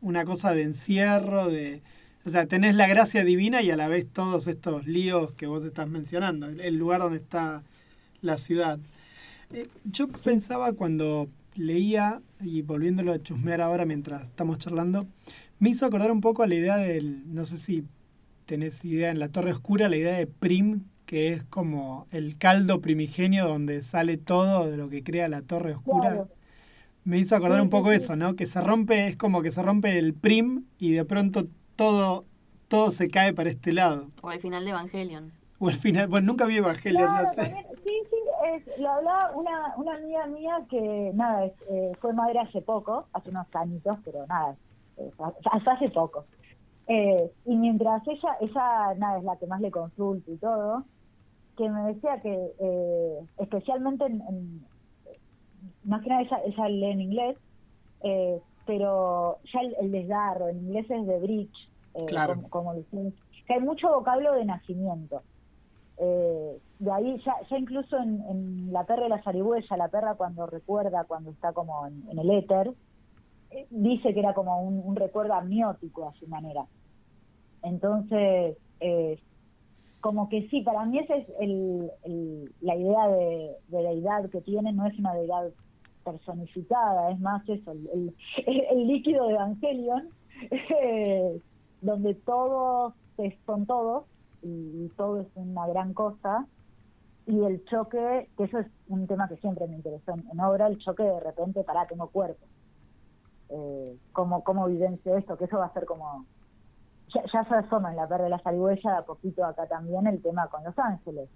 una 0.00 0.24
cosa 0.24 0.52
de 0.52 0.62
encierro, 0.62 1.48
de... 1.48 1.82
O 2.26 2.30
sea, 2.30 2.46
tenés 2.46 2.74
la 2.74 2.88
gracia 2.88 3.24
divina 3.24 3.62
y 3.62 3.70
a 3.70 3.76
la 3.76 3.86
vez 3.86 4.06
todos 4.10 4.48
estos 4.48 4.86
líos 4.86 5.32
que 5.32 5.46
vos 5.46 5.64
estás 5.64 5.88
mencionando. 5.88 6.46
El 6.48 6.76
lugar 6.76 7.00
donde 7.00 7.18
está 7.18 7.62
la 8.20 8.36
ciudad. 8.38 8.78
Eh, 9.52 9.68
yo 9.84 10.08
pensaba 10.08 10.72
cuando 10.72 11.28
leía, 11.54 12.20
y 12.40 12.62
volviéndolo 12.62 13.12
a 13.12 13.22
chusmear 13.22 13.60
ahora 13.60 13.84
mientras 13.84 14.22
estamos 14.22 14.58
charlando, 14.58 15.06
me 15.58 15.70
hizo 15.70 15.86
acordar 15.86 16.10
un 16.10 16.20
poco 16.20 16.42
a 16.42 16.46
la 16.46 16.54
idea 16.54 16.76
del, 16.76 17.34
no 17.34 17.44
sé 17.44 17.56
si 17.56 17.84
tenés 18.46 18.84
idea, 18.84 19.10
en 19.10 19.18
la 19.18 19.28
Torre 19.28 19.52
Oscura, 19.52 19.88
la 19.88 19.96
idea 19.96 20.16
de 20.16 20.26
Prim, 20.26 20.84
que 21.04 21.32
es 21.32 21.44
como 21.44 22.06
el 22.10 22.38
caldo 22.38 22.80
primigenio 22.80 23.46
donde 23.46 23.82
sale 23.82 24.16
todo 24.16 24.70
de 24.70 24.76
lo 24.76 24.88
que 24.88 25.02
crea 25.02 25.28
la 25.28 25.42
Torre 25.42 25.74
Oscura. 25.74 26.26
Me 27.04 27.18
hizo 27.18 27.34
acordar 27.34 27.60
un 27.60 27.70
poco 27.70 27.92
eso, 27.92 28.16
¿no? 28.16 28.36
Que 28.36 28.46
se 28.46 28.60
rompe, 28.60 29.08
es 29.08 29.16
como 29.16 29.42
que 29.42 29.50
se 29.50 29.62
rompe 29.62 29.98
el 29.98 30.14
Prim 30.14 30.64
y 30.78 30.92
de 30.92 31.04
pronto 31.04 31.48
todo, 31.76 32.26
todo 32.68 32.92
se 32.92 33.08
cae 33.08 33.32
para 33.32 33.50
este 33.50 33.72
lado. 33.72 34.08
O 34.22 34.30
al 34.30 34.40
final 34.40 34.64
de 34.64 34.70
Evangelion. 34.70 35.32
O 35.58 35.68
al 35.68 35.74
final, 35.74 36.08
bueno, 36.08 36.26
nunca 36.26 36.44
vi 36.44 36.56
Evangelion, 36.56 37.08
no 37.14 37.34
sé 37.34 37.67
lo 38.78 38.90
hablaba 38.90 39.32
una, 39.34 39.74
una 39.76 39.94
amiga 39.94 40.26
mía 40.26 40.66
que, 40.68 41.12
nada, 41.14 41.46
eh, 41.46 41.92
fue 42.00 42.12
madre 42.12 42.40
hace 42.40 42.62
poco, 42.62 43.06
hace 43.12 43.30
unos 43.30 43.46
añitos, 43.54 43.98
pero 44.04 44.26
nada, 44.26 44.56
eh, 44.96 45.10
hace 45.50 45.88
poco. 45.90 46.24
Eh, 46.86 47.30
y 47.44 47.56
mientras 47.56 48.06
ella, 48.06 48.36
ella, 48.40 48.94
nada, 48.96 49.18
es 49.18 49.24
la 49.24 49.36
que 49.36 49.46
más 49.46 49.60
le 49.60 49.70
consulta 49.70 50.30
y 50.30 50.36
todo, 50.36 50.84
que 51.56 51.68
me 51.68 51.92
decía 51.92 52.20
que 52.20 52.52
especialmente 53.38 54.06
en, 54.06 54.64
más 55.84 56.02
que 56.02 56.08
nada 56.08 56.22
ella, 56.22 56.40
ella 56.44 56.68
lee 56.68 56.90
en 56.92 57.00
inglés, 57.00 57.36
pero 58.64 59.38
ya 59.52 59.60
el, 59.80 59.90
desgarro, 59.90 60.48
en 60.48 60.58
inglés 60.58 60.90
es 60.90 61.06
de 61.06 61.18
bridge, 61.18 61.68
como, 62.48 62.48
como 62.48 62.74
que 63.48 63.54
hay 63.54 63.60
mucho 63.60 63.88
vocablo 63.92 64.34
de 64.34 64.44
nacimiento. 64.44 65.22
Eh, 65.96 66.58
de 66.78 66.92
ahí 66.92 67.18
ya, 67.24 67.34
ya 67.48 67.58
incluso 67.58 67.96
en, 67.98 68.72
la 68.72 68.84
perra 68.84 69.04
de 69.04 69.08
la 69.10 69.22
zarigüeya, 69.22 69.76
la 69.76 69.88
perra 69.88 70.14
cuando 70.14 70.46
recuerda, 70.46 71.04
cuando 71.04 71.30
está 71.30 71.52
como 71.52 71.86
en, 71.86 72.18
el 72.18 72.30
éter, 72.30 72.72
eh, 73.50 73.66
dice 73.70 74.14
que 74.14 74.20
era 74.20 74.34
como 74.34 74.60
un, 74.62 74.94
recuerdo 74.94 75.34
amniótico 75.34 76.08
a 76.08 76.12
su 76.14 76.26
manera. 76.28 76.66
Entonces, 77.62 78.56
eh, 78.80 79.18
como 80.00 80.28
que 80.28 80.48
sí, 80.48 80.60
para 80.62 80.84
mí 80.84 80.98
esa 80.98 81.16
es 81.16 81.26
el, 81.40 81.90
la 82.60 82.76
idea 82.76 83.08
de, 83.08 83.56
de 83.68 83.82
deidad 83.82 84.30
que 84.30 84.40
tiene, 84.40 84.72
no 84.72 84.86
es 84.86 84.96
una 84.98 85.14
deidad 85.14 85.50
personificada, 86.04 87.10
es 87.10 87.20
más 87.20 87.46
eso, 87.48 87.72
el, 87.72 88.14
líquido 88.86 89.26
de 89.26 89.34
Evangelion, 89.34 90.08
donde 91.82 92.14
todos 92.14 92.94
son 93.46 93.66
todos 93.66 94.04
y, 94.42 94.88
todo 94.96 95.20
es 95.20 95.28
una 95.34 95.66
gran 95.66 95.92
cosa. 95.94 96.46
Y 97.28 97.44
el 97.44 97.62
choque, 97.66 98.30
que 98.38 98.44
eso 98.44 98.58
es 98.58 98.66
un 98.88 99.06
tema 99.06 99.28
que 99.28 99.36
siempre 99.36 99.66
me 99.66 99.76
interesó 99.76 100.14
en, 100.14 100.40
obra, 100.40 100.66
el 100.66 100.78
choque 100.78 101.02
de 101.02 101.20
repente, 101.20 101.62
para 101.62 101.86
tengo 101.86 102.08
cuerpo. 102.08 102.46
Eh, 103.50 103.98
¿cómo, 104.12 104.42
¿Cómo 104.42 104.66
vivencio 104.66 105.14
esto? 105.14 105.36
Que 105.36 105.44
eso 105.44 105.58
va 105.58 105.66
a 105.66 105.72
ser 105.74 105.84
como... 105.84 106.24
Ya, 107.12 107.44
se 107.44 107.54
asoma 107.54 107.90
en 107.90 107.96
la 107.96 108.08
perra 108.08 108.24
de 108.24 108.30
la 108.30 108.38
zarigüeya, 108.38 108.96
a 108.96 109.04
poquito 109.04 109.44
acá 109.44 109.66
también, 109.66 110.06
el 110.06 110.22
tema 110.22 110.48
con 110.48 110.64
Los 110.64 110.78
Ángeles. 110.78 111.28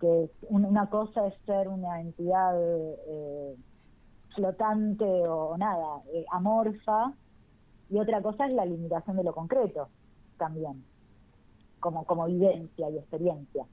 Que 0.00 0.30
una 0.48 0.88
cosa 0.88 1.26
es 1.26 1.34
ser 1.44 1.68
una 1.68 2.00
entidad 2.00 2.54
eh, 2.58 3.54
flotante 4.34 5.04
o 5.04 5.58
nada, 5.58 6.00
eh, 6.14 6.24
amorfa, 6.32 7.12
y 7.90 7.98
otra 7.98 8.22
cosa 8.22 8.46
es 8.46 8.54
la 8.54 8.64
limitación 8.64 9.18
de 9.18 9.24
lo 9.24 9.34
concreto 9.34 9.90
también 10.38 10.82
como, 11.80 12.06
como 12.06 12.26
vivencia 12.26 12.88
y 12.88 12.96
experiencia. 12.96 13.66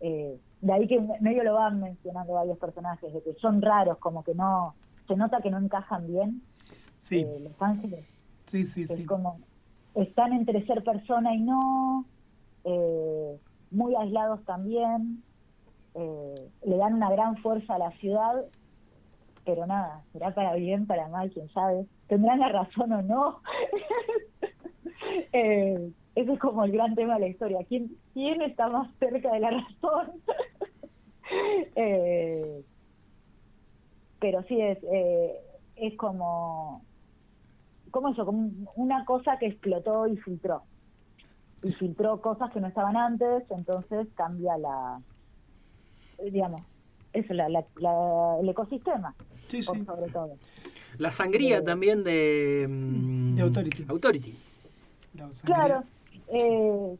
Eh, 0.00 0.38
de 0.60 0.72
ahí 0.72 0.86
que 0.86 1.00
medio 1.20 1.44
lo 1.44 1.54
van 1.54 1.80
mencionando 1.80 2.34
varios 2.34 2.58
personajes, 2.58 3.12
de 3.12 3.22
que 3.22 3.34
son 3.34 3.62
raros, 3.62 3.98
como 3.98 4.24
que 4.24 4.34
no, 4.34 4.74
se 5.06 5.16
nota 5.16 5.40
que 5.40 5.50
no 5.50 5.58
encajan 5.58 6.06
bien. 6.06 6.42
Sí. 6.96 7.20
Eh, 7.20 7.40
los 7.40 7.60
ángeles. 7.60 8.04
Sí, 8.46 8.64
sí, 8.64 8.82
es 8.82 9.06
como, 9.06 9.38
están 9.94 10.32
entre 10.32 10.64
ser 10.66 10.84
persona 10.84 11.34
y 11.34 11.40
no, 11.40 12.04
eh, 12.64 13.38
muy 13.70 13.94
aislados 13.96 14.44
también, 14.44 15.22
eh, 15.94 16.50
le 16.64 16.76
dan 16.76 16.94
una 16.94 17.10
gran 17.10 17.36
fuerza 17.38 17.74
a 17.74 17.78
la 17.78 17.90
ciudad, 17.92 18.44
pero 19.46 19.66
nada, 19.66 20.02
será 20.12 20.34
para 20.34 20.54
bien, 20.54 20.86
para 20.86 21.08
mal, 21.08 21.30
quién 21.30 21.48
sabe. 21.50 21.86
Tendrán 22.06 22.40
la 22.40 22.48
razón 22.48 22.92
o 22.92 23.02
no. 23.02 23.40
eh, 25.32 25.90
ese 26.14 26.32
es 26.32 26.38
como 26.38 26.64
el 26.64 26.72
gran 26.72 26.94
tema 26.94 27.14
de 27.14 27.20
la 27.20 27.28
historia. 27.28 27.58
¿Quién, 27.66 27.96
quién 28.16 28.40
está 28.40 28.66
más 28.68 28.88
cerca 28.98 29.30
de 29.30 29.40
la 29.40 29.50
razón? 29.50 30.12
eh, 31.76 32.62
pero 34.18 34.42
sí 34.44 34.58
es, 34.58 34.78
eh, 34.90 35.34
es 35.76 35.94
como, 35.98 36.82
como 37.90 38.08
eso, 38.08 38.24
como 38.24 38.50
una 38.76 39.04
cosa 39.04 39.36
que 39.38 39.48
explotó 39.48 40.06
y 40.06 40.16
filtró. 40.16 40.62
Y 41.62 41.72
filtró 41.74 42.22
cosas 42.22 42.50
que 42.52 42.60
no 42.62 42.68
estaban 42.68 42.96
antes, 42.96 43.42
entonces 43.50 44.08
cambia 44.14 44.56
la, 44.56 44.98
digamos, 46.24 46.62
eso, 47.12 47.34
la, 47.34 47.50
la, 47.50 47.66
la- 47.76 48.38
el 48.40 48.48
ecosistema, 48.48 49.14
Sí, 49.48 49.60
por 49.60 49.76
sí. 49.76 49.84
sobre 49.84 50.10
todo. 50.10 50.36
La 50.96 51.10
sangría 51.10 51.62
también 51.62 52.02
de, 52.02 52.66
mm, 52.66 53.34
De 53.34 53.42
Authority. 53.42 53.84
Authority. 53.88 54.34
Claro, 55.44 55.82
eh, 56.28 56.96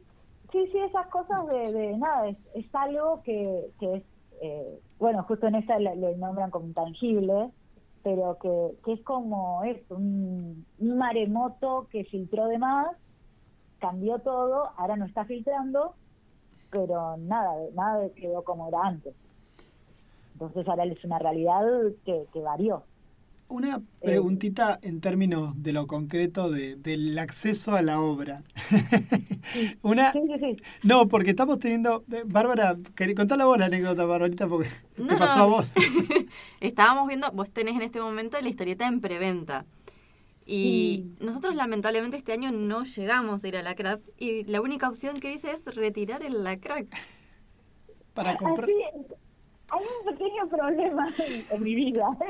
sí, 0.51 0.67
sí, 0.71 0.77
esas 0.77 1.07
cosas 1.07 1.47
de, 1.47 1.71
de 1.71 1.97
nada, 1.97 2.29
es, 2.29 2.75
algo 2.75 3.21
que, 3.23 3.71
que 3.79 3.95
es, 3.95 4.03
eh, 4.41 4.79
bueno, 4.99 5.23
justo 5.23 5.47
en 5.47 5.55
esta 5.55 5.79
le, 5.79 6.15
nombran 6.17 6.51
como 6.51 6.67
intangible, 6.67 7.51
pero 8.03 8.37
que, 8.39 8.77
que 8.85 8.93
es 8.93 9.03
como 9.03 9.63
es 9.63 9.79
un, 9.89 10.65
un 10.79 10.97
maremoto 10.97 11.87
que 11.91 12.05
filtró 12.05 12.47
de 12.47 12.57
más, 12.57 12.87
cambió 13.79 14.19
todo, 14.19 14.71
ahora 14.77 14.95
no 14.95 15.05
está 15.05 15.25
filtrando, 15.25 15.93
pero 16.71 17.17
nada, 17.17 17.53
nada 17.73 18.09
quedó 18.15 18.43
como 18.43 18.67
era 18.67 18.81
antes. 18.83 19.15
Entonces 20.33 20.67
ahora 20.67 20.85
es 20.85 21.03
una 21.03 21.19
realidad 21.19 21.63
que, 22.05 22.27
que 22.31 22.41
varió. 22.41 22.83
Una 23.49 23.81
preguntita 24.01 24.77
en 24.81 24.99
términos 24.99 25.61
de 25.63 25.71
lo 25.71 25.87
concreto 25.87 26.49
de, 26.49 26.75
del 26.75 27.17
acceso 27.17 27.75
a 27.75 27.81
la 27.81 28.01
obra. 28.01 28.43
Una, 29.81 30.11
Sí, 30.11 30.19
sí, 30.27 30.39
sí. 30.39 30.63
no, 30.83 31.07
porque 31.07 31.29
estamos 31.31 31.59
teniendo. 31.59 32.03
eh, 32.11 32.23
Bárbara, 32.25 32.77
contá 33.15 33.37
la 33.37 33.45
vos 33.45 33.57
la 33.57 33.65
anécdota, 33.67 34.05
Barbarita, 34.05 34.47
porque 34.49 34.69
te 35.07 35.15
No, 35.15 35.17
pasó 35.17 35.39
no. 35.39 35.43
a 35.43 35.45
vos. 35.47 35.71
Estábamos 36.59 37.07
viendo, 37.07 37.31
vos 37.31 37.51
tenés 37.51 37.75
en 37.75 37.81
este 37.83 37.99
momento 38.01 38.39
la 38.41 38.49
historieta 38.49 38.87
en 38.87 39.01
preventa. 39.01 39.65
Y 40.45 41.05
nosotros 41.19 41.55
lamentablemente 41.55 42.17
este 42.17 42.33
año 42.33 42.51
no 42.51 42.83
llegamos 42.85 43.43
a 43.43 43.47
ir 43.49 43.57
a 43.57 43.63
la 43.63 43.75
CRAP 43.75 44.01
y 44.17 44.43
la 44.45 44.61
única 44.61 44.89
opción 44.89 45.19
que 45.19 45.29
dice 45.29 45.51
es 45.51 45.75
retirar 45.75 46.23
el 46.23 46.43
lacrac. 46.43 46.87
Para 48.13 48.35
comprar. 48.35 48.69
Así, 48.69 48.81
hay 49.69 49.83
un 49.83 50.11
pequeño 50.11 50.47
problema 50.49 51.07
en, 51.19 51.55
en 51.57 51.63
mi 51.63 51.75
vida. 51.75 52.17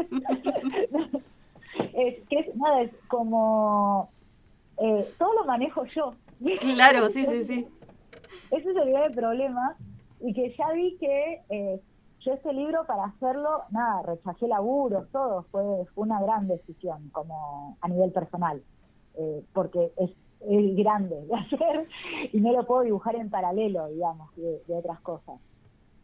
es 1.93 2.27
que 2.29 2.39
es, 2.39 2.55
nada, 2.55 2.81
es 2.81 2.91
como 3.07 4.09
eh, 4.77 5.07
todo 5.17 5.33
lo 5.33 5.45
manejo 5.45 5.85
yo. 5.85 6.13
Claro, 6.59 7.09
sí, 7.09 7.25
sí, 7.25 7.45
sí. 7.45 7.67
Ese 8.51 8.69
es 8.71 8.75
el 8.75 9.11
problema. 9.13 9.75
Y 10.19 10.33
que 10.33 10.55
ya 10.57 10.71
vi 10.71 10.97
que 10.97 11.41
eh, 11.49 11.79
yo 12.21 12.33
este 12.33 12.53
libro 12.53 12.85
para 12.87 13.05
hacerlo, 13.05 13.63
nada, 13.69 14.01
rechacé 14.03 14.47
laburos, 14.47 15.07
todo, 15.11 15.43
fue, 15.51 15.63
fue 15.93 16.05
una 16.05 16.21
gran 16.21 16.47
decisión 16.47 17.09
como 17.11 17.77
a 17.81 17.87
nivel 17.87 18.11
personal. 18.11 18.61
eh, 19.17 19.43
porque 19.53 19.91
es, 19.97 20.11
es 20.41 20.75
grande 20.75 21.15
de 21.25 21.35
hacer 21.35 21.87
y 22.31 22.39
no 22.39 22.51
lo 22.53 22.65
puedo 22.65 22.83
dibujar 22.83 23.15
en 23.15 23.29
paralelo, 23.29 23.87
digamos, 23.87 24.33
de, 24.35 24.61
de 24.67 24.75
otras 24.75 24.99
cosas. 25.01 25.39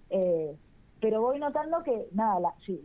Eh, 0.09 0.55
pero 1.03 1.19
voy 1.19 1.37
notando 1.37 1.83
que, 1.83 2.07
nada, 2.13 2.39
la, 2.39 2.53
sí, 2.65 2.79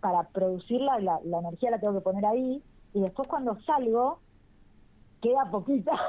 para 0.00 0.22
producirla, 0.28 0.98
la, 1.00 1.20
la 1.24 1.40
energía 1.40 1.72
la 1.72 1.78
tengo 1.78 1.92
que 1.92 2.00
poner 2.00 2.24
ahí, 2.24 2.62
y 2.94 3.00
después 3.02 3.28
cuando 3.28 3.60
salgo, 3.66 4.18
queda 5.20 5.50
poquita. 5.50 5.92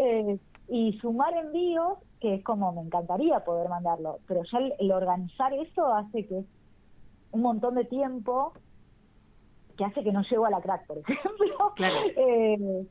Eh, 0.00 0.38
y 0.68 0.98
sumar 1.00 1.34
envíos, 1.34 1.98
que 2.18 2.36
es 2.36 2.44
como 2.44 2.72
me 2.72 2.80
encantaría 2.80 3.44
poder 3.44 3.68
mandarlo, 3.68 4.20
pero 4.26 4.42
ya 4.50 4.58
el, 4.58 4.72
el 4.78 4.90
organizar 4.92 5.52
eso 5.52 5.92
hace 5.92 6.26
que 6.26 6.44
un 7.32 7.42
montón 7.42 7.74
de 7.74 7.84
tiempo 7.84 8.54
que 9.76 9.84
hace 9.84 10.02
que 10.02 10.12
no 10.12 10.22
llego 10.22 10.46
a 10.46 10.50
la 10.50 10.60
crack, 10.60 10.86
por 10.86 10.98
ejemplo. 10.98 11.72
Claro. 11.76 11.96
Eh, 12.16 12.86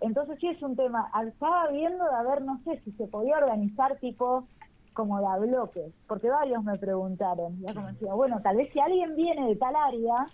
entonces 0.00 0.38
sí 0.40 0.48
es 0.48 0.62
un 0.62 0.76
tema. 0.76 1.10
Ah, 1.12 1.24
Estaba 1.24 1.68
viendo 1.68 2.04
de 2.04 2.14
a 2.14 2.22
ver, 2.22 2.42
no 2.42 2.60
sé, 2.64 2.80
si 2.84 2.92
se 2.92 3.06
podía 3.08 3.38
organizar 3.38 3.98
tipo 3.98 4.46
como 4.92 5.18
de 5.18 5.26
a 5.26 5.36
bloques, 5.36 5.92
porque 6.06 6.28
varios 6.28 6.62
me 6.64 6.76
preguntaron, 6.78 7.58
ya 7.60 7.74
como 7.74 7.88
decía, 7.88 8.14
bueno, 8.14 8.40
tal 8.42 8.56
vez 8.56 8.72
si 8.72 8.80
alguien 8.80 9.16
viene 9.16 9.48
de 9.48 9.56
tal 9.56 9.74
área, 9.74 10.26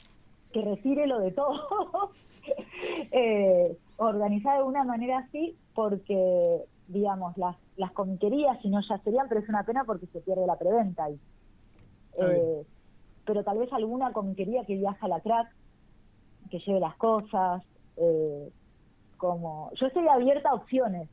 que 0.52 0.62
retire 0.62 1.06
lo 1.06 1.20
de 1.20 1.30
todo, 1.32 2.10
eh, 3.12 3.76
organizar 3.96 4.58
de 4.58 4.64
una 4.64 4.84
manera 4.84 5.18
así, 5.18 5.56
porque, 5.74 6.64
digamos, 6.88 7.36
las, 7.36 7.56
las 7.76 7.92
comiquerías, 7.92 8.60
si 8.62 8.68
no 8.68 8.80
ya 8.80 8.98
serían, 8.98 9.28
pero 9.28 9.40
es 9.40 9.48
una 9.48 9.64
pena 9.64 9.84
porque 9.84 10.06
se 10.06 10.20
pierde 10.20 10.46
la 10.46 10.56
preventa 10.56 11.04
ahí. 11.04 11.18
Eh, 12.18 12.64
pero 13.24 13.44
tal 13.44 13.58
vez 13.58 13.72
alguna 13.72 14.12
comiquería 14.12 14.64
que 14.64 14.76
viaja 14.76 15.06
a 15.06 15.08
la 15.08 15.20
crack, 15.20 15.48
que 16.50 16.58
lleve 16.60 16.80
las 16.80 16.96
cosas, 16.96 17.62
eh, 17.96 18.50
como 19.18 19.70
yo 19.74 19.86
estoy 19.86 20.08
abierta 20.08 20.50
a 20.50 20.54
opciones. 20.54 21.08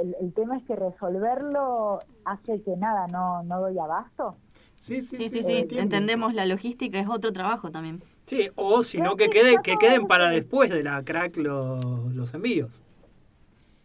El, 0.00 0.16
el 0.20 0.32
tema 0.32 0.56
es 0.58 0.64
que 0.64 0.76
resolverlo 0.76 1.98
hace 2.24 2.60
que 2.62 2.76
nada, 2.76 3.06
no, 3.08 3.42
no 3.44 3.60
doy 3.60 3.78
abasto. 3.78 4.36
Sí, 4.76 5.00
sí, 5.00 5.16
Sí, 5.16 5.28
sí, 5.28 5.42
sí. 5.42 5.56
entiende. 5.56 5.80
Entendemos, 5.80 6.34
la 6.34 6.46
logística 6.46 6.98
es 7.00 7.08
otro 7.08 7.32
trabajo 7.32 7.70
también. 7.70 8.02
Sí, 8.26 8.48
o 8.56 8.82
si 8.82 9.00
no, 9.00 9.16
que, 9.16 9.24
que 9.24 9.30
quede, 9.40 9.56
que 9.62 9.76
queden 9.76 10.06
para 10.06 10.28
después 10.28 10.70
de 10.70 10.82
la 10.82 11.02
crack 11.02 11.36
los, 11.36 11.84
los 12.14 12.34
envíos. 12.34 12.82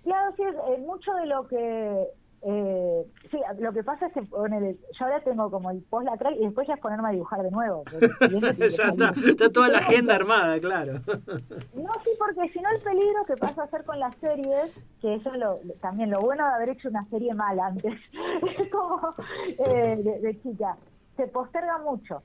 Claro, 0.03 0.33
sí, 0.35 0.43
es, 0.43 0.55
eh, 0.55 0.81
mucho 0.81 1.13
de 1.13 1.25
lo 1.25 1.47
que... 1.47 2.07
Eh, 2.45 3.05
sí, 3.33 3.41
lo 3.59 3.73
que 3.73 3.83
pasa 3.83 4.07
es 4.07 4.13
que 4.13 4.21
ponele, 4.21 4.77
yo 4.97 5.05
ahora 5.05 5.19
tengo 5.21 5.49
como 5.49 5.71
el 5.71 5.81
post 5.81 6.05
la 6.05 6.17
crack 6.17 6.35
y 6.35 6.45
después 6.45 6.67
ya 6.67 6.75
es 6.75 6.79
ponerme 6.79 7.09
a 7.09 7.11
dibujar 7.11 7.41
de 7.41 7.51
nuevo. 7.51 7.83
ya 8.59 8.89
está, 9.29 9.49
toda 9.49 9.69
la 9.69 9.77
agenda 9.79 10.15
armada, 10.15 10.59
claro. 10.59 10.93
No, 11.73 11.91
sí, 12.03 12.11
porque 12.19 12.49
si 12.53 12.59
no 12.59 12.69
el 12.69 12.81
peligro 12.81 13.25
que 13.25 13.35
pasa 13.35 13.63
a 13.63 13.65
hacer 13.65 13.83
con 13.83 13.99
las 13.99 14.15
series, 14.17 14.71
que 15.01 15.15
eso 15.15 15.33
es 15.33 15.39
lo, 15.39 15.59
también 15.81 16.11
lo 16.11 16.21
bueno 16.21 16.45
de 16.45 16.53
haber 16.53 16.69
hecho 16.69 16.89
una 16.89 17.05
serie 17.09 17.33
mal 17.33 17.59
antes, 17.59 17.99
como 18.71 19.15
eh, 19.65 19.97
de, 19.97 20.19
de 20.19 20.41
chica, 20.41 20.77
se 21.17 21.27
posterga 21.27 21.79
mucho. 21.79 22.21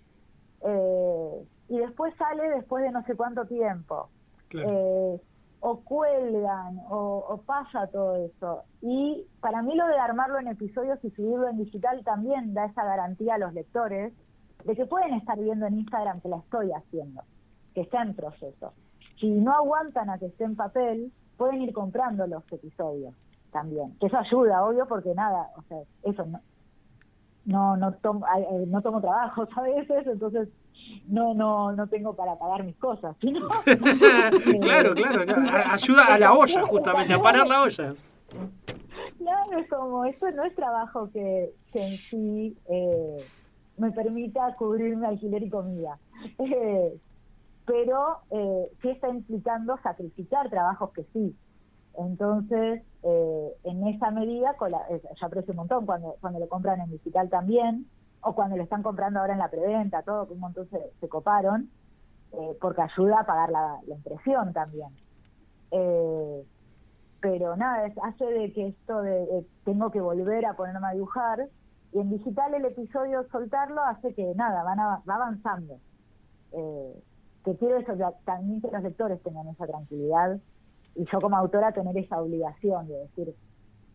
Eh, 0.63 1.45
y 1.71 1.79
después 1.79 2.15
sale 2.17 2.49
después 2.51 2.85
de 2.85 2.91
no 2.91 3.03
sé 3.05 3.15
cuánto 3.15 3.47
tiempo. 3.47 4.09
Claro. 4.49 4.69
Eh, 4.71 5.21
o 5.61 5.81
cuelgan, 5.81 6.79
o, 6.89 7.25
o 7.29 7.39
pasa 7.39 7.87
todo 7.89 8.17
eso. 8.25 8.63
Y 8.81 9.27
para 9.41 9.63
mí 9.63 9.75
lo 9.75 9.87
de 9.87 9.99
armarlo 9.99 10.39
en 10.39 10.49
episodios 10.49 10.99
y 11.05 11.11
subirlo 11.11 11.49
en 11.49 11.59
digital 11.59 12.03
también 12.05 12.55
da 12.55 12.67
esa 12.67 12.85
garantía 12.85 13.35
a 13.35 13.39
los 13.39 13.53
lectores 13.53 14.13
de 14.65 14.77
que 14.77 14.87
pueden 14.87 15.15
estar 15.15 15.39
viendo 15.39 15.67
en 15.67 15.79
Instagram 15.79 16.21
que 16.21 16.29
la 16.29 16.39
estoy 16.39 16.73
haciendo, 16.73 17.23
que 17.75 17.83
está 17.83 18.03
en 18.03 18.15
proceso. 18.15 18.73
Si 19.19 19.29
no 19.29 19.53
aguantan 19.53 20.11
a 20.11 20.19
que 20.19 20.27
esté 20.27 20.45
en 20.45 20.57
papel, 20.57 21.13
pueden 21.37 21.63
ir 21.63 21.73
comprando 21.73 22.27
los 22.27 22.45
episodios 22.53 23.15
también. 23.51 23.97
Que 23.99 24.07
eso 24.07 24.19
ayuda, 24.19 24.65
obvio, 24.65 24.87
porque 24.87 25.15
nada, 25.15 25.51
o 25.57 25.63
sea, 25.63 25.79
eso 26.05 26.25
no, 26.27 26.41
no, 27.49 27.77
no, 27.79 27.93
tomo, 27.95 28.27
eh, 28.27 28.65
no 28.69 28.83
tomo 28.83 29.01
trabajos 29.01 29.49
a 29.57 29.63
veces, 29.63 30.07
entonces 30.07 30.49
no, 31.09 31.33
no, 31.35 31.73
no 31.73 31.89
tengo 31.89 32.15
para 32.15 32.37
pagar 32.39 32.63
mis 32.63 32.77
cosas. 32.77 33.17
sino- 33.21 33.49
claro, 34.61 34.95
claro, 34.95 35.23
Ayuda 35.71 36.15
a 36.15 36.19
la 36.19 36.33
olla, 36.35 36.63
justamente, 36.67 37.15
a 37.15 37.19
parar 37.19 37.47
la 37.47 37.63
olla. 37.63 37.95
Claro, 39.19 39.59
es 39.59 39.69
como, 39.71 40.05
esto 40.05 40.31
no 40.33 40.45
es 40.45 40.55
trabajo 40.55 41.11
que, 41.11 41.51
que 41.73 41.83
en 41.83 41.97
sí 41.97 42.57
eh, 42.69 43.25
me 43.79 43.91
permita 43.93 44.55
cubrirme 44.57 45.07
alquiler 45.07 45.43
y 45.43 45.51
comida. 45.51 45.99
Eh, 46.39 46.95
pero 47.67 48.19
eh, 48.31 48.71
sí 48.83 48.89
está 48.91 49.09
implicando 49.09 49.79
sacrificar 49.83 50.49
trabajos 50.51 50.91
que 50.93 51.05
sí. 51.13 51.35
Entonces, 51.99 52.85
eh, 53.03 53.53
en 53.65 53.87
esa 53.89 54.11
medida, 54.13 54.57
yo 54.61 55.27
aprecio 55.27 55.53
un 55.53 55.59
montón 55.59 55.87
cuando, 55.87 56.17
cuando 56.21 56.41
lo 56.41 56.49
compran 56.49 56.81
en 56.81 56.91
digital 56.93 57.29
también, 57.31 57.91
o 58.21 58.35
cuando 58.35 58.57
lo 58.57 58.65
están 58.65 58.83
comprando 58.85 59.21
ahora 59.21 59.35
en 59.35 59.41
la 59.41 59.51
preventa, 59.51 60.03
todo, 60.05 60.27
que 60.29 60.35
un 60.35 60.41
montón 60.41 60.69
se, 60.71 60.79
se 61.01 61.09
coparon, 61.09 61.73
eh, 62.33 62.59
porque 62.61 62.83
ayuda 62.83 63.21
a 63.23 63.27
pagar 63.27 63.51
la, 63.51 63.81
impresión 63.89 64.53
también. 64.55 65.01
Eh, 65.73 66.45
pero 67.21 67.57
nada, 67.57 67.87
es- 67.87 67.97
hace 68.03 68.25
de 68.27 68.53
que 68.53 68.69
esto 68.69 69.03
de, 69.03 69.11
de 69.27 69.47
tengo 69.65 69.91
que 69.91 70.01
volver 70.01 70.47
a 70.47 70.55
ponerme 70.57 70.87
a 70.89 70.93
dibujar, 70.93 71.49
y 71.93 72.01
en 72.01 72.11
digital 72.11 72.55
el 72.55 72.65
episodio 72.67 73.27
soltarlo 73.33 73.83
hace 73.85 74.15
que 74.15 74.35
nada, 74.37 74.63
van 74.65 74.81
a- 74.81 75.03
va 75.09 75.17
avanzando. 75.17 75.81
Eh, 76.53 77.03
que 77.45 77.57
quiero 77.59 77.79
eso, 77.79 77.95
ya- 77.97 78.13
también 78.25 78.61
que 78.63 78.69
los 78.71 78.83
lectores 78.83 79.23
tengan 79.23 79.49
esa 79.49 79.67
tranquilidad 79.67 80.41
y 80.99 81.05
yo 81.05 81.21
como 81.21 81.37
autora 81.37 81.71
tener 81.71 81.97
esa 81.97 82.21
obligación 82.21 82.89
de 82.89 82.95
decir, 82.99 83.35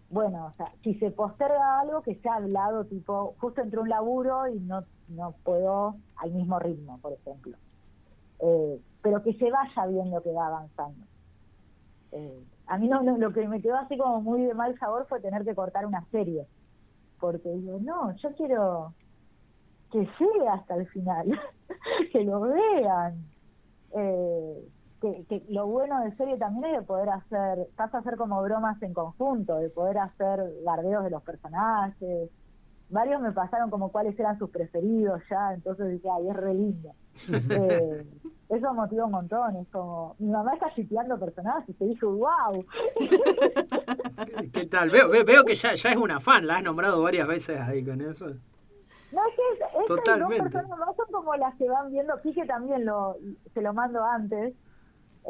bueno, 0.09 0.45
o 0.45 0.53
sea, 0.53 0.71
si 0.83 0.95
se 0.95 1.11
posterga 1.11 1.81
algo 1.81 2.01
que 2.01 2.15
se 2.15 2.29
ha 2.29 2.35
hablado, 2.35 2.85
tipo, 2.85 3.35
justo 3.39 3.61
entre 3.61 3.79
un 3.79 3.89
laburo 3.89 4.47
y 4.47 4.59
no, 4.61 4.85
no 5.09 5.35
puedo 5.43 5.97
al 6.15 6.31
mismo 6.31 6.59
ritmo, 6.59 6.99
por 6.99 7.11
ejemplo. 7.11 7.57
Eh, 8.39 8.79
pero 9.01 9.21
que 9.21 9.33
se 9.33 9.51
vaya 9.51 9.85
viendo 9.87 10.23
que 10.23 10.31
va 10.31 10.47
avanzando. 10.47 11.05
Eh, 12.13 12.41
a 12.67 12.77
mí 12.77 12.87
no, 12.87 13.01
lo 13.01 13.33
que 13.33 13.47
me 13.49 13.61
quedó 13.61 13.75
así 13.75 13.97
como 13.97 14.21
muy 14.21 14.43
de 14.43 14.53
mal 14.53 14.77
sabor 14.79 15.05
fue 15.09 15.19
tener 15.19 15.43
que 15.43 15.55
cortar 15.55 15.85
una 15.85 16.05
serie. 16.09 16.47
Porque 17.19 17.49
digo, 17.49 17.79
no, 17.81 18.15
yo 18.15 18.33
quiero 18.35 18.93
que 19.91 20.07
sea 20.17 20.53
hasta 20.53 20.75
el 20.75 20.87
final, 20.87 21.37
que 22.13 22.23
lo 22.23 22.39
vean. 22.41 23.25
Eh, 23.91 24.69
que, 25.27 25.43
lo 25.49 25.67
bueno 25.67 26.01
de 26.01 26.15
serie 26.15 26.37
también 26.37 26.73
es 26.73 26.81
de 26.81 26.85
poder 26.85 27.09
hacer, 27.09 27.67
pasa 27.75 27.97
a 27.97 27.99
hacer 28.01 28.15
como 28.15 28.41
bromas 28.41 28.81
en 28.81 28.93
conjunto, 28.93 29.57
de 29.57 29.69
poder 29.69 29.97
hacer 29.97 30.39
gardeos 30.65 31.03
de 31.03 31.09
los 31.09 31.21
personajes. 31.23 32.29
Varios 32.89 33.21
me 33.21 33.31
pasaron 33.31 33.69
como 33.69 33.91
cuáles 33.91 34.17
eran 34.19 34.37
sus 34.39 34.49
preferidos 34.49 35.21
ya, 35.29 35.53
entonces 35.53 35.89
dije, 35.89 36.07
ay, 36.09 36.29
es 36.29 36.35
re 36.35 36.53
lindo. 36.53 36.91
eh, 37.49 38.05
eso 38.49 38.73
motiva 38.73 39.05
un 39.05 39.11
montón, 39.11 39.55
es 39.57 39.67
como, 39.69 40.15
mi 40.19 40.29
mamá 40.29 40.53
está 40.53 40.73
chiteando 40.73 41.19
personajes 41.19 41.69
y 41.69 41.73
te 41.73 41.85
dije, 41.85 42.05
wow. 42.05 42.65
¿Qué 44.53 44.65
tal? 44.67 44.89
Veo, 44.89 45.09
veo 45.09 45.43
que 45.43 45.55
ya, 45.55 45.73
ya 45.73 45.89
es 45.89 45.97
una 45.97 46.19
fan, 46.19 46.47
la 46.47 46.57
has 46.57 46.63
nombrado 46.63 47.01
varias 47.01 47.27
veces 47.27 47.59
ahí 47.59 47.83
con 47.83 47.99
eso. 48.01 48.27
No, 48.27 49.21
es 49.27 49.35
que 49.35 49.79
es, 49.79 49.85
Totalmente. 49.85 50.37
dos 50.37 50.51
personas 50.51 50.79
más 50.79 50.95
son 50.95 51.05
como 51.11 51.35
las 51.35 51.55
que 51.55 51.69
van 51.69 51.91
viendo, 51.91 52.19
Quique 52.21 52.45
también 52.45 52.85
lo, 52.85 53.17
se 53.53 53.61
lo 53.61 53.73
mando 53.73 54.03
antes, 54.03 54.53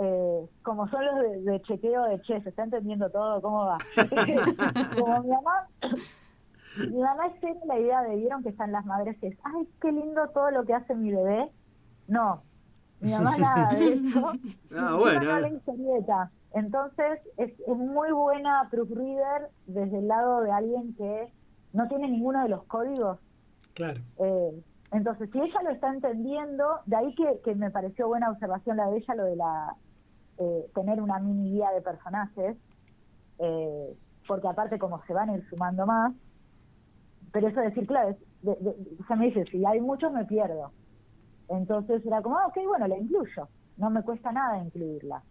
eh, 0.02 0.50
como 0.62 0.88
son 0.89 1.06
los 1.06 1.46
de, 1.46 1.62
chequeo 1.62 2.04
de 2.04 2.22
che, 2.22 2.41
se 2.41 2.50
está 2.50 2.64
entendiendo 2.64 3.10
todo, 3.10 3.41
cómo 3.41 3.66
va. 3.66 3.78
como 4.98 5.22
mi 5.22 5.30
mamá, 5.30 5.68
mi 6.78 7.02
mamá 7.02 7.34
tiene 7.39 7.60
la 7.66 7.80
idea 7.80 8.02
de, 8.02 8.16
vieron 8.16 8.44
que 8.44 8.50
están 8.50 8.72
las 8.72 8.86
madres 8.86 9.18
que 9.20 9.28
es, 9.28 9.38
ay, 9.44 9.68
qué 9.82 9.91
lindo 9.91 10.28
todo 10.30 10.52
lo 10.52 10.66
que 10.66 10.74
hace 10.74 10.96
mi 10.96 11.12
bebé. 11.12 11.52
No, 12.08 12.41
mi 13.00 13.12
mamá 13.12 13.38
nada 13.38 13.74
de 13.74 13.94
eso. 13.94 14.32
Ah, 14.76 14.96
bueno. 15.00 15.48
historieta. 15.48 16.32
Entonces, 16.54 17.20
es, 17.38 17.52
es 17.60 17.78
muy 17.78 18.12
buena 18.12 18.68
proofreader 18.72 19.50
desde 19.68 20.00
el 20.00 20.08
lado 20.08 20.41
de 20.41 20.52
alguien 20.52 20.96
que 20.96 21.32
no 21.74 21.88
tiene 21.88 22.10
ninguno 22.10 22.44
de 22.44 22.50
los 22.50 22.64
códigos. 22.64 23.20
Claro. 23.74 24.00
Eh, 24.20 24.64
entonces, 24.94 25.30
si 25.32 25.39
ella 25.39 25.62
lo 25.64 25.72
está 25.72 25.91
entendiendo, 25.91 26.80
de 26.86 26.96
ahí 26.96 27.16
que, 27.16 27.41
que 27.44 27.56
me 27.56 27.72
pareció 27.72 28.08
buena 28.08 28.30
observación 28.32 28.78
la 28.78 28.88
de 28.88 28.98
ella, 28.98 29.16
lo 29.16 29.26
de 29.26 29.36
la 29.36 29.76
eh, 30.39 30.72
tener 30.74 31.00
una 31.00 31.20
mini 31.20 31.52
guía 31.52 31.70
de 31.72 31.82
personajes, 31.82 32.58
eh, 33.38 33.96
porque 34.28 34.48
aparte 34.48 34.80
como 34.80 35.00
se 35.06 35.14
van 35.14 35.30
a 35.30 35.36
ir 35.36 35.48
sumando 35.48 35.86
más, 35.86 36.12
pero 37.32 37.50
eso 37.50 37.60
decir, 37.60 37.86
claro, 37.86 38.16
se 38.41 39.16
me 39.16 39.26
dice, 39.26 39.46
si 39.52 39.64
hay 39.64 39.80
muchos 39.80 40.12
me 40.12 40.26
pierdo. 40.26 40.72
Entonces 41.50 42.04
era 42.04 42.22
como, 42.24 42.39
ah, 42.39 42.48
ok, 42.48 42.58
bueno, 42.68 42.88
la 42.88 42.98
incluyo, 42.98 43.48
no 43.78 43.91
me 43.91 44.02
cuesta 44.02 44.32
nada 44.32 44.58
incluirla. 44.58 45.22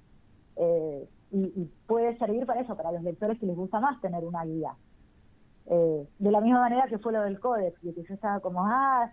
Eh, 0.57 1.09
y, 1.33 1.69
puede 1.87 2.17
servir 2.19 2.47
para 2.47 2.61
eso, 2.61 2.77
para 2.77 2.93
los 2.93 3.03
lectores 3.03 3.41
que 3.41 3.47
les 3.47 3.57
gusta 3.57 3.81
más 3.81 4.01
tener 4.01 4.25
una 4.25 4.45
guía. 4.45 4.77
de 5.67 6.31
la 6.31 6.41
misma 6.41 6.61
manera 6.61 6.87
que 6.87 6.99
fue 6.99 7.13
lo 7.13 7.23
del 7.23 7.41
códex, 7.41 7.83
y 7.83 7.93
que 7.93 8.05
yo 8.05 8.15
estaba 8.15 8.39
como, 8.41 8.65
ah, 8.67 9.11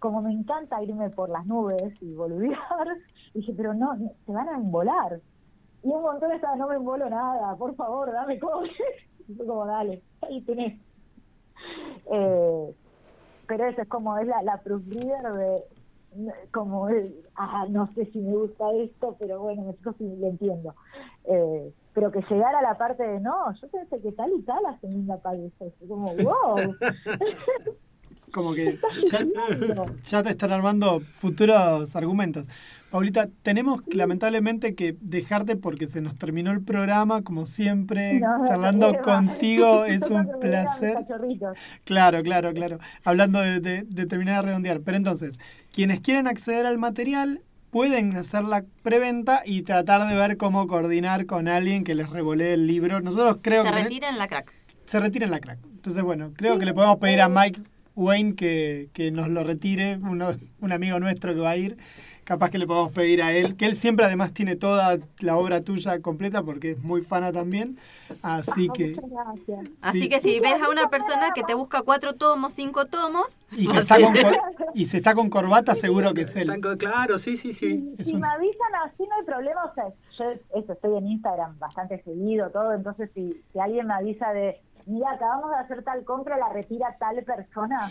como 0.00 0.22
me 0.22 0.32
encanta 0.32 0.82
irme 0.82 1.10
por 1.10 1.28
las 1.28 1.46
nubes 1.46 1.92
y 2.00 2.14
boludear, 2.14 2.88
dije, 3.34 3.54
pero 3.56 3.74
no, 3.74 3.96
se 4.26 4.32
van 4.32 4.48
a 4.48 4.56
embolar. 4.56 5.20
Y 5.82 5.88
un 5.88 6.02
montón 6.02 6.32
estaba, 6.32 6.56
no 6.56 6.68
me 6.68 6.76
embolo 6.76 7.08
nada, 7.08 7.54
por 7.56 7.74
favor, 7.76 8.10
dame 8.12 8.40
cobre. 8.40 8.72
Y 9.28 9.34
fue 9.34 9.46
como, 9.46 9.64
dale, 9.64 10.02
ahí 10.22 10.40
tenés. 10.42 10.80
Eh, 12.10 12.74
pero 13.46 13.64
eso 13.66 13.82
es 13.82 13.88
como, 13.88 14.18
es 14.18 14.26
la, 14.26 14.42
la 14.42 14.60
de, 14.64 15.64
como, 16.50 16.88
ah, 17.36 17.66
no 17.68 17.86
sé 17.94 18.06
si 18.06 18.18
me 18.18 18.34
gusta 18.34 18.72
esto, 18.72 19.14
pero 19.20 19.40
bueno, 19.40 19.62
me 19.62 19.74
fijo 19.74 19.92
si 19.92 20.16
lo 20.16 20.26
entiendo. 20.26 20.74
Eh, 21.26 21.72
pero 21.94 22.10
que 22.10 22.24
llegara 22.28 22.58
a 22.58 22.62
la 22.62 22.76
parte 22.76 23.04
de, 23.04 23.20
no, 23.20 23.52
yo 23.52 23.68
pensé 23.68 24.00
que 24.00 24.10
tal 24.12 24.32
y 24.32 24.42
tal 24.42 24.64
hace 24.66 24.88
linda 24.88 25.16
pareja. 25.18 25.64
Como, 25.86 26.12
wow. 26.16 26.74
Como 28.30 28.54
que 28.54 28.78
ya, 30.02 30.22
te 30.22 30.30
están 30.30 30.52
armando 30.52 31.02
futuros 31.12 31.94
argumentos. 31.96 32.44
Paulita, 32.90 33.28
tenemos 33.42 33.82
lamentablemente 33.92 34.74
que 34.74 34.96
dejarte 35.00 35.54
porque 35.54 35.86
se 35.86 36.00
nos 36.00 36.16
terminó 36.16 36.50
el 36.50 36.60
programa, 36.60 37.22
como 37.22 37.46
siempre, 37.46 38.20
charlando 38.46 39.00
contigo 39.02 39.84
es 39.86 40.10
un 40.10 40.28
placer. 40.40 40.96
Claro, 41.84 42.22
claro, 42.22 42.52
claro. 42.52 42.78
Hablando 43.04 43.40
de, 43.40 43.60
de, 43.60 44.06
terminar 44.06 44.42
de 44.42 44.48
redondear. 44.48 44.80
Pero 44.80 44.96
entonces, 44.96 45.38
quienes 45.72 46.00
quieren 46.00 46.26
acceder 46.26 46.66
al 46.66 46.78
material 46.78 47.42
pueden 47.70 48.16
hacer 48.16 48.44
la 48.44 48.64
preventa 48.82 49.42
y 49.44 49.62
tratar 49.62 50.08
de 50.08 50.14
ver 50.14 50.36
cómo 50.36 50.66
coordinar 50.66 51.26
con 51.26 51.48
alguien 51.48 51.84
que 51.84 51.94
les 51.94 52.10
revolee 52.10 52.54
el 52.54 52.66
libro. 52.66 53.00
Nosotros 53.00 53.38
creo 53.40 53.62
que... 53.62 53.70
Se 53.70 53.74
retira 53.76 54.08
en 54.08 54.18
la 54.18 54.28
crack. 54.28 54.52
Se 54.84 54.98
retira 54.98 55.24
en 55.26 55.30
la 55.30 55.40
crack. 55.40 55.58
Entonces, 55.64 56.02
bueno, 56.02 56.32
creo 56.36 56.58
que 56.58 56.66
le 56.66 56.74
podemos 56.74 56.98
pedir 56.98 57.20
a 57.20 57.28
Mike 57.28 57.62
Wayne 57.96 58.34
que, 58.34 58.88
que 58.92 59.10
nos 59.10 59.28
lo 59.28 59.44
retire, 59.44 59.98
uno, 60.02 60.30
un 60.60 60.72
amigo 60.72 60.98
nuestro 61.00 61.34
que 61.34 61.40
va 61.40 61.50
a 61.50 61.56
ir, 61.56 61.76
capaz 62.30 62.50
que 62.50 62.58
le 62.58 62.66
podemos 62.68 62.92
pedir 62.92 63.22
a 63.22 63.32
él, 63.32 63.56
que 63.56 63.66
él 63.66 63.74
siempre 63.74 64.06
además 64.06 64.32
tiene 64.32 64.54
toda 64.54 64.98
la 65.18 65.36
obra 65.36 65.62
tuya 65.62 66.00
completa 66.00 66.44
porque 66.44 66.70
es 66.70 66.78
muy 66.84 67.02
fana 67.02 67.32
también, 67.32 67.76
así 68.22 68.68
que... 68.68 68.96
Así 69.80 70.08
que 70.08 70.20
si 70.20 70.38
ves 70.38 70.62
a 70.62 70.68
una 70.68 70.88
persona 70.88 71.32
que 71.34 71.42
te 71.42 71.54
busca 71.54 71.82
cuatro 71.82 72.14
tomos, 72.14 72.52
cinco 72.52 72.86
tomos... 72.86 73.36
Y, 73.50 73.66
que 73.66 73.78
está 73.78 74.00
con, 74.00 74.14
y 74.74 74.84
se 74.84 74.98
está 74.98 75.16
con 75.16 75.28
corbata, 75.28 75.74
seguro 75.74 76.14
que 76.14 76.20
es 76.20 76.36
él. 76.36 76.48
Claro, 76.78 77.18
sí, 77.18 77.34
sí, 77.34 77.52
sí. 77.52 77.94
Si, 77.98 78.16
me 78.16 78.28
avisan 78.28 78.74
así 78.84 79.02
no 79.08 79.16
hay 79.16 79.24
problema, 79.24 79.64
o 79.64 79.74
sea, 79.74 79.88
yo 80.16 80.24
eso, 80.54 80.72
estoy 80.72 80.98
en 80.98 81.08
Instagram 81.08 81.58
bastante 81.58 82.00
seguido, 82.04 82.50
todo, 82.50 82.74
entonces 82.74 83.10
si, 83.12 83.42
si 83.52 83.58
alguien 83.58 83.88
me 83.88 83.94
avisa 83.94 84.32
de 84.32 84.60
mira, 84.90 85.12
acabamos 85.12 85.50
de 85.50 85.56
hacer 85.56 85.84
tal 85.84 86.04
compra, 86.04 86.36
la 86.36 86.48
retira 86.50 86.96
tal 86.98 87.22
persona. 87.24 87.88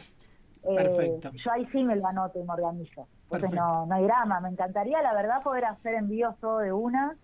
Eh, 0.64 0.76
Perfecto. 0.76 1.32
Yo 1.32 1.52
ahí 1.52 1.66
sí 1.72 1.84
me 1.84 1.96
lo 1.96 2.06
anoto 2.06 2.40
y 2.40 2.44
me 2.44 2.54
organizo. 2.54 3.08
Entonces 3.24 3.52
no, 3.52 3.86
no 3.86 3.96
hay 3.96 4.04
drama. 4.04 4.40
Me 4.42 4.50
encantaría, 4.50 5.02
la 5.02 5.14
verdad, 5.14 5.42
poder 5.42 5.66
hacer 5.66 5.96
envíos 5.96 6.38
todo 6.40 6.60
de 6.60 6.74
una, 6.74 7.16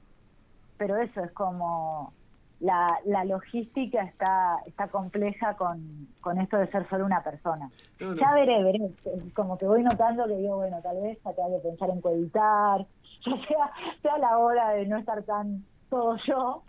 pero 0.77 0.97
eso 0.97 1.23
es 1.23 1.31
como 1.31 2.13
la, 2.59 2.99
la 3.05 3.25
logística 3.25 4.01
está 4.03 4.57
está 4.65 4.87
compleja 4.87 5.55
con, 5.55 6.07
con 6.21 6.39
esto 6.39 6.57
de 6.57 6.67
ser 6.71 6.87
solo 6.89 7.05
una 7.05 7.23
persona. 7.23 7.69
Ya 7.99 8.33
veré, 8.33 8.63
veré. 8.63 8.91
Como 9.33 9.57
que 9.57 9.65
voy 9.65 9.81
notando 9.83 10.25
que 10.27 10.35
digo, 10.35 10.57
bueno, 10.57 10.81
tal 10.81 11.01
vez 11.01 11.17
ya 11.23 11.33
tengo 11.33 11.61
que 11.61 11.67
pensar 11.69 11.89
en 11.89 12.01
coeditar, 12.01 12.85
ya 13.25 13.47
sea, 13.47 13.71
sea 14.01 14.17
la 14.17 14.37
hora 14.37 14.69
de 14.71 14.85
no 14.85 14.97
estar 14.97 15.23
tan 15.23 15.65
todo 15.89 16.17
yo. 16.27 16.63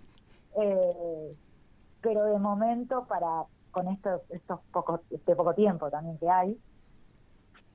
Eh, 0.60 1.36
pero 2.00 2.24
de 2.24 2.38
momento 2.38 3.06
para 3.08 3.44
con 3.70 3.88
estos 3.88 4.22
estos 4.30 4.60
pocos 4.72 5.00
este 5.10 5.34
poco 5.36 5.54
tiempo 5.54 5.90
también 5.90 6.18
que 6.18 6.28
hay 6.30 6.58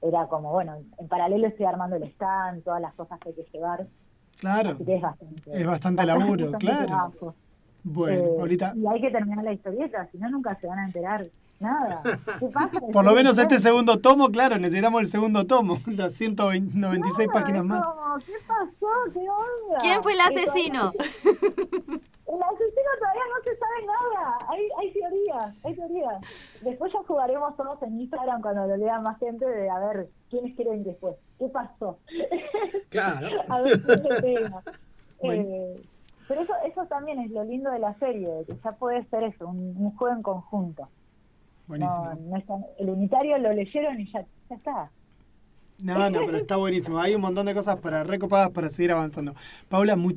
era 0.02 0.28
como 0.28 0.52
bueno 0.52 0.78
en 0.98 1.08
paralelo 1.08 1.48
estoy 1.48 1.66
armando 1.66 1.96
el 1.96 2.04
stand 2.04 2.64
todas 2.64 2.82
las 2.82 2.94
cosas 2.96 3.20
que 3.20 3.30
hay 3.30 3.36
que 3.36 3.46
llevar 3.54 3.86
claro 4.40 4.72
es 4.72 5.02
bastante, 5.02 5.52
es 5.54 5.68
bastante, 5.68 6.06
laburo 6.06 6.52
claro 6.54 7.36
bueno 7.84 8.24
eh, 8.24 8.36
ahorita 8.40 8.74
y 8.76 8.88
hay 8.88 9.02
que 9.02 9.12
terminar 9.12 9.44
la 9.44 9.54
historieta 9.54 10.08
si 10.12 10.18
no 10.18 10.30
nunca 10.30 10.56
se 10.60 10.68
van 10.68 10.80
a 10.80 10.86
enterar 10.86 11.28
nada 11.60 12.02
¿Qué 12.40 12.48
pasa? 12.48 12.80
por 12.94 13.06
lo 13.06 13.14
menos 13.14 13.38
este 13.38 13.60
segundo 13.60 14.00
tomo 14.00 14.30
claro 14.30 14.58
necesitamos 14.58 15.02
el 15.02 15.08
segundo 15.08 15.46
tomo 15.46 15.78
las 15.86 16.14
196 16.14 17.28
páginas 17.32 17.64
más 17.66 17.86
¿qué 18.26 18.34
pasó? 18.48 18.88
¿qué 19.14 19.20
onda? 19.20 19.80
¿quién 19.82 20.02
fue 20.02 20.14
el 20.14 20.22
asesino? 20.22 20.94
El 22.32 22.42
asesino 22.42 22.92
todavía 22.98 23.24
no 23.28 23.44
se 23.44 23.58
sabe 23.58 23.86
nada. 23.86 24.38
Hay, 24.48 24.70
hay 24.80 24.94
teorías, 24.94 25.66
hay 25.66 25.76
teorías. 25.76 26.22
Después 26.62 26.94
ya 26.94 27.00
jugaremos 27.04 27.58
todos 27.58 27.84
en 27.84 28.00
Instagram 28.00 28.42
cuando 28.42 28.68
lo 28.68 28.78
lea 28.78 29.02
más 29.02 29.20
gente 29.20 29.46
de 29.46 29.70
a 29.70 29.80
ver 29.80 30.08
quiénes 30.30 30.56
quieren 30.56 30.84
después. 30.84 31.16
¿Qué 31.38 31.48
pasó? 31.50 32.00
Claro. 32.90 33.28
a 33.50 33.62
ver 33.62 33.80
quién 34.22 34.54
eh, 35.24 35.82
pero 36.28 36.42
eso, 36.42 36.54
eso 36.66 36.86
también 36.86 37.20
es 37.20 37.32
lo 37.32 37.44
lindo 37.44 37.70
de 37.70 37.80
la 37.80 37.94
serie, 38.00 38.46
que 38.48 38.56
ya 38.64 38.72
puede 38.72 39.04
ser 39.06 39.24
eso, 39.24 39.48
un, 39.48 39.94
juego 39.98 40.16
en 40.16 40.24
conjunto. 40.24 40.88
Buenísimo. 41.68 42.18
el 42.80 42.90
unitario 42.90 43.38
lo 43.38 43.52
leyeron 43.52 44.00
y 44.00 44.10
ya, 44.12 44.26
ya 44.50 44.56
está. 44.56 44.92
No, 45.84 46.10
no, 46.10 46.20
pero 46.26 46.38
está 46.38 46.56
buenísimo. 46.58 47.00
Hay 47.00 47.16
un 47.16 47.22
montón 47.22 47.46
de 47.46 47.54
cosas 47.54 47.78
para 47.78 48.04
recopadas 48.04 48.52
para 48.52 48.70
seguir 48.70 48.92
avanzando. 48.92 49.34
Paula, 49.68 49.96
muchísimas 49.96 50.10